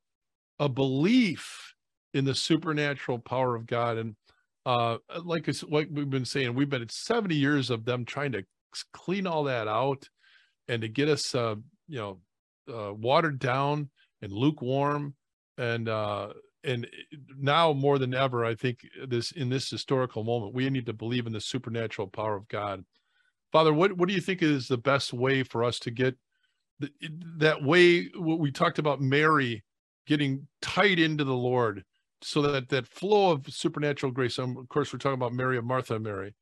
a 0.59 0.69
belief 0.69 1.73
in 2.13 2.25
the 2.25 2.35
supernatural 2.35 3.19
power 3.19 3.55
of 3.55 3.67
God. 3.67 3.97
And 3.97 4.15
uh, 4.65 4.97
like 5.23 5.47
it's 5.47 5.63
like 5.63 5.89
we've 5.91 6.09
been 6.09 6.25
saying, 6.25 6.55
we've 6.55 6.69
been 6.69 6.81
at 6.81 6.91
70 6.91 7.35
years 7.35 7.69
of 7.69 7.85
them 7.85 8.05
trying 8.05 8.31
to 8.33 8.43
clean 8.93 9.27
all 9.27 9.43
that 9.43 9.67
out 9.67 10.07
and 10.67 10.81
to 10.81 10.87
get 10.87 11.09
us 11.09 11.33
uh, 11.35 11.55
you 11.87 11.97
know 11.97 12.19
uh, 12.73 12.93
watered 12.93 13.39
down 13.39 13.89
and 14.21 14.31
lukewarm 14.31 15.13
and 15.57 15.89
uh 15.89 16.29
and 16.63 16.87
now 17.37 17.73
more 17.73 17.99
than 17.99 18.13
ever 18.13 18.45
i 18.45 18.55
think 18.55 18.79
this 19.07 19.31
in 19.31 19.49
this 19.49 19.69
historical 19.69 20.23
moment 20.23 20.53
we 20.53 20.69
need 20.69 20.85
to 20.85 20.93
believe 20.93 21.27
in 21.27 21.33
the 21.33 21.41
supernatural 21.41 22.07
power 22.07 22.35
of 22.35 22.47
god. 22.47 22.83
Father 23.51 23.73
what 23.73 23.93
what 23.97 24.07
do 24.07 24.15
you 24.15 24.21
think 24.21 24.41
is 24.41 24.67
the 24.67 24.77
best 24.77 25.13
way 25.13 25.43
for 25.43 25.63
us 25.63 25.77
to 25.79 25.91
get 25.91 26.15
the, 26.79 26.89
that 27.37 27.61
way 27.63 28.09
What 28.15 28.39
we 28.39 28.51
talked 28.51 28.79
about 28.79 29.01
mary 29.01 29.63
getting 30.07 30.47
tight 30.61 30.99
into 30.99 31.23
the 31.23 31.35
lord 31.35 31.83
so 32.21 32.41
that 32.41 32.69
that 32.69 32.87
flow 32.87 33.31
of 33.31 33.45
supernatural 33.47 34.11
grace? 34.11 34.39
Um, 34.39 34.57
of 34.57 34.67
course 34.69 34.91
we're 34.91 34.99
talking 34.99 35.15
about 35.15 35.33
mary 35.33 35.57
of 35.57 35.65
martha 35.65 35.99
mary. 35.99 36.33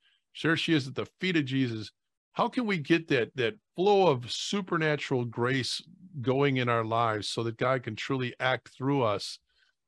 There 0.41 0.55
she 0.55 0.73
is 0.73 0.87
at 0.87 0.95
the 0.95 1.07
feet 1.19 1.35
of 1.35 1.45
jesus 1.45 1.91
how 2.33 2.47
can 2.47 2.65
we 2.65 2.77
get 2.77 3.07
that 3.09 3.31
that 3.35 3.55
flow 3.75 4.07
of 4.07 4.31
supernatural 4.31 5.25
grace 5.25 5.81
going 6.21 6.57
in 6.57 6.69
our 6.69 6.83
lives 6.83 7.29
so 7.29 7.43
that 7.43 7.57
god 7.57 7.83
can 7.83 7.95
truly 7.95 8.33
act 8.39 8.69
through 8.69 9.03
us 9.03 9.39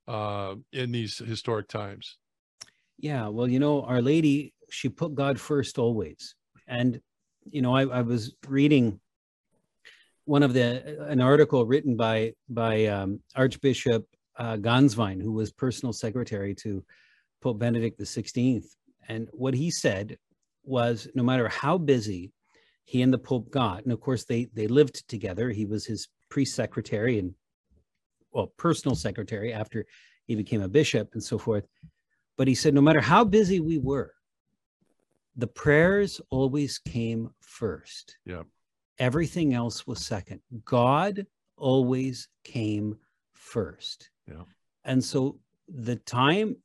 uh, 0.08 0.56
in 0.72 0.92
these 0.92 1.18
historic 1.18 1.68
times? 1.68 2.18
Yeah 2.98 3.28
well 3.28 3.48
you 3.48 3.60
know 3.60 3.84
our 3.84 4.02
lady 4.02 4.54
she 4.70 4.90
put 4.90 5.16
god 5.16 5.40
first 5.40 5.78
always. 5.78 6.36
And 6.68 7.00
you 7.50 7.62
know 7.62 7.76
i, 7.76 7.84
I 7.84 8.02
was 8.02 8.36
reading 8.48 9.00
one 10.26 10.44
of 10.44 10.54
the 10.54 11.06
an 11.10 11.22
article 11.22 11.66
written 11.66 11.96
by 11.96 12.34
by 12.50 12.86
um, 12.86 13.20
archbishop 13.36 14.06
uh, 14.38 14.56
Gänswein 14.58 15.22
who 15.22 15.32
was 15.32 15.52
personal 15.52 15.94
secretary 15.94 16.56
to 16.56 16.84
pope 17.42 17.60
benedict 17.60 17.98
the 17.98 18.06
16th 18.06 18.66
and 19.10 19.28
what 19.34 19.54
he 19.54 19.70
said 19.70 20.18
was 20.64 21.08
no 21.16 21.24
matter 21.24 21.48
how 21.48 21.78
busy 21.78 22.32
he 22.86 23.02
and 23.02 23.14
the 23.14 23.18
Pope 23.18 23.50
got, 23.50 23.84
and 23.84 23.94
of 23.94 24.02
course 24.02 24.26
they 24.26 24.46
they 24.54 24.68
lived 24.68 25.08
together. 25.08 25.50
He 25.50 25.66
was 25.66 25.86
his 25.86 26.10
priest 26.30 26.56
secretary 26.56 27.20
and 27.20 27.34
well, 28.32 28.48
personal 28.58 28.96
secretary 28.96 29.54
after 29.54 29.86
he 30.26 30.36
became 30.36 30.62
a 30.62 30.68
bishop 30.68 31.10
and 31.14 31.24
so 31.24 31.38
forth. 31.38 31.66
But 32.38 32.48
he 32.48 32.56
said, 32.56 32.74
no 32.74 32.82
matter 32.82 33.02
how 33.02 33.24
busy 33.24 33.60
we 33.60 33.78
were, 33.78 34.14
the 35.36 35.48
prayers 35.48 36.20
always 36.30 36.80
came 36.80 37.30
first. 37.42 38.18
Yeah. 38.26 38.44
Everything 39.00 39.54
else 39.54 39.86
was 39.86 40.06
second. 40.06 40.40
God 40.66 41.26
always 41.58 42.28
came 42.44 42.98
first. 43.34 44.10
Yeah. 44.28 44.44
And 44.86 45.04
so 45.04 45.40
the 45.68 45.96
time 45.98 46.56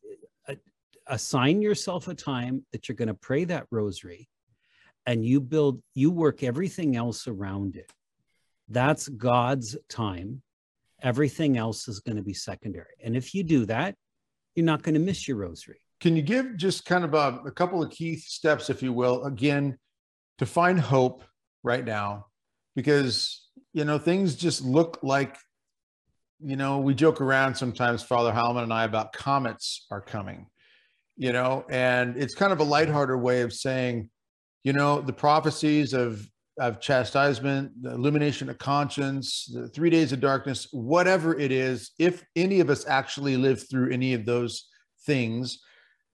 assign 1.09 1.63
yourself 1.63 2.09
a 2.09 2.15
time 2.15 2.65
that 2.73 2.89
you're 2.89 2.97
going 2.97 3.09
to 3.09 3.15
pray 3.15 3.45
that 3.45 3.67
rosary 3.71 4.29
and 5.07 5.25
you 5.25 5.41
build, 5.41 5.83
you 5.95 6.11
work 6.11 6.43
everything 6.43 6.97
else 6.97 7.27
around 7.27 7.77
it. 7.77 7.91
That's 8.69 9.09
God's 9.09 9.77
time. 9.89 10.43
Everything 11.03 11.57
else 11.57 11.89
is 11.89 12.01
going 12.01 12.17
to 12.17 12.23
be 12.23 12.35
secondary. 12.35 12.95
And 13.03 13.17
if 13.17 13.35
you 13.35 13.43
do 13.43 13.65
that, 13.67 13.95
you're 14.55 14.67
not 14.67 14.83
going 14.83 14.95
to 14.95 15.01
miss 15.01 15.27
your 15.27 15.39
rosary. 15.39 15.81
Can 16.01 16.15
you 16.17 16.23
give 16.23 16.57
just 16.57 16.85
kind 16.85 17.05
of 17.05 17.15
a, 17.15 17.41
a 17.47 17.51
couple 17.51 17.83
of 17.83 17.91
key 17.91 18.17
steps, 18.17 18.71
if 18.71 18.83
you 18.83 18.93
will, 18.93 19.25
again, 19.25 19.79
to 20.39 20.47
find 20.47 20.79
hope 20.79 21.25
right 21.63 21.85
now? 21.85 22.27
Because, 22.77 23.49
you 23.73 23.85
know, 23.85 23.99
things 23.99 24.35
just 24.35 24.63
look 24.63 24.99
like 25.03 25.37
you 26.41 26.57
know, 26.57 26.79
we 26.79 26.95
joke 26.95 27.21
around 27.21 27.57
sometimes, 27.57 28.03
Father 28.03 28.33
Heilman 28.33 28.63
and 28.63 28.73
I, 28.73 28.85
about 28.85 29.13
comets 29.13 29.87
are 29.91 30.01
coming, 30.01 30.47
you 31.19 31.33
know, 31.33 31.67
and 31.69 32.17
it's 32.17 32.35
kind 32.35 32.53
of 32.53 32.61
a 32.61 32.65
lighthearted 32.65 33.21
way 33.21 33.43
of 33.43 33.53
saying, 33.53 34.09
you 34.63 34.73
know, 34.73 35.01
the 35.01 35.13
prophecies 35.13 35.93
of 35.93 36.27
of 36.59 36.81
chastisement, 36.81 37.71
the 37.83 37.93
illumination 37.93 38.49
of 38.49 38.59
conscience, 38.59 39.49
the 39.53 39.69
three 39.69 39.91
days 39.91 40.13
of 40.13 40.21
darkness, 40.21 40.67
whatever 40.73 41.39
it 41.39 41.53
is, 41.53 41.93
if 42.01 42.25
any 42.35 42.59
of 42.59 42.69
us 42.69 42.85
actually 42.89 43.37
live 43.37 43.69
through 43.71 43.93
any 43.93 44.13
of 44.13 44.27
those 44.27 44.67
things, 45.07 45.61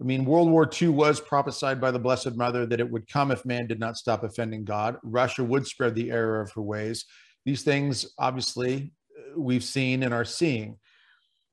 I 0.00 0.04
mean, 0.04 0.26
World 0.26 0.50
War 0.50 0.68
II 0.70 0.88
was 0.88 1.20
prophesied 1.20 1.80
by 1.80 1.90
the 1.90 1.98
Blessed 1.98 2.36
Mother 2.36 2.66
that 2.66 2.80
it 2.80 2.90
would 2.90 3.08
come 3.08 3.30
if 3.30 3.46
man 3.46 3.66
did 3.66 3.80
not 3.80 3.96
stop 3.96 4.22
offending 4.22 4.64
God. 4.64 4.96
Russia 5.02 5.42
would 5.42 5.66
spread 5.66 5.94
the 5.94 6.10
error 6.10 6.40
of 6.40 6.52
her 6.52 6.62
ways. 6.62 7.06
These 7.46 7.62
things, 7.62 8.06
obviously, 8.18 8.92
uh, 9.18 9.40
we've 9.40 9.64
seen 9.64 10.02
and 10.02 10.12
are 10.12 10.24
seeing. 10.24 10.78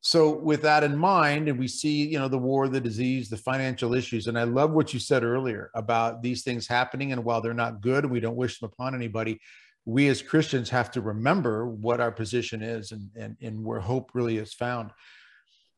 So 0.04 0.36
with 0.36 0.64
that 0.64 0.84
in 0.84 0.98
mind, 0.98 1.48
and 1.48 1.60
we 1.60 1.68
see, 1.68 2.08
you 2.08 2.18
know, 2.18 2.28
the 2.28 2.38
war, 2.38 2.68
the 2.68 2.82
disease, 2.82 3.30
the 3.30 3.38
financial 3.38 3.94
issues, 3.94 4.26
and 4.26 4.38
I 4.38 4.44
love 4.44 4.72
what 4.72 4.94
you 4.94 5.00
said 5.00 5.24
earlier 5.24 5.70
about 5.76 6.24
these 6.24 6.44
things 6.44 6.68
happening. 6.68 7.12
And 7.12 7.24
while 7.24 7.40
they're 7.40 7.54
not 7.54 7.82
good, 7.82 8.08
we 8.08 8.20
don't 8.20 8.36
wish 8.36 8.60
them 8.60 8.72
upon 8.74 8.96
anybody. 8.96 9.40
We 9.86 10.08
as 10.08 10.24
Christians 10.24 10.72
have 10.72 10.90
to 10.92 11.02
remember 11.02 11.68
what 11.68 12.02
our 12.02 12.12
position 12.12 12.64
is 12.64 12.92
and, 12.92 13.10
and, 13.16 13.38
and 13.42 13.64
where 13.64 13.80
hope 13.80 14.12
really 14.16 14.38
is 14.38 14.54
found. 14.56 14.90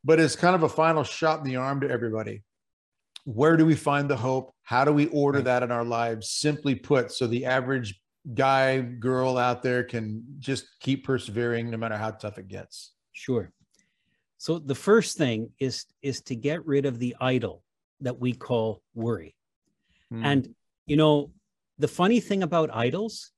But 0.05 0.19
as 0.19 0.37
kind 0.37 0.55
of 0.55 0.63
a 0.63 0.69
final 0.69 1.03
shot 1.03 1.39
in 1.39 1.45
the 1.45 1.57
arm 1.57 1.81
to 1.81 1.89
everybody, 1.89 2.43
where 3.25 3.57
do 3.57 3.65
we 3.65 3.75
find 3.75 4.09
the 4.09 4.17
hope? 4.17 4.53
How 4.63 4.85
do 4.85 4.93
we 4.93 5.07
order 5.07 5.41
that 5.41 5.63
in 5.63 5.71
our 5.71 5.85
lives? 5.85 6.29
Simply 6.29 6.75
put, 6.75 7.11
so 7.11 7.27
the 7.27 7.45
average 7.45 7.99
guy, 8.33 8.79
girl 8.79 9.37
out 9.37 9.63
there 9.63 9.83
can 9.83 10.23
just 10.39 10.65
keep 10.79 11.05
persevering 11.05 11.69
no 11.69 11.77
matter 11.77 11.97
how 11.97 12.11
tough 12.11 12.37
it 12.37 12.47
gets? 12.47 12.93
Sure. 13.11 13.51
So 14.43 14.59
the 14.59 14.75
first 14.75 15.17
thing 15.17 15.51
is 15.57 15.85
is 16.01 16.19
to 16.23 16.35
get 16.35 16.65
rid 16.65 16.85
of 16.85 16.99
the 16.99 17.15
idol 17.21 17.63
that 18.01 18.19
we 18.19 18.33
call 18.33 18.81
worry. 18.93 19.37
Hmm. 20.09 20.25
And 20.25 20.55
you 20.85 20.97
know, 20.97 21.31
the 21.79 21.87
funny 21.87 22.19
thing 22.19 22.43
about 22.43 22.69
idols 22.75 23.31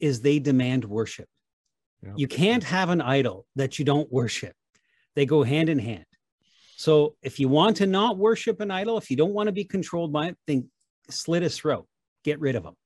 is 0.00 0.22
they 0.22 0.38
demand 0.38 0.86
worship. 0.86 1.28
You 2.16 2.28
can't 2.28 2.64
have 2.64 2.88
an 2.88 3.02
idol 3.02 3.44
that 3.56 3.78
you 3.78 3.84
don't 3.84 4.10
worship. 4.10 4.54
They 5.16 5.26
go 5.26 5.42
hand 5.42 5.68
in 5.68 5.78
hand. 5.78 6.06
So 6.76 7.16
if 7.20 7.38
you 7.38 7.50
want 7.50 7.76
to 7.78 7.86
not 7.86 8.16
worship 8.16 8.62
an 8.62 8.70
idol, 8.70 8.96
if 8.96 9.10
you 9.10 9.18
don't 9.18 9.34
want 9.34 9.48
to 9.48 9.52
be 9.60 9.64
controlled 9.64 10.14
by 10.14 10.28
it, 10.28 10.38
then 10.46 10.70
slit 11.10 11.42
his 11.42 11.58
throat, 11.58 11.86
get 12.24 12.40
rid 12.40 12.56
of 12.56 12.62
them. 12.62 12.76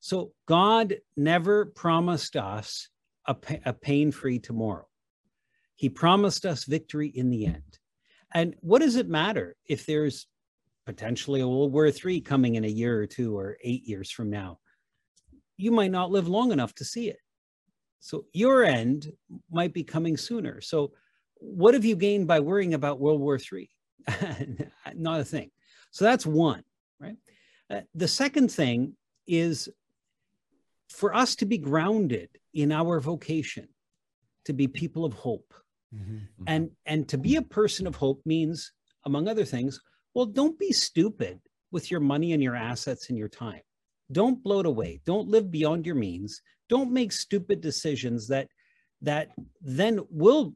So 0.00 0.32
God 0.46 0.96
never 1.16 1.66
promised 1.66 2.34
us 2.34 2.88
a, 3.28 3.36
a 3.64 3.72
pain 3.72 4.10
free 4.10 4.40
tomorrow. 4.40 4.88
He 5.76 5.88
promised 5.88 6.46
us 6.46 6.64
victory 6.64 7.08
in 7.08 7.30
the 7.30 7.46
end. 7.46 7.78
And 8.32 8.54
what 8.60 8.80
does 8.80 8.96
it 8.96 9.08
matter 9.08 9.56
if 9.66 9.86
there's 9.86 10.26
potentially 10.86 11.40
a 11.40 11.48
World 11.48 11.72
War 11.72 11.86
III 11.86 12.20
coming 12.20 12.56
in 12.56 12.64
a 12.64 12.68
year 12.68 13.00
or 13.00 13.06
two 13.06 13.36
or 13.36 13.56
eight 13.62 13.84
years 13.84 14.10
from 14.10 14.30
now? 14.30 14.58
You 15.56 15.70
might 15.70 15.90
not 15.90 16.10
live 16.10 16.28
long 16.28 16.52
enough 16.52 16.74
to 16.76 16.84
see 16.84 17.08
it. 17.08 17.18
So 18.00 18.26
your 18.32 18.64
end 18.64 19.12
might 19.50 19.72
be 19.72 19.84
coming 19.84 20.16
sooner. 20.16 20.60
So 20.60 20.92
what 21.36 21.74
have 21.74 21.84
you 21.84 21.96
gained 21.96 22.26
by 22.26 22.40
worrying 22.40 22.74
about 22.74 23.00
World 23.00 23.20
War 23.20 23.38
III? 23.38 23.70
not 24.94 25.20
a 25.20 25.24
thing. 25.24 25.50
So 25.90 26.04
that's 26.04 26.26
one, 26.26 26.64
right? 27.00 27.16
Uh, 27.70 27.80
the 27.94 28.08
second 28.08 28.50
thing 28.50 28.94
is 29.26 29.68
for 30.90 31.14
us 31.14 31.36
to 31.36 31.46
be 31.46 31.58
grounded 31.58 32.28
in 32.52 32.72
our 32.72 33.00
vocation, 33.00 33.68
to 34.44 34.52
be 34.52 34.68
people 34.68 35.04
of 35.04 35.12
hope. 35.12 35.54
Mm-hmm. 35.94 36.44
And 36.46 36.70
and 36.86 37.08
to 37.08 37.18
be 37.18 37.36
a 37.36 37.42
person 37.42 37.86
of 37.86 37.96
hope 37.96 38.20
means, 38.24 38.72
among 39.06 39.28
other 39.28 39.44
things, 39.44 39.80
well, 40.14 40.26
don't 40.26 40.58
be 40.58 40.72
stupid 40.72 41.40
with 41.70 41.90
your 41.90 42.00
money 42.00 42.32
and 42.32 42.42
your 42.42 42.56
assets 42.56 43.08
and 43.08 43.18
your 43.18 43.28
time. 43.28 43.60
Don't 44.12 44.42
bloat 44.42 44.66
away. 44.66 45.00
Don't 45.04 45.28
live 45.28 45.50
beyond 45.50 45.86
your 45.86 45.94
means. 45.94 46.40
Don't 46.68 46.92
make 46.92 47.12
stupid 47.12 47.60
decisions 47.60 48.28
that 48.28 48.48
that 49.02 49.28
then 49.60 50.00
will 50.10 50.54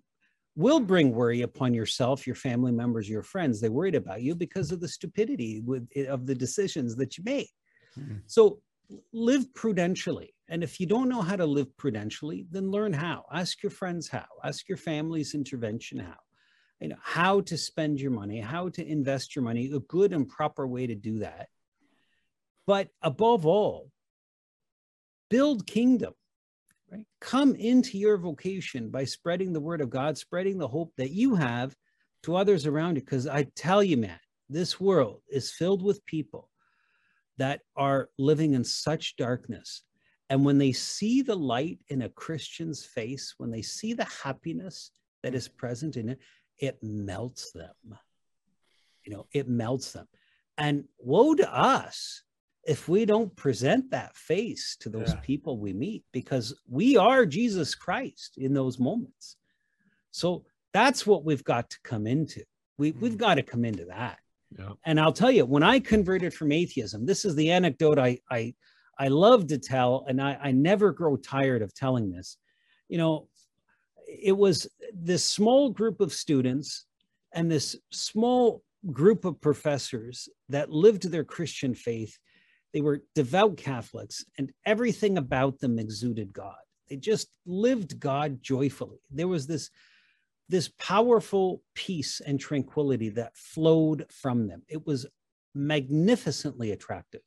will 0.57 0.81
bring 0.81 1.13
worry 1.13 1.43
upon 1.43 1.73
yourself, 1.73 2.27
your 2.27 2.35
family 2.35 2.73
members, 2.73 3.09
your 3.09 3.23
friends. 3.23 3.61
They're 3.61 3.71
worried 3.71 3.95
about 3.95 4.23
you 4.23 4.35
because 4.35 4.73
of 4.73 4.81
the 4.81 4.89
stupidity 4.89 5.61
with, 5.61 5.87
of 6.09 6.27
the 6.27 6.35
decisions 6.35 6.97
that 6.97 7.17
you 7.17 7.23
made. 7.25 7.47
Mm-hmm. 7.97 8.17
So 8.27 8.61
live 9.13 9.53
prudentially. 9.55 10.35
And 10.49 10.63
if 10.63 10.81
you 10.81 10.87
don't 10.87 11.09
know 11.09 11.23
how 11.23 11.37
to 11.37 11.47
live 11.47 11.77
prudentially, 11.77 12.47
then 12.51 12.71
learn 12.71 12.93
how. 12.93 13.25
Ask 13.33 13.63
your 13.63 13.71
friends 13.71 14.09
how. 14.09 14.27
Ask 14.43 14.69
your 14.69 14.79
family's 14.79 15.35
intervention 15.35 15.99
how. 15.99 16.17
You 16.81 16.89
know, 16.89 16.97
how 17.03 17.41
to 17.43 17.59
spend 17.59 18.01
your 18.01 18.13
money, 18.13 18.41
how 18.41 18.69
to 18.71 18.87
invest 18.87 19.35
your 19.35 19.43
money, 19.43 19.71
a 19.73 19.81
good 19.81 20.13
and 20.13 20.29
proper 20.29 20.67
way 20.67 20.87
to 20.87 20.95
do 20.95 21.19
that. 21.19 21.49
But 22.67 22.89
above 23.03 23.47
all, 23.47 23.91
build 25.29 25.67
kingdom. 25.67 26.15
Right? 26.91 27.05
Come 27.21 27.55
into 27.55 27.99
your 27.99 28.17
vocation 28.17 28.91
by 28.91 29.05
spreading 29.05 29.53
the 29.53 29.61
word 29.61 29.81
of 29.81 29.91
God, 29.91 30.17
spreading 30.17 30.57
the 30.57 30.69
hope 30.69 30.93
that 30.97 31.11
you 31.11 31.35
have 31.35 31.75
to 32.23 32.37
others 32.37 32.65
around 32.65 32.95
you. 32.95 33.03
Because 33.03 33.27
I 33.27 33.49
tell 33.55 33.83
you, 33.83 33.97
man, 33.97 34.21
this 34.49 34.81
world 34.81 35.21
is 35.29 35.51
filled 35.51 35.83
with 35.83 36.07
people 36.07 36.49
that 37.39 37.61
are 37.77 38.11
living 38.19 38.55
in 38.55 38.65
such 38.65 39.17
darkness. 39.17 39.83
And 40.31 40.45
when 40.45 40.59
they 40.59 40.73
see 40.73 41.23
the 41.23 41.37
light 41.37 41.79
in 41.89 42.03
a 42.03 42.11
Christian's 42.11 42.85
face, 42.85 43.35
when 43.39 43.51
they 43.51 43.63
see 43.63 43.95
the 43.95 44.07
happiness 44.23 44.91
that 45.23 45.35
is 45.35 45.49
present 45.49 45.97
in 45.97 46.11
it, 46.11 46.19
it 46.59 46.79
melts 46.83 47.53
them. 47.53 47.75
You 49.05 49.15
know, 49.15 49.27
it 49.33 49.49
melts 49.49 49.93
them. 49.93 50.07
And 50.59 50.85
woe 50.99 51.35
to 51.35 51.57
us 51.57 52.23
if 52.65 52.89
we 52.89 53.07
don't 53.07 53.35
present 53.35 53.91
that 53.93 54.15
face 54.17 54.77
to 54.81 54.91
those 54.91 55.15
yeah. 55.15 55.21
people 55.21 55.59
we 55.59 55.73
meet, 55.73 56.05
because 56.13 56.55
we 56.69 56.99
are 56.99 57.25
Jesus 57.25 57.75
Christ 57.75 58.37
in 58.37 58.53
those 58.53 58.79
moments. 58.79 59.37
So 60.11 60.45
that's 60.75 61.07
what 61.07 61.25
we've 61.25 61.45
got 61.45 61.71
to 61.71 61.79
come 61.83 62.07
into. 62.07 62.43
We, 62.77 62.93
we've 62.93 63.15
mm. 63.15 63.19
got 63.19 63.37
to 63.37 63.43
come 63.43 63.65
into 63.65 63.87
that. 63.87 64.19
And 64.85 64.99
I'll 64.99 65.13
tell 65.13 65.31
you, 65.31 65.45
when 65.45 65.63
I 65.63 65.79
converted 65.79 66.33
from 66.33 66.53
atheism, 66.53 67.07
this 67.07 67.25
is 67.25 67.35
the 67.35 67.51
anecdote 67.51 67.99
I 67.99 68.19
I, 68.31 68.55
I 68.99 69.09
love 69.09 69.47
to 69.49 69.59
tell, 69.59 70.05
and 70.09 70.21
I, 70.21 70.39
I 70.43 70.53
never 70.53 70.93
grow 70.93 71.17
tired 71.17 71.63
of 71.63 71.75
telling 71.75 72.11
this. 72.11 72.37
You 72.89 72.99
know, 72.99 73.29
it 74.09 74.37
was 74.37 74.67
this 74.93 75.25
small 75.25 75.71
group 75.71 76.01
of 76.01 76.13
students 76.13 76.87
and 77.33 77.51
this 77.51 77.77
small 77.91 78.63
group 78.93 79.25
of 79.25 79.41
professors 79.41 80.29
that 80.49 80.71
lived 80.71 81.11
their 81.11 81.25
Christian 81.25 81.75
faith. 81.75 82.19
They 82.73 82.81
were 82.81 83.03
devout 83.15 83.57
Catholics, 83.57 84.25
and 84.39 84.51
everything 84.65 85.19
about 85.19 85.59
them 85.59 85.79
exuded 85.79 86.33
God. 86.33 86.57
They 86.89 86.97
just 86.97 87.29
lived 87.47 88.01
God 88.01 88.43
joyfully. 88.43 88.99
There 89.11 89.29
was 89.29 89.47
this 89.47 89.71
this 90.49 90.69
powerful 90.79 91.63
peace 91.75 92.21
and 92.21 92.41
tranquility 92.41 93.11
that 93.11 93.37
flowed 93.37 94.07
from 94.11 94.49
them. 94.49 94.63
It 94.69 94.87
was 94.87 95.07
magnificently 95.55 96.73
attractive. 96.73 97.21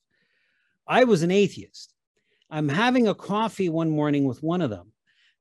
I 0.88 1.04
was 1.04 1.24
an 1.24 1.32
atheist. 1.32 1.94
I'm 2.50 2.68
having 2.68 3.08
a 3.08 3.16
coffee 3.16 3.70
one 3.70 3.90
morning 3.90 4.26
with 4.26 4.42
one 4.44 4.62
of 4.62 4.70
them. 4.70 4.92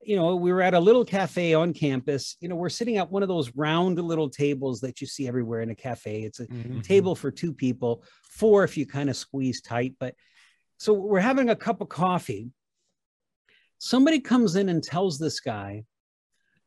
You 0.03 0.17
know, 0.17 0.37
we 0.37 0.53
were 0.53 0.63
at 0.63 0.75
a 0.75 0.81
little 0.81 1.05
cafe 1.05 1.55
on 1.55 1.75
campus. 1.75 2.37
You 2.41 2.49
know, 2.49 2.57
we're 2.57 2.69
sitting 2.69 2.97
at 2.97 3.11
one 3.11 3.23
of 3.23 3.29
those 3.29 3.55
round 3.55 3.99
little 3.99 4.31
tables 4.31 4.81
that 4.81 5.01
you 5.01 5.07
see 5.07 5.29
everywhere 5.29 5.61
in 5.61 5.71
a 5.71 5.75
cafe. 5.75 6.23
It's 6.23 6.41
a 6.41 6.47
mm-hmm. 6.47 6.81
table 6.81 7.15
for 7.15 7.31
two 7.31 7.53
people, 7.53 8.05
four 8.23 8.65
if 8.65 8.77
you 8.77 8.87
kind 8.87 9.11
of 9.11 9.17
squeeze 9.17 9.61
tight. 9.61 9.95
But 9.99 10.15
so 10.79 10.95
we're 10.95 11.21
having 11.21 11.51
a 11.51 11.57
cup 11.57 11.81
of 11.81 11.89
coffee. 11.89 12.51
Somebody 13.79 14.21
comes 14.21 14.57
in 14.57 14.69
and 14.69 14.83
tells 14.83 15.19
this 15.19 15.41
guy 15.41 15.85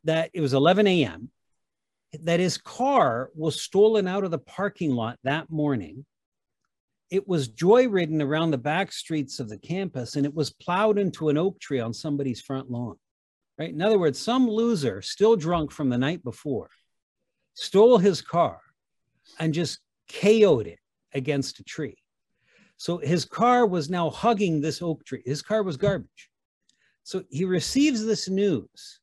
that 0.03 0.31
it 0.33 0.41
was 0.41 0.53
11 0.53 0.87
a.m., 0.87 1.29
that 2.21 2.39
his 2.39 2.57
car 2.57 3.31
was 3.35 3.61
stolen 3.61 4.07
out 4.07 4.23
of 4.23 4.31
the 4.31 4.37
parking 4.37 4.91
lot 4.91 5.17
that 5.23 5.49
morning. 5.49 6.05
It 7.09 7.27
was 7.27 7.49
joyridden 7.49 8.21
around 8.21 8.51
the 8.51 8.57
back 8.57 8.91
streets 8.91 9.39
of 9.39 9.49
the 9.49 9.57
campus 9.57 10.15
and 10.15 10.25
it 10.25 10.33
was 10.33 10.51
plowed 10.51 10.97
into 10.97 11.29
an 11.29 11.37
oak 11.37 11.59
tree 11.59 11.79
on 11.79 11.93
somebody's 11.93 12.41
front 12.41 12.69
lawn. 12.69 12.97
Right? 13.57 13.73
In 13.73 13.81
other 13.81 13.99
words, 13.99 14.19
some 14.19 14.47
loser, 14.47 15.01
still 15.01 15.35
drunk 15.35 15.71
from 15.71 15.89
the 15.89 15.97
night 15.97 16.23
before, 16.23 16.69
stole 17.53 17.97
his 17.97 18.21
car 18.21 18.59
and 19.39 19.53
just 19.53 19.79
KO'd 20.09 20.67
it 20.67 20.79
against 21.13 21.59
a 21.59 21.63
tree. 21.63 21.97
So 22.77 22.97
his 22.97 23.25
car 23.25 23.65
was 23.65 23.89
now 23.89 24.09
hugging 24.09 24.59
this 24.59 24.81
oak 24.81 25.05
tree. 25.05 25.21
His 25.25 25.41
car 25.41 25.63
was 25.63 25.77
garbage. 25.77 26.29
So 27.03 27.23
he 27.29 27.45
receives 27.45 28.05
this 28.05 28.29
news 28.29 28.99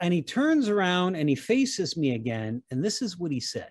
and 0.00 0.12
he 0.14 0.22
turns 0.22 0.68
around 0.68 1.14
and 1.16 1.28
he 1.28 1.34
faces 1.34 1.96
me 1.96 2.14
again. 2.14 2.62
And 2.70 2.82
this 2.82 3.02
is 3.02 3.18
what 3.18 3.32
he 3.32 3.40
said 3.40 3.70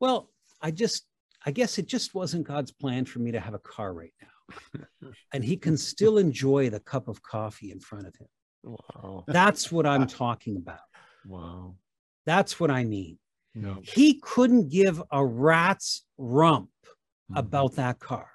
Well, 0.00 0.30
I 0.60 0.70
just, 0.70 1.04
I 1.44 1.50
guess 1.50 1.78
it 1.78 1.86
just 1.86 2.14
wasn't 2.14 2.46
God's 2.46 2.72
plan 2.72 3.04
for 3.04 3.18
me 3.18 3.32
to 3.32 3.40
have 3.40 3.54
a 3.54 3.58
car 3.58 3.92
right 3.92 4.14
now. 4.20 5.08
and 5.32 5.44
he 5.44 5.56
can 5.56 5.76
still 5.76 6.18
enjoy 6.18 6.70
the 6.70 6.80
cup 6.80 7.08
of 7.08 7.22
coffee 7.22 7.70
in 7.70 7.80
front 7.80 8.06
of 8.06 8.14
him. 8.16 8.28
Wow. 8.62 9.24
That's 9.26 9.72
what 9.72 9.86
I'm 9.86 10.06
talking 10.06 10.56
about. 10.56 10.78
Wow. 11.26 11.74
That's 12.26 12.60
what 12.60 12.70
I 12.70 12.84
mean. 12.84 13.18
No. 13.54 13.78
He 13.82 14.20
couldn't 14.20 14.70
give 14.70 15.02
a 15.10 15.24
rat's 15.24 16.04
rump 16.16 16.70
mm-hmm. 16.84 17.36
about 17.36 17.74
that 17.76 17.98
car. 17.98 18.28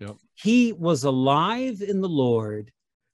Yep. 0.00 0.16
He 0.34 0.72
was 0.72 1.04
alive 1.04 1.80
in 1.80 2.00
the 2.00 2.08
Lord. 2.08 2.72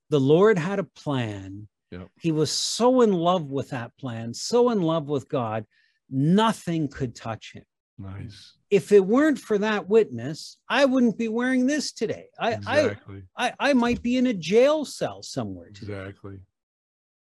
The 0.09 0.20
Lord 0.20 0.59
had 0.59 0.78
a 0.78 0.84
plan. 0.84 1.68
Yep. 1.91 2.09
He 2.20 2.32
was 2.32 2.51
so 2.51 3.01
in 3.01 3.12
love 3.12 3.51
with 3.51 3.70
that 3.70 3.97
plan, 3.99 4.32
so 4.34 4.70
in 4.70 4.80
love 4.80 5.09
with 5.09 5.28
God, 5.28 5.66
nothing 6.09 6.88
could 6.88 7.14
touch 7.14 7.53
him. 7.53 7.64
Nice. 7.99 8.55
If 8.70 8.93
it 8.93 9.05
weren't 9.05 9.38
for 9.38 9.59
that 9.59 9.88
witness, 9.88 10.57
I 10.68 10.84
wouldn't 10.84 11.18
be 11.18 11.28
wearing 11.28 11.66
this 11.66 11.93
today. 11.93 12.26
I, 12.38 12.53
exactly. 12.53 13.22
I, 13.36 13.49
I, 13.49 13.70
I 13.70 13.72
might 13.74 14.03
be 14.03 14.16
in 14.16 14.26
a 14.26 14.34
jail 14.34 14.84
cell 14.84 15.22
somewhere. 15.22 15.70
Today. 15.70 15.93
Exactly. 15.95 16.38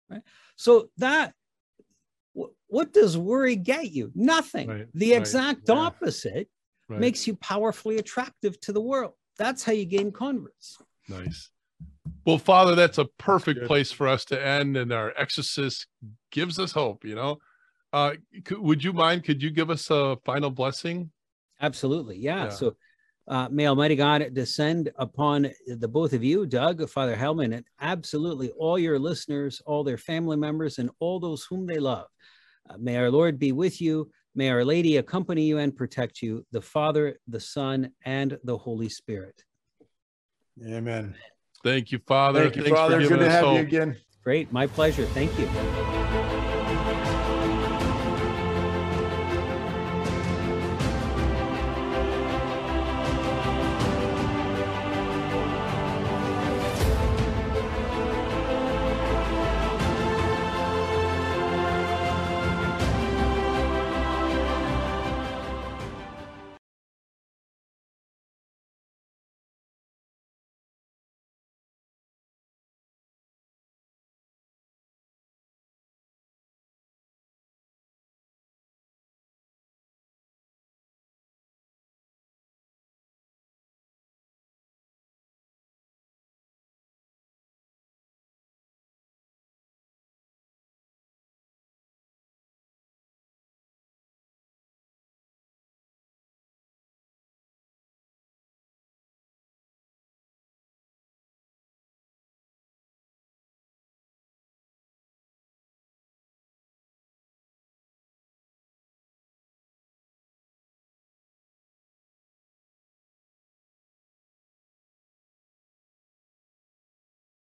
Right. 0.08 0.22
So 0.56 0.88
that 0.98 1.34
what 2.72 2.92
does 2.94 3.18
worry 3.18 3.56
get 3.56 3.92
you? 3.92 4.10
Nothing. 4.14 4.68
Right, 4.68 4.86
the 4.94 5.12
exact 5.12 5.68
right, 5.68 5.76
opposite 5.76 6.48
right. 6.88 7.00
makes 7.00 7.26
you 7.26 7.36
powerfully 7.36 7.98
attractive 7.98 8.58
to 8.60 8.72
the 8.72 8.80
world. 8.80 9.12
That's 9.36 9.62
how 9.62 9.72
you 9.72 9.84
gain 9.84 10.10
converts. 10.12 10.78
Nice. 11.08 11.50
Well, 12.24 12.38
Father, 12.38 12.74
that's 12.74 12.98
a 12.98 13.06
perfect 13.18 13.60
Good. 13.60 13.66
place 13.66 13.90
for 13.90 14.06
us 14.06 14.24
to 14.26 14.40
end, 14.40 14.76
and 14.76 14.92
our 14.92 15.12
exorcist 15.16 15.86
gives 16.30 16.58
us 16.58 16.72
hope. 16.72 17.04
You 17.04 17.14
know, 17.14 17.38
uh, 17.92 18.12
could, 18.44 18.58
would 18.58 18.84
you 18.84 18.92
mind? 18.92 19.24
Could 19.24 19.42
you 19.42 19.50
give 19.50 19.70
us 19.70 19.90
a 19.90 20.16
final 20.24 20.50
blessing? 20.50 21.10
Absolutely. 21.60 22.18
Yeah. 22.18 22.44
yeah. 22.44 22.48
So, 22.50 22.76
uh, 23.28 23.48
may 23.50 23.66
Almighty 23.66 23.96
God 23.96 24.34
descend 24.34 24.90
upon 24.96 25.50
the 25.66 25.88
both 25.88 26.12
of 26.12 26.24
you, 26.24 26.46
Doug, 26.46 26.88
Father 26.88 27.16
Heilman, 27.16 27.54
and 27.54 27.64
absolutely 27.80 28.50
all 28.50 28.78
your 28.78 28.98
listeners, 28.98 29.62
all 29.64 29.84
their 29.84 29.98
family 29.98 30.36
members, 30.36 30.78
and 30.78 30.90
all 30.98 31.20
those 31.20 31.44
whom 31.44 31.66
they 31.66 31.78
love. 31.78 32.06
Uh, 32.68 32.76
may 32.78 32.96
our 32.96 33.10
Lord 33.10 33.38
be 33.38 33.52
with 33.52 33.80
you. 33.80 34.10
May 34.34 34.48
Our 34.48 34.64
Lady 34.64 34.96
accompany 34.96 35.42
you 35.42 35.58
and 35.58 35.76
protect 35.76 36.22
you, 36.22 36.46
the 36.52 36.62
Father, 36.62 37.18
the 37.28 37.40
Son, 37.40 37.92
and 38.04 38.38
the 38.44 38.56
Holy 38.56 38.88
Spirit. 38.88 39.44
Amen. 40.66 41.14
Thank 41.62 41.92
you, 41.92 41.98
Father. 41.98 42.42
Thank 42.42 42.56
you, 42.56 42.62
Thanks 42.62 42.78
Father. 42.78 42.98
Good 43.00 43.18
to 43.18 43.30
have 43.30 43.44
hope. 43.44 43.56
you 43.56 43.62
again. 43.62 43.96
Great. 44.24 44.52
My 44.52 44.66
pleasure. 44.66 45.06
Thank 45.06 45.38
you. 45.38 45.91